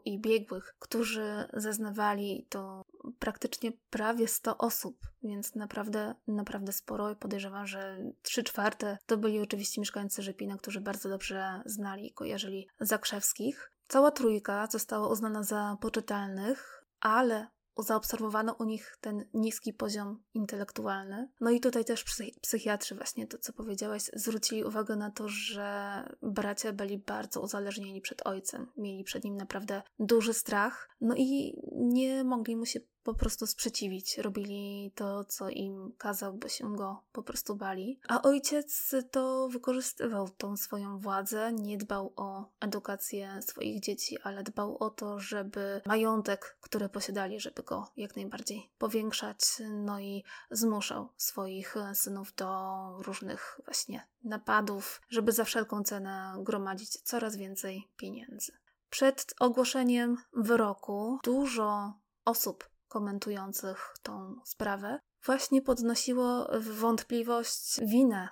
i 0.05 0.21
biegłych, 0.21 0.75
którzy 0.79 1.49
zeznawali 1.53 2.47
to 2.49 2.83
praktycznie 3.19 3.73
prawie 3.91 4.29
100 4.29 4.59
osób, 4.59 4.97
więc 5.23 5.55
naprawdę, 5.55 6.15
naprawdę 6.27 6.73
sporo 6.73 7.11
i 7.11 7.17
podejrzewam, 7.17 7.67
że 7.67 7.99
3 8.23 8.45
czwarte 8.45 8.99
to 9.07 9.17
byli 9.17 9.41
oczywiście 9.41 9.81
mieszkańcy 9.81 10.23
Rzepina, 10.23 10.57
którzy 10.57 10.81
bardzo 10.81 11.09
dobrze 11.09 11.63
znali 11.67 12.07
i 12.07 12.13
kojarzyli 12.13 12.69
Zakrzewskich. 12.81 13.73
Cała 13.89 14.11
trójka 14.11 14.67
została 14.67 15.09
uznana 15.09 15.43
za 15.43 15.77
poczytalnych, 15.81 16.85
ale 17.01 17.47
zaobserwowano 17.79 18.57
u 18.59 18.65
nich 18.65 18.97
ten 19.01 19.25
niski 19.35 19.73
poziom 19.73 20.23
intelektualny. 20.35 21.29
No 21.41 21.51
i 21.51 21.61
tutaj 21.61 21.85
też 21.85 22.05
psychiatrzy, 22.43 22.95
właśnie 22.95 23.27
to 23.27 23.39
co 23.39 23.53
powiedziałaś, 23.53 24.03
zwrócili 24.15 24.65
uwagę 24.65 24.97
na 24.97 25.11
to, 25.11 25.29
że 25.29 26.03
bracia 26.23 26.73
byli 26.73 26.99
bardzo 26.99 27.41
uzależnieni 27.41 28.01
przed 28.01 28.27
ojcem. 28.27 28.67
Mieli 28.77 29.05
przed 29.05 29.25
nim 29.25 29.37
naprawdę 29.37 29.83
duży 29.99 30.35
strach, 30.35 30.89
no 31.01 31.15
i 31.17 31.57
nie 31.73 32.25
mogli 32.25 32.57
mu 32.57 32.67
się 32.67 32.81
po 33.05 33.15
prostu 33.15 33.47
sprzeciwić. 33.47 34.19
Robili 34.19 34.93
to, 34.95 35.25
co 35.25 35.49
im 35.49 35.93
kazał, 35.99 36.35
bo 36.35 36.49
się 36.49 36.77
go 36.77 37.03
po 37.13 37.23
prostu 37.23 37.57
bali. 37.57 38.01
A 38.09 38.23
ojciec 38.23 38.95
to 39.11 39.49
wykorzystywał 39.49 40.29
tą 40.29 40.57
swoją 40.57 40.99
władzę, 40.99 41.53
nie 41.53 41.79
dbał 41.79 42.13
o 42.17 42.51
edukację 42.61 43.43
swoich 43.43 43.81
dzieci, 43.81 44.19
ale 44.23 44.43
dbał 44.43 44.77
o 44.79 44.91
to, 44.91 45.21
żeby 45.21 45.81
majątek, 45.87 46.57
który 46.61 46.89
posiadali, 46.89 47.41
żeby 47.41 47.63
go 47.63 47.89
jak 47.97 48.17
najbardziej 48.17 48.71
powiększać, 48.79 49.39
no 49.71 50.01
i 50.01 50.25
zmuszał 50.51 51.09
swoich 51.17 51.75
synów 51.95 52.35
do 52.35 52.73
różnych 53.03 53.61
właśnie 53.65 54.07
napadów, 54.25 55.03
żeby 55.09 55.33
za 55.33 55.45
wszelką 55.45 55.83
cenę 55.83 56.35
gromadzić 56.39 56.91
coraz 56.91 57.37
więcej 57.37 57.89
pieniędzy. 57.97 58.53
Przed 58.91 59.35
ogłoszeniem 59.41 60.17
wyroku 60.33 61.19
dużo 61.25 61.93
osób 62.25 62.72
komentujących 62.93 63.95
tą 64.03 64.37
sprawę, 64.45 64.99
właśnie 65.27 65.63
podnosiło 65.63 66.49
wątpliwość 66.61 67.81
winę 67.87 68.29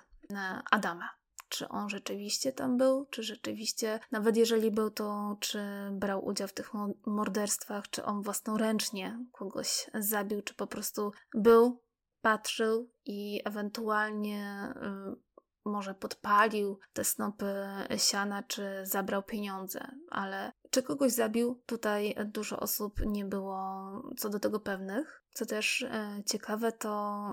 Adama. 0.71 1.09
Czy 1.49 1.67
on 1.69 1.89
rzeczywiście 1.89 2.53
tam 2.53 2.77
był, 2.77 3.05
czy 3.05 3.23
rzeczywiście, 3.23 3.99
nawet 4.11 4.37
jeżeli 4.37 4.71
był, 4.71 4.91
to 4.91 5.37
czy 5.39 5.59
brał 5.91 6.25
udział 6.25 6.47
w 6.47 6.53
tych 6.53 6.71
morderstwach, 7.05 7.89
czy 7.89 8.05
on 8.05 8.21
własnoręcznie 8.21 9.25
kogoś 9.31 9.89
zabił, 9.93 10.41
czy 10.41 10.53
po 10.53 10.67
prostu 10.67 11.11
był, 11.33 11.81
patrzył 12.21 12.91
i 13.05 13.41
ewentualnie 13.45 14.73
y, 15.15 15.30
może 15.65 15.95
podpalił 15.95 16.79
te 16.93 17.03
snopy 17.03 17.65
siana, 17.97 18.43
czy 18.43 18.63
zabrał 18.83 19.23
pieniądze, 19.23 19.91
ale 20.09 20.51
czy 20.69 20.83
kogoś 20.83 21.11
zabił? 21.11 21.61
Tutaj 21.65 22.15
dużo 22.25 22.59
osób 22.59 22.99
nie 23.05 23.25
było 23.25 23.91
co 24.17 24.29
do 24.29 24.39
tego 24.39 24.59
pewnych. 24.59 25.23
Co 25.33 25.45
też 25.45 25.81
e, 25.81 26.23
ciekawe, 26.25 26.71
to 26.71 27.23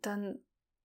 ten 0.00 0.38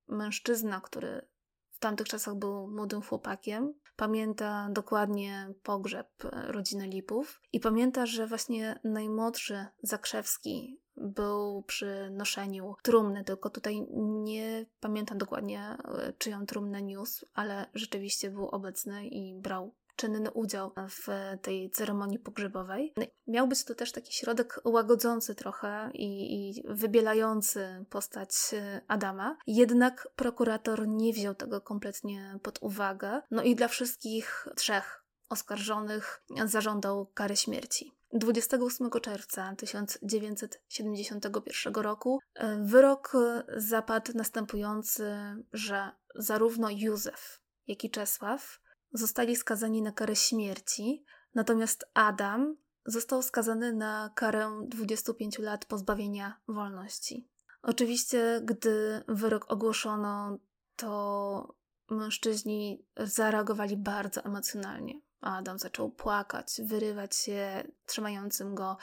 mężczyzna, 0.08 0.82
który 0.82 1.28
w 1.72 1.80
tamtych 1.80 2.08
czasach 2.08 2.36
był 2.36 2.68
młodym 2.68 3.02
chłopakiem, 3.02 3.74
pamięta 3.96 4.68
dokładnie 4.72 5.54
pogrzeb 5.64 6.08
rodziny 6.48 6.88
Lipów 6.88 7.42
i 7.52 7.60
pamięta, 7.60 8.06
że 8.06 8.28
właśnie 8.28 8.80
najmłodszy 8.84 9.66
Zakrzewski 9.84 10.81
był 10.98 11.64
przy 11.64 12.10
noszeniu 12.12 12.76
trumny, 12.82 13.24
tylko 13.24 13.50
tutaj 13.50 13.88
nie 14.24 14.66
pamiętam 14.80 15.18
dokładnie, 15.18 15.62
e, 15.62 16.14
czyją 16.18 16.46
trumnę 16.46 16.82
niósł, 16.82 17.26
ale 17.34 17.66
rzeczywiście 17.74 18.32
był 18.32 18.48
obecny 18.48 19.08
i 19.08 19.36
brał 19.36 19.74
czynny 19.96 20.32
udział 20.32 20.72
w 20.90 21.08
tej 21.42 21.70
ceremonii 21.70 22.20
pogrzebowej. 22.20 22.94
Miał 23.28 23.48
być 23.48 23.64
to 23.64 23.76
też 23.76 23.92
taki 23.92 24.14
środek 24.14 24.62
łagodzący 24.66 25.36
trochę 25.36 25.92
i, 25.94 26.50
i 26.50 26.64
wybielający 26.68 27.86
postać 27.90 28.30
e, 28.54 28.82
Adama. 28.88 29.38
Jednak 29.48 30.08
prokurator 30.16 30.88
nie 30.88 31.14
wziął 31.14 31.36
tego 31.36 31.62
kompletnie 31.62 32.40
pod 32.44 32.60
uwagę. 32.62 33.22
No 33.32 33.44
i 33.44 33.56
dla 33.56 33.68
wszystkich 33.68 34.48
trzech 34.56 35.06
oskarżonych 35.30 36.24
zażądał 36.46 37.06
kary 37.06 37.36
śmierci. 37.36 38.01
28 38.14 38.90
czerwca 39.02 39.56
1971 39.56 41.74
roku 41.74 42.20
e, 42.34 42.60
wyrok 42.64 43.14
zapadł 43.58 44.12
następujący, 44.16 45.16
że 45.54 45.92
zarówno 46.16 46.70
Józef, 46.70 47.42
jak 47.68 47.84
i 47.84 47.90
Czesław 47.90 48.62
zostali 48.94 49.36
skazani 49.36 49.82
na 49.82 49.92
karę 49.92 50.16
śmierci, 50.16 51.06
natomiast 51.36 51.86
Adam 51.94 52.58
został 52.86 53.22
skazany 53.22 53.74
na 53.74 54.12
karę 54.16 54.66
25 54.68 55.40
lat 55.40 55.66
pozbawienia 55.66 56.42
wolności. 56.48 57.30
Oczywiście, 57.62 58.42
gdy 58.44 59.04
wyrok 59.08 59.52
ogłoszono, 59.52 60.38
to 60.76 61.56
mężczyźni 61.90 62.86
zareagowali 62.98 63.78
bardzo 63.78 64.22
emocjonalnie. 64.22 64.94
Adam 65.22 65.60
zaczął 65.60 65.90
płakać, 65.90 66.62
wyrywać 66.64 67.16
się 67.16 67.64
trzymającym 67.86 68.56
go 68.56 68.78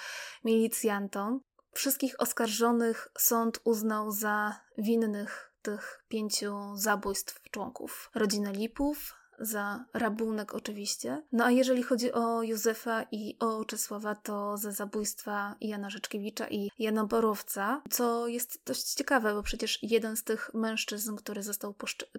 milicjantom. 0.44 1.40
Wszystkich 1.72 2.20
oskarżonych 2.20 3.08
sąd 3.18 3.60
uznał 3.64 4.12
za 4.12 4.60
winnych 4.78 5.52
tych 5.62 6.04
pięciu 6.08 6.76
zabójstw 6.76 7.50
członków 7.50 8.10
rodziny 8.14 8.52
Lipów, 8.52 9.17
za 9.40 9.84
rabunek 9.94 10.54
oczywiście. 10.54 11.22
No 11.32 11.44
a 11.44 11.50
jeżeli 11.50 11.82
chodzi 11.82 12.12
o 12.12 12.42
Józefa 12.42 13.02
i 13.12 13.36
o 13.40 13.64
Czesława, 13.64 14.14
to 14.14 14.56
za 14.56 14.72
zabójstwa 14.72 15.54
Jana 15.60 15.90
Rzeczkiewicza 15.90 16.48
i 16.48 16.70
Jana 16.78 17.04
Borowca, 17.04 17.82
co 17.90 18.26
jest 18.26 18.62
dość 18.66 18.94
ciekawe, 18.94 19.34
bo 19.34 19.42
przecież 19.42 19.78
jeden 19.82 20.16
z 20.16 20.24
tych 20.24 20.50
mężczyzn, 20.54 21.16
który 21.16 21.42
został 21.42 21.74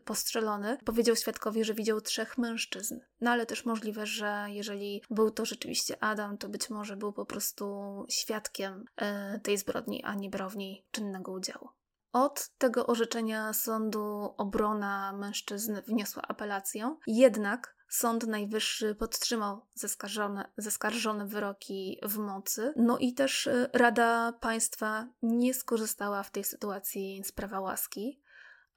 postrzelony, 0.06 0.78
powiedział 0.86 1.16
świadkowi, 1.16 1.64
że 1.64 1.74
widział 1.74 2.02
trzech 2.02 2.38
mężczyzn. 2.38 3.00
No 3.22 3.32
ale 3.32 3.46
też 3.46 3.66
możliwe, 3.66 4.06
że 4.06 4.46
jeżeli 4.48 5.02
był 5.10 5.32
to 5.32 5.46
rzeczywiście 5.46 6.04
Adam, 6.04 6.38
to 6.38 6.50
być 6.50 6.70
może 6.70 6.98
był 6.98 7.14
po 7.14 7.26
prostu 7.26 7.66
świadkiem 8.10 8.86
e, 8.96 9.40
tej 9.40 9.58
zbrodni, 9.58 10.04
a 10.04 10.16
nie 10.16 10.30
niej 10.56 10.86
czynnego 10.92 11.32
udziału. 11.32 11.70
Od 12.14 12.50
tego 12.58 12.88
orzeczenia 12.88 13.54
sądu 13.54 14.34
obrona 14.38 15.14
mężczyzn 15.14 15.82
wniosła 15.88 16.22
apelację, 16.28 16.96
jednak 17.08 17.80
Sąd 17.90 18.28
Najwyższy 18.28 18.96
podtrzymał 18.96 19.68
zaskarżone, 19.74 20.52
zaskarżone 20.58 21.28
wyroki 21.28 22.00
w 22.04 22.18
mocy, 22.18 22.74
no 22.76 22.98
i 22.98 23.14
też 23.14 23.48
y, 23.48 23.70
Rada 23.74 24.34
Państwa 24.42 25.08
nie 25.22 25.54
skorzystała 25.54 26.24
w 26.24 26.32
tej 26.32 26.44
sytuacji 26.44 27.24
z 27.26 27.32
prawa 27.32 27.60
łaski, 27.60 28.22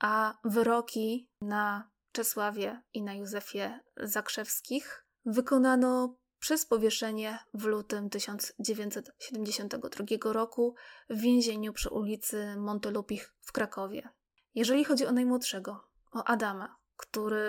a 0.00 0.38
wyroki 0.44 1.30
na 1.40 1.90
Czesławie 2.12 2.82
i 2.92 3.02
na 3.02 3.14
Józefie 3.14 3.80
Zakrzewskich 3.96 5.06
wykonano 5.24 6.16
przez 6.42 6.66
powieszenie 6.66 7.38
w 7.54 7.64
lutym 7.64 8.10
1972 8.10 10.32
roku 10.32 10.74
w 11.10 11.20
więzieniu 11.20 11.72
przy 11.72 11.90
ulicy 11.90 12.56
Montelupich 12.56 13.34
w 13.40 13.52
Krakowie. 13.52 14.08
Jeżeli 14.54 14.84
chodzi 14.84 15.06
o 15.06 15.12
najmłodszego, 15.12 15.88
o 16.12 16.24
Adama, 16.24 16.76
który 16.96 17.44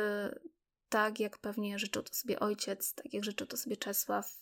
tak 0.89 1.19
jak 1.19 1.37
pewnie 1.37 1.79
życzył 1.79 2.03
to 2.03 2.13
sobie 2.13 2.39
ojciec, 2.39 2.93
tak 2.93 3.13
jak 3.13 3.23
życzył 3.23 3.47
to 3.47 3.57
sobie 3.57 3.77
Czesław 3.77 4.39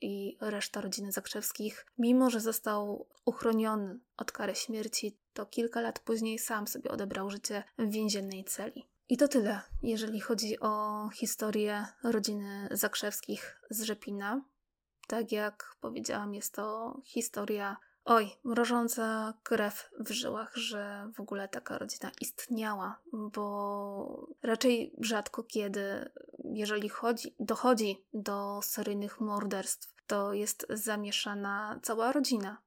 i 0.00 0.36
reszta 0.40 0.80
rodziny 0.80 1.12
Zakrzewskich, 1.12 1.86
mimo 1.98 2.30
że 2.30 2.40
został 2.40 3.08
uchroniony 3.24 3.98
od 4.16 4.32
kary 4.32 4.54
śmierci, 4.54 5.18
to 5.32 5.46
kilka 5.46 5.80
lat 5.80 5.98
później 5.98 6.38
sam 6.38 6.66
sobie 6.66 6.90
odebrał 6.90 7.30
życie 7.30 7.64
w 7.78 7.90
więziennej 7.90 8.44
celi. 8.44 8.88
I 9.08 9.16
to 9.16 9.28
tyle, 9.28 9.60
jeżeli 9.82 10.20
chodzi 10.20 10.60
o 10.60 11.08
historię 11.14 11.86
rodziny 12.02 12.68
Zakrzewskich 12.70 13.60
z 13.70 13.82
Rzepina. 13.82 14.44
Tak 15.08 15.32
jak 15.32 15.76
powiedziałam, 15.80 16.34
jest 16.34 16.54
to 16.54 16.96
historia, 17.04 17.76
oj, 18.04 18.30
mrożąca 18.44 19.34
krew 19.42 19.90
w 20.00 20.10
żyłach, 20.10 20.56
że 20.56 21.10
w 21.14 21.20
ogóle 21.20 21.48
taka 21.48 21.78
rodzina 21.78 22.10
istniała, 22.20 23.00
bo 23.12 24.26
raczej 24.42 24.94
rzadko 25.00 25.42
kiedy, 25.42 26.10
jeżeli 26.44 26.88
chodzi, 26.88 27.34
dochodzi 27.40 28.04
do 28.14 28.60
seryjnych 28.62 29.20
morderstw, 29.20 29.94
to 30.06 30.32
jest 30.32 30.66
zamieszana 30.70 31.80
cała 31.82 32.12
rodzina 32.12 32.63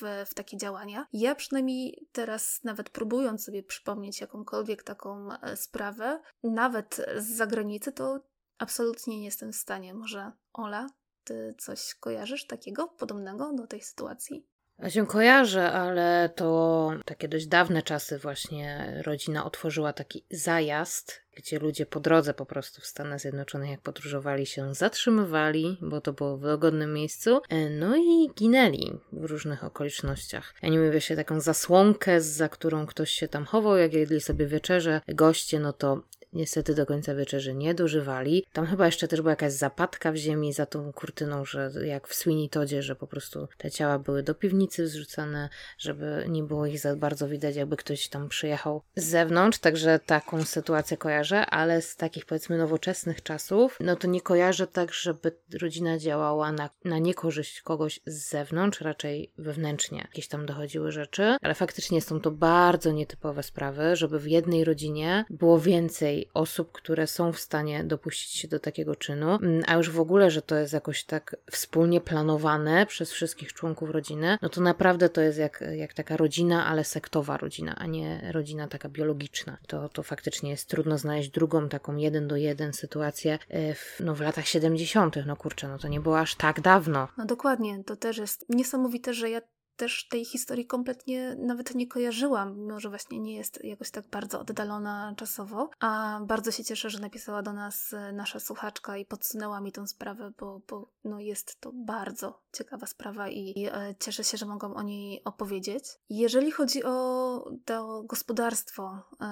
w, 0.00 0.34
takie 0.34 0.56
działania. 0.56 1.06
Ja 1.12 1.34
przynajmniej 1.34 2.08
teraz, 2.12 2.60
nawet 2.64 2.90
próbując 2.90 3.44
sobie 3.44 3.62
przypomnieć 3.62 4.20
jakąkolwiek 4.20 4.82
taką 4.82 5.32
e, 5.32 5.56
sprawę, 5.56 6.20
nawet 6.42 7.06
z 7.16 7.36
zagranicy, 7.36 7.92
to 7.92 8.20
absolutnie 8.58 9.18
nie 9.18 9.24
jestem 9.24 9.52
w 9.52 9.56
stanie. 9.56 9.94
Może 9.94 10.32
Ola, 10.52 10.86
ty 11.24 11.54
coś 11.58 11.94
kojarzysz 11.94 12.46
takiego, 12.46 12.88
podobnego 12.88 13.52
do 13.52 13.66
tej 13.66 13.82
sytuacji? 13.82 14.46
Ja 14.82 14.90
się 14.90 15.06
kojarzę, 15.06 15.72
ale 15.72 16.30
to 16.36 16.90
takie 17.04 17.28
dość 17.28 17.46
dawne 17.46 17.82
czasy 17.82 18.18
właśnie 18.18 18.94
rodzina 19.06 19.44
otworzyła 19.44 19.92
taki 19.92 20.24
zajazd, 20.30 21.22
gdzie 21.36 21.58
ludzie 21.58 21.86
po 21.86 22.00
drodze 22.00 22.34
po 22.34 22.46
prostu 22.46 22.80
w 22.80 22.86
Stanach 22.86 23.20
Zjednoczonych, 23.20 23.70
jak 23.70 23.80
podróżowali 23.80 24.46
się, 24.46 24.74
zatrzymywali, 24.74 25.78
bo 25.80 26.00
to 26.00 26.12
było 26.12 26.36
w 26.36 26.42
dogodnym 26.42 26.94
miejscu, 26.94 27.40
e, 27.48 27.70
no 27.70 27.96
i 27.96 28.30
ginęli 28.34 28.92
w 29.12 29.24
różnych 29.24 29.64
okolicznościach. 29.64 30.54
Ja 30.62 30.68
nie 30.68 30.78
mówię 30.78 31.00
się 31.00 31.16
taką 31.16 31.40
zasłonkę, 31.40 32.20
za 32.20 32.48
którą 32.48 32.86
ktoś 32.86 33.10
się 33.10 33.28
tam 33.28 33.44
chował, 33.44 33.76
jak 33.76 33.92
jedli 33.92 34.20
sobie 34.20 34.46
wieczerze 34.46 35.00
goście, 35.08 35.60
no 35.60 35.72
to 35.72 36.02
niestety 36.32 36.74
do 36.74 36.86
końca 36.86 37.14
wieczerzy 37.14 37.54
nie 37.54 37.74
dożywali. 37.74 38.46
Tam 38.52 38.66
chyba 38.66 38.86
jeszcze 38.86 39.08
też 39.08 39.20
była 39.20 39.32
jakaś 39.32 39.52
zapadka 39.52 40.12
w 40.12 40.16
ziemi 40.16 40.52
za 40.52 40.66
tą 40.66 40.92
kurtyną, 40.92 41.44
że 41.44 41.70
jak 41.84 42.08
w 42.08 42.14
Sweeney 42.14 42.48
Todzie, 42.48 42.82
że 42.82 42.96
po 42.96 43.06
prostu 43.06 43.48
te 43.58 43.70
ciała 43.70 43.98
były 43.98 44.22
do 44.22 44.34
piwnicy 44.34 44.88
zrzucane, 44.88 45.48
żeby 45.78 46.24
nie 46.28 46.42
było 46.42 46.66
ich 46.66 46.78
za 46.78 46.96
bardzo 46.96 47.28
widać, 47.28 47.56
jakby 47.56 47.76
ktoś 47.76 48.08
tam 48.08 48.28
przyjechał 48.28 48.82
z 48.96 49.04
zewnątrz, 49.04 49.58
także 49.58 49.98
taką 49.98 50.44
sytuację 50.44 50.96
kojarzę, 50.96 51.46
ale 51.46 51.82
z 51.82 51.96
takich 51.96 52.26
powiedzmy 52.26 52.58
nowoczesnych 52.58 53.22
czasów, 53.22 53.78
no 53.80 53.96
to 53.96 54.08
nie 54.08 54.20
kojarzę 54.20 54.66
tak, 54.66 54.92
żeby 54.92 55.32
rodzina 55.60 55.98
działała 55.98 56.52
na, 56.52 56.70
na 56.84 56.98
niekorzyść 56.98 57.62
kogoś 57.62 58.00
z 58.06 58.30
zewnątrz, 58.30 58.80
raczej 58.80 59.30
wewnętrznie. 59.38 59.98
Jakieś 59.98 60.28
tam 60.28 60.46
dochodziły 60.46 60.92
rzeczy, 60.92 61.36
ale 61.42 61.54
faktycznie 61.54 62.02
są 62.02 62.20
to 62.20 62.30
bardzo 62.30 62.92
nietypowe 62.92 63.42
sprawy, 63.42 63.96
żeby 63.96 64.18
w 64.18 64.26
jednej 64.26 64.64
rodzinie 64.64 65.24
było 65.30 65.60
więcej 65.60 66.19
osób, 66.34 66.72
które 66.72 67.06
są 67.06 67.32
w 67.32 67.40
stanie 67.40 67.84
dopuścić 67.84 68.32
się 68.32 68.48
do 68.48 68.60
takiego 68.60 68.96
czynu, 68.96 69.30
mm, 69.30 69.62
a 69.66 69.74
już 69.74 69.90
w 69.90 70.00
ogóle, 70.00 70.30
że 70.30 70.42
to 70.42 70.56
jest 70.56 70.72
jakoś 70.72 71.04
tak 71.04 71.36
wspólnie 71.50 72.00
planowane 72.00 72.86
przez 72.86 73.12
wszystkich 73.12 73.52
członków 73.52 73.90
rodziny, 73.90 74.38
no 74.42 74.48
to 74.48 74.60
naprawdę 74.60 75.08
to 75.08 75.20
jest 75.20 75.38
jak, 75.38 75.64
jak 75.76 75.94
taka 75.94 76.16
rodzina, 76.16 76.66
ale 76.66 76.84
sektowa 76.84 77.36
rodzina, 77.36 77.74
a 77.76 77.86
nie 77.86 78.32
rodzina 78.32 78.68
taka 78.68 78.88
biologiczna. 78.88 79.58
To, 79.66 79.88
to 79.88 80.02
faktycznie 80.02 80.50
jest 80.50 80.68
trudno 80.68 80.98
znaleźć 80.98 81.30
drugą 81.30 81.68
taką 81.68 81.96
jeden 81.96 82.28
do 82.28 82.36
jeden 82.36 82.72
sytuację 82.72 83.38
e, 83.48 83.74
w, 83.74 84.00
no, 84.00 84.14
w 84.14 84.20
latach 84.20 84.46
70. 84.46 85.16
No 85.26 85.36
kurczę, 85.36 85.68
no 85.68 85.78
to 85.78 85.88
nie 85.88 86.00
było 86.00 86.18
aż 86.18 86.34
tak 86.34 86.60
dawno. 86.60 87.08
No 87.18 87.24
dokładnie, 87.24 87.84
to 87.84 87.96
też 87.96 88.18
jest 88.18 88.46
niesamowite, 88.48 89.14
że 89.14 89.30
ja 89.30 89.40
też 89.80 90.08
tej 90.08 90.24
historii 90.24 90.66
kompletnie 90.66 91.36
nawet 91.38 91.74
nie 91.74 91.86
kojarzyłam, 91.86 92.58
mimo 92.58 92.80
że 92.80 92.88
właśnie 92.88 93.20
nie 93.20 93.36
jest 93.36 93.64
jakoś 93.64 93.90
tak 93.90 94.08
bardzo 94.08 94.40
oddalona 94.40 95.14
czasowo. 95.16 95.70
A 95.80 96.20
bardzo 96.26 96.50
się 96.50 96.64
cieszę, 96.64 96.90
że 96.90 96.98
napisała 96.98 97.42
do 97.42 97.52
nas 97.52 97.92
e, 97.92 98.12
nasza 98.12 98.40
słuchaczka 98.40 98.96
i 98.96 99.04
podsunęła 99.04 99.60
mi 99.60 99.72
tę 99.72 99.86
sprawę, 99.86 100.32
bo, 100.38 100.60
bo 100.68 100.92
no 101.04 101.20
jest 101.20 101.60
to 101.60 101.72
bardzo 101.74 102.42
ciekawa 102.52 102.86
sprawa 102.86 103.28
i 103.28 103.68
e, 103.72 103.94
cieszę 103.98 104.24
się, 104.24 104.36
że 104.38 104.46
mogłam 104.46 104.76
o 104.76 104.82
niej 104.82 105.24
opowiedzieć. 105.24 105.84
Jeżeli 106.10 106.50
chodzi 106.50 106.84
o 106.84 107.44
to 107.64 108.02
gospodarstwo 108.02 109.02
e, 109.20 109.26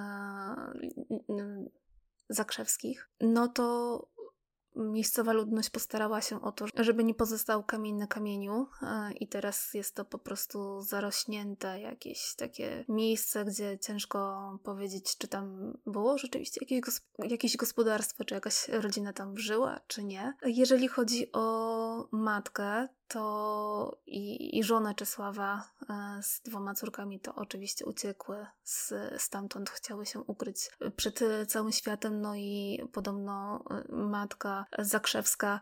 Zakrzewskich, 2.28 3.10
no 3.20 3.48
to 3.48 4.08
miejscowa 4.78 5.32
ludność 5.32 5.70
postarała 5.70 6.20
się 6.20 6.42
o 6.42 6.52
to, 6.52 6.66
żeby 6.78 7.04
nie 7.04 7.14
pozostał 7.14 7.64
kamień 7.64 7.96
na 7.96 8.06
kamieniu 8.06 8.66
e, 8.82 9.12
i 9.12 9.28
teraz 9.28 9.74
jest 9.74 9.94
to 9.94 10.04
po 10.04 10.18
prostu 10.18 10.82
zarośnięte 10.82 11.80
jakieś 11.80 12.34
takie 12.36 12.84
miejsce, 12.88 13.44
gdzie 13.44 13.78
ciężko 13.78 14.18
powiedzieć, 14.64 15.18
czy 15.18 15.28
tam 15.28 15.76
było 15.86 16.18
rzeczywiście 16.18 16.60
jakieś, 16.62 16.80
gosp- 16.80 17.30
jakieś 17.30 17.56
gospodarstwo, 17.56 18.24
czy 18.24 18.34
jakaś 18.34 18.68
rodzina 18.68 19.12
tam 19.12 19.38
żyła, 19.38 19.80
czy 19.86 20.04
nie. 20.04 20.34
Jeżeli 20.44 20.88
chodzi 20.88 21.32
o 21.32 22.08
matkę, 22.12 22.88
to 23.08 23.98
i, 24.06 24.58
i 24.58 24.64
żona 24.64 24.94
Czesława 24.94 25.64
e, 25.90 26.22
z 26.22 26.40
dwoma 26.40 26.74
córkami 26.74 27.20
to 27.20 27.34
oczywiście 27.34 27.86
uciekły 27.86 28.46
z, 28.64 28.92
stamtąd, 29.22 29.70
chciały 29.70 30.06
się 30.06 30.20
ukryć 30.20 30.70
przed 30.96 31.20
całym 31.48 31.72
światem, 31.72 32.20
no 32.20 32.34
i 32.34 32.80
podobno 32.92 33.64
e, 33.70 33.92
matka 33.92 34.66
Zakrzewska 34.78 35.60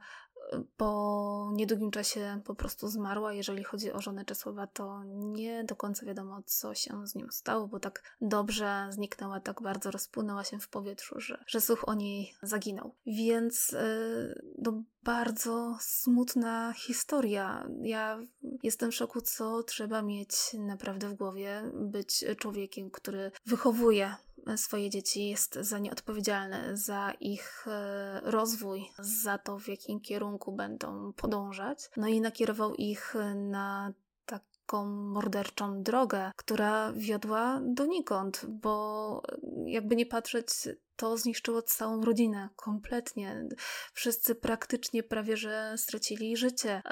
po 0.77 1.51
niedługim 1.53 1.91
czasie 1.91 2.41
po 2.45 2.55
prostu 2.55 2.89
zmarła. 2.89 3.33
Jeżeli 3.33 3.65
chodzi 3.65 3.93
o 3.93 4.01
żonę 4.01 4.25
Czesława, 4.25 4.67
to 4.67 5.03
nie 5.05 5.65
do 5.65 5.77
końca 5.77 6.07
wiadomo, 6.07 6.43
co 6.47 6.75
się 6.75 7.07
z 7.07 7.15
nią 7.15 7.27
stało, 7.31 7.69
bo 7.69 7.81
tak 7.81 8.03
dobrze 8.21 8.89
zniknęła, 8.91 9.41
tak 9.41 9.63
bardzo 9.63 9.91
rozpłynęła 9.91 10.45
się 10.45 10.59
w 10.59 10.69
powietrzu, 10.69 11.21
że, 11.21 11.45
że 11.47 11.61
słuch 11.61 11.89
o 11.89 11.95
niej 11.95 12.35
zaginął. 12.43 12.95
Więc 13.07 13.73
yy, 13.73 14.43
no, 14.59 14.83
bardzo 15.03 15.79
smutna 15.81 16.73
historia. 16.73 17.69
Ja 17.83 18.19
jestem 18.63 18.91
w 18.91 18.95
szoku, 18.95 19.21
co 19.21 19.63
trzeba 19.63 20.03
mieć 20.03 20.33
naprawdę 20.59 21.09
w 21.09 21.15
głowie, 21.15 21.63
być 21.75 22.25
człowiekiem, 22.39 22.91
który 22.91 23.31
wychowuje 23.47 24.15
swoje 24.57 24.91
dzieci, 24.91 25.29
jest 25.29 25.55
za 25.55 25.79
nie 25.79 25.93
odpowiedzialny, 25.93 26.77
za 26.77 27.13
ich 27.21 27.67
e, 27.69 28.21
rozwój, 28.25 28.85
za 28.99 29.39
to, 29.39 29.59
w 29.59 29.69
jakim 29.69 30.01
kierunku 30.01 30.53
będą 30.53 31.13
podążać. 31.13 31.91
No 31.97 32.09
i 32.09 32.21
nakierował 32.21 32.75
ich 32.75 33.15
na 33.35 33.93
taką 34.27 34.87
morderczą 34.87 35.83
drogę, 35.83 36.33
która 36.37 36.93
wiodła 36.93 37.61
donikąd, 37.65 38.47
bo 38.49 39.23
jakby 39.67 39.97
nie 39.97 40.07
patrzeć, 40.07 40.49
to 40.97 41.17
zniszczyło 41.17 41.63
całą 41.63 42.05
rodzinę 42.05 42.49
kompletnie. 42.57 43.49
Wszyscy 43.93 44.35
praktycznie 44.35 45.03
prawie 45.03 45.37
że 45.37 45.75
stracili 45.77 46.37
życie. 46.37 46.83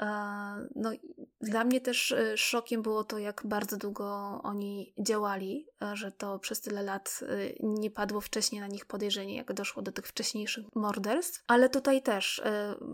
No, 0.75 0.91
dla 1.41 1.63
mnie 1.63 1.81
też 1.81 2.11
y, 2.11 2.37
szokiem 2.37 2.81
było 2.81 3.03
to, 3.03 3.17
jak 3.17 3.41
bardzo 3.45 3.77
długo 3.77 4.05
oni 4.43 4.93
działali, 4.99 5.67
że 5.93 6.11
to 6.11 6.39
przez 6.39 6.61
tyle 6.61 6.83
lat 6.83 7.19
y, 7.21 7.55
nie 7.63 7.91
padło 7.91 8.21
wcześniej 8.21 8.61
na 8.61 8.67
nich 8.67 8.85
podejrzenie, 8.85 9.35
jak 9.35 9.53
doszło 9.53 9.81
do 9.81 9.91
tych 9.91 10.07
wcześniejszych 10.07 10.65
morderstw. 10.75 11.43
Ale 11.47 11.69
tutaj 11.69 12.01
też 12.01 12.39
y, 12.39 12.43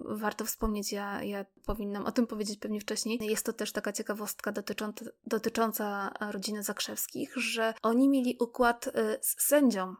warto 0.05 0.45
wspomnieć, 0.45 0.91
ja, 0.91 1.23
ja 1.23 1.45
powinnam 1.65 2.05
o 2.05 2.11
tym 2.11 2.27
powiedzieć 2.27 2.59
pewnie 2.59 2.79
wcześniej. 2.79 3.19
Jest 3.21 3.45
to 3.45 3.53
też 3.53 3.71
taka 3.71 3.93
ciekawostka 3.93 4.51
dotycząca, 4.51 5.05
dotycząca 5.27 6.13
rodziny 6.31 6.63
Zakrzewskich, 6.63 7.33
że 7.35 7.73
oni 7.81 8.09
mieli 8.09 8.37
układ 8.39 8.89
z 9.21 9.41
sędzią 9.41 9.95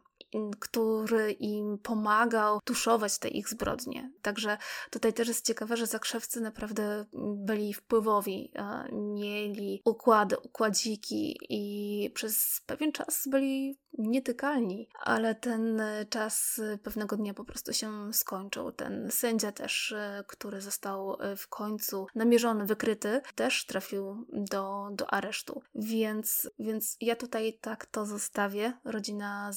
który 0.59 1.31
im 1.31 1.77
pomagał 1.77 2.61
tuszować 2.61 3.19
te 3.19 3.27
ich 3.27 3.49
zbrodnie. 3.49 4.11
Także 4.21 4.57
tutaj 4.89 5.13
też 5.13 5.27
jest 5.27 5.45
ciekawe, 5.45 5.77
że 5.77 5.87
zakrzewcy 5.87 6.41
naprawdę 6.41 7.05
byli 7.35 7.73
wpływowi, 7.73 8.51
mieli 8.91 9.81
układy, 9.85 10.39
układziki 10.39 11.37
i 11.49 12.09
przez 12.13 12.61
pewien 12.65 12.91
czas 12.91 13.27
byli 13.27 13.77
nietykalni, 13.97 14.89
ale 14.99 15.35
ten 15.35 15.81
czas 16.09 16.61
pewnego 16.83 17.17
dnia 17.17 17.33
po 17.33 17.45
prostu 17.45 17.73
się 17.73 18.13
skończył. 18.13 18.71
Ten 18.71 19.11
sędzia 19.11 19.51
też, 19.51 19.95
który 20.27 20.61
został 20.61 21.17
w 21.37 21.47
końcu 21.47 22.07
namierzony, 22.15 22.65
wykryty, 22.65 23.21
też 23.35 23.65
trafił 23.65 24.25
do, 24.33 24.89
do 24.91 25.13
aresztu. 25.13 25.61
Więc, 25.75 26.49
więc 26.59 26.97
ja 27.01 27.15
tutaj 27.15 27.57
tak 27.61 27.85
to 27.85 28.05
zostawię. 28.05 28.73
Rodzina 28.85 29.51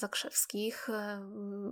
Zakrzewskich. 0.71 0.89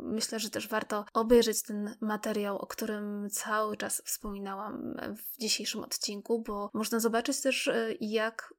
Myślę, 0.03 0.41
że 0.41 0.51
też 0.51 0.69
warto 0.69 1.05
obejrzeć 1.15 1.63
ten 1.63 1.97
materiał, 2.01 2.59
o 2.59 2.67
którym 2.67 3.29
cały 3.31 3.77
czas 3.77 4.03
wspominałam 4.07 4.97
w 5.17 5.39
dzisiejszym 5.39 5.85
odcinku, 5.85 6.43
bo 6.43 6.71
można 6.75 7.01
zobaczyć 7.01 7.41
też, 7.41 7.71
jak 8.01 8.55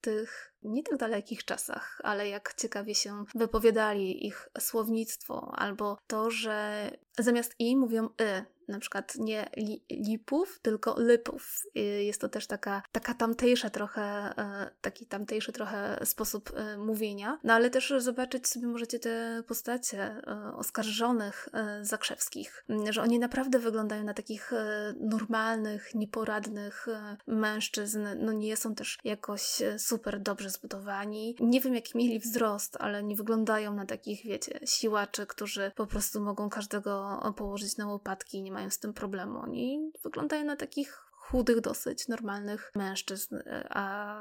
tych 0.00 0.54
nie 0.62 0.82
tak 0.82 0.98
dalekich 0.98 1.44
czasach, 1.44 2.00
ale 2.04 2.28
jak 2.28 2.54
ciekawie 2.54 2.94
się 2.94 3.24
wypowiadali 3.34 4.26
ich 4.26 4.48
słownictwo, 4.58 5.52
albo 5.56 5.98
to, 6.06 6.30
że 6.30 6.90
zamiast 7.18 7.54
i 7.58 7.76
mówią 7.76 8.06
y, 8.06 8.44
na 8.68 8.78
przykład 8.78 9.14
nie 9.14 9.50
li, 9.56 9.84
lipów, 9.90 10.58
tylko 10.62 11.00
lypów. 11.00 11.62
Jest 11.98 12.20
to 12.20 12.28
też 12.28 12.46
taka, 12.46 12.82
taka 12.92 13.14
tamtejsza 13.14 13.70
trochę, 13.70 14.02
e, 14.02 14.70
taki 14.80 15.06
tamtejszy 15.06 15.52
trochę 15.52 16.00
sposób 16.04 16.52
e, 16.56 16.78
mówienia. 16.78 17.38
No 17.44 17.52
ale 17.54 17.70
też 17.70 17.94
zobaczyć 17.98 18.48
sobie 18.48 18.66
możecie 18.66 18.98
te 18.98 19.42
postacie 19.46 20.02
e, 20.02 20.52
oskarżonych 20.56 21.48
zakrzewskich, 21.82 22.64
że 22.90 23.02
oni 23.02 23.18
naprawdę 23.18 23.58
wyglądają 23.58 24.04
na 24.04 24.14
takich 24.14 24.52
normalnych, 25.00 25.94
nieporadnych 25.94 26.86
mężczyzn. 27.26 28.06
No 28.18 28.32
nie 28.32 28.56
są 28.56 28.74
też 28.74 28.98
jakoś 29.04 29.62
super 29.78 30.20
dobrze 30.20 30.50
zbudowani. 30.50 31.36
Nie 31.40 31.60
wiem 31.60 31.74
jaki 31.74 31.98
mieli 31.98 32.18
wzrost, 32.18 32.76
ale 32.80 33.02
nie 33.02 33.16
wyglądają 33.16 33.74
na 33.74 33.86
takich, 33.86 34.24
wiecie, 34.24 34.60
siłaczy, 34.64 35.26
którzy 35.26 35.72
po 35.76 35.86
prostu 35.86 36.20
mogą 36.20 36.50
każdego 36.50 37.20
położyć 37.36 37.76
na 37.76 37.86
łopatki 37.86 38.42
nie 38.42 38.52
mają 38.56 38.70
z 38.70 38.78
tym 38.78 38.94
problemu. 38.94 39.38
Oni 39.38 39.92
wyglądają 40.04 40.44
na 40.44 40.56
takich 40.56 40.92
chudych, 41.12 41.60
dosyć 41.60 42.08
normalnych 42.08 42.70
mężczyzn, 42.74 43.36
a 43.70 44.16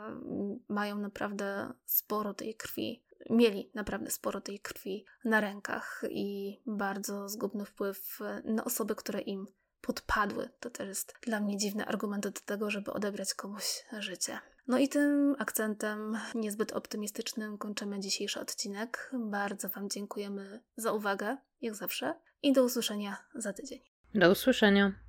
mają 0.69 0.95
naprawdę 0.95 1.73
sporo 1.85 2.33
tej 2.33 2.55
krwi. 2.55 3.03
Mieli 3.29 3.71
naprawdę 3.73 4.11
sporo 4.11 4.41
tej 4.41 4.59
krwi 4.59 5.05
na 5.25 5.41
rękach 5.41 6.03
i 6.09 6.59
bardzo 6.65 7.29
zgubny 7.29 7.65
wpływ 7.65 8.19
na 8.43 8.65
osoby, 8.65 8.95
które 8.95 9.19
im 9.21 9.45
podpadły. 9.81 10.49
To 10.59 10.69
też 10.69 10.87
jest 10.87 11.13
dla 11.21 11.39
mnie 11.39 11.57
dziwny 11.57 11.85
argument 11.85 12.23
do 12.23 12.31
tego, 12.31 12.69
żeby 12.69 12.93
odebrać 12.93 13.33
komuś 13.33 13.85
życie. 13.99 14.39
No 14.67 14.77
i 14.77 14.89
tym 14.89 15.35
akcentem 15.39 16.17
niezbyt 16.35 16.71
optymistycznym 16.73 17.57
kończymy 17.57 17.99
dzisiejszy 17.99 18.39
odcinek. 18.39 19.11
Bardzo 19.13 19.69
Wam 19.69 19.89
dziękujemy 19.89 20.63
za 20.77 20.91
uwagę, 20.91 21.37
jak 21.61 21.75
zawsze, 21.75 22.15
i 22.41 22.53
do 22.53 22.63
usłyszenia 22.63 23.17
za 23.35 23.53
tydzień. 23.53 23.94
Do 24.15 24.31
usłyszenia. 24.31 25.04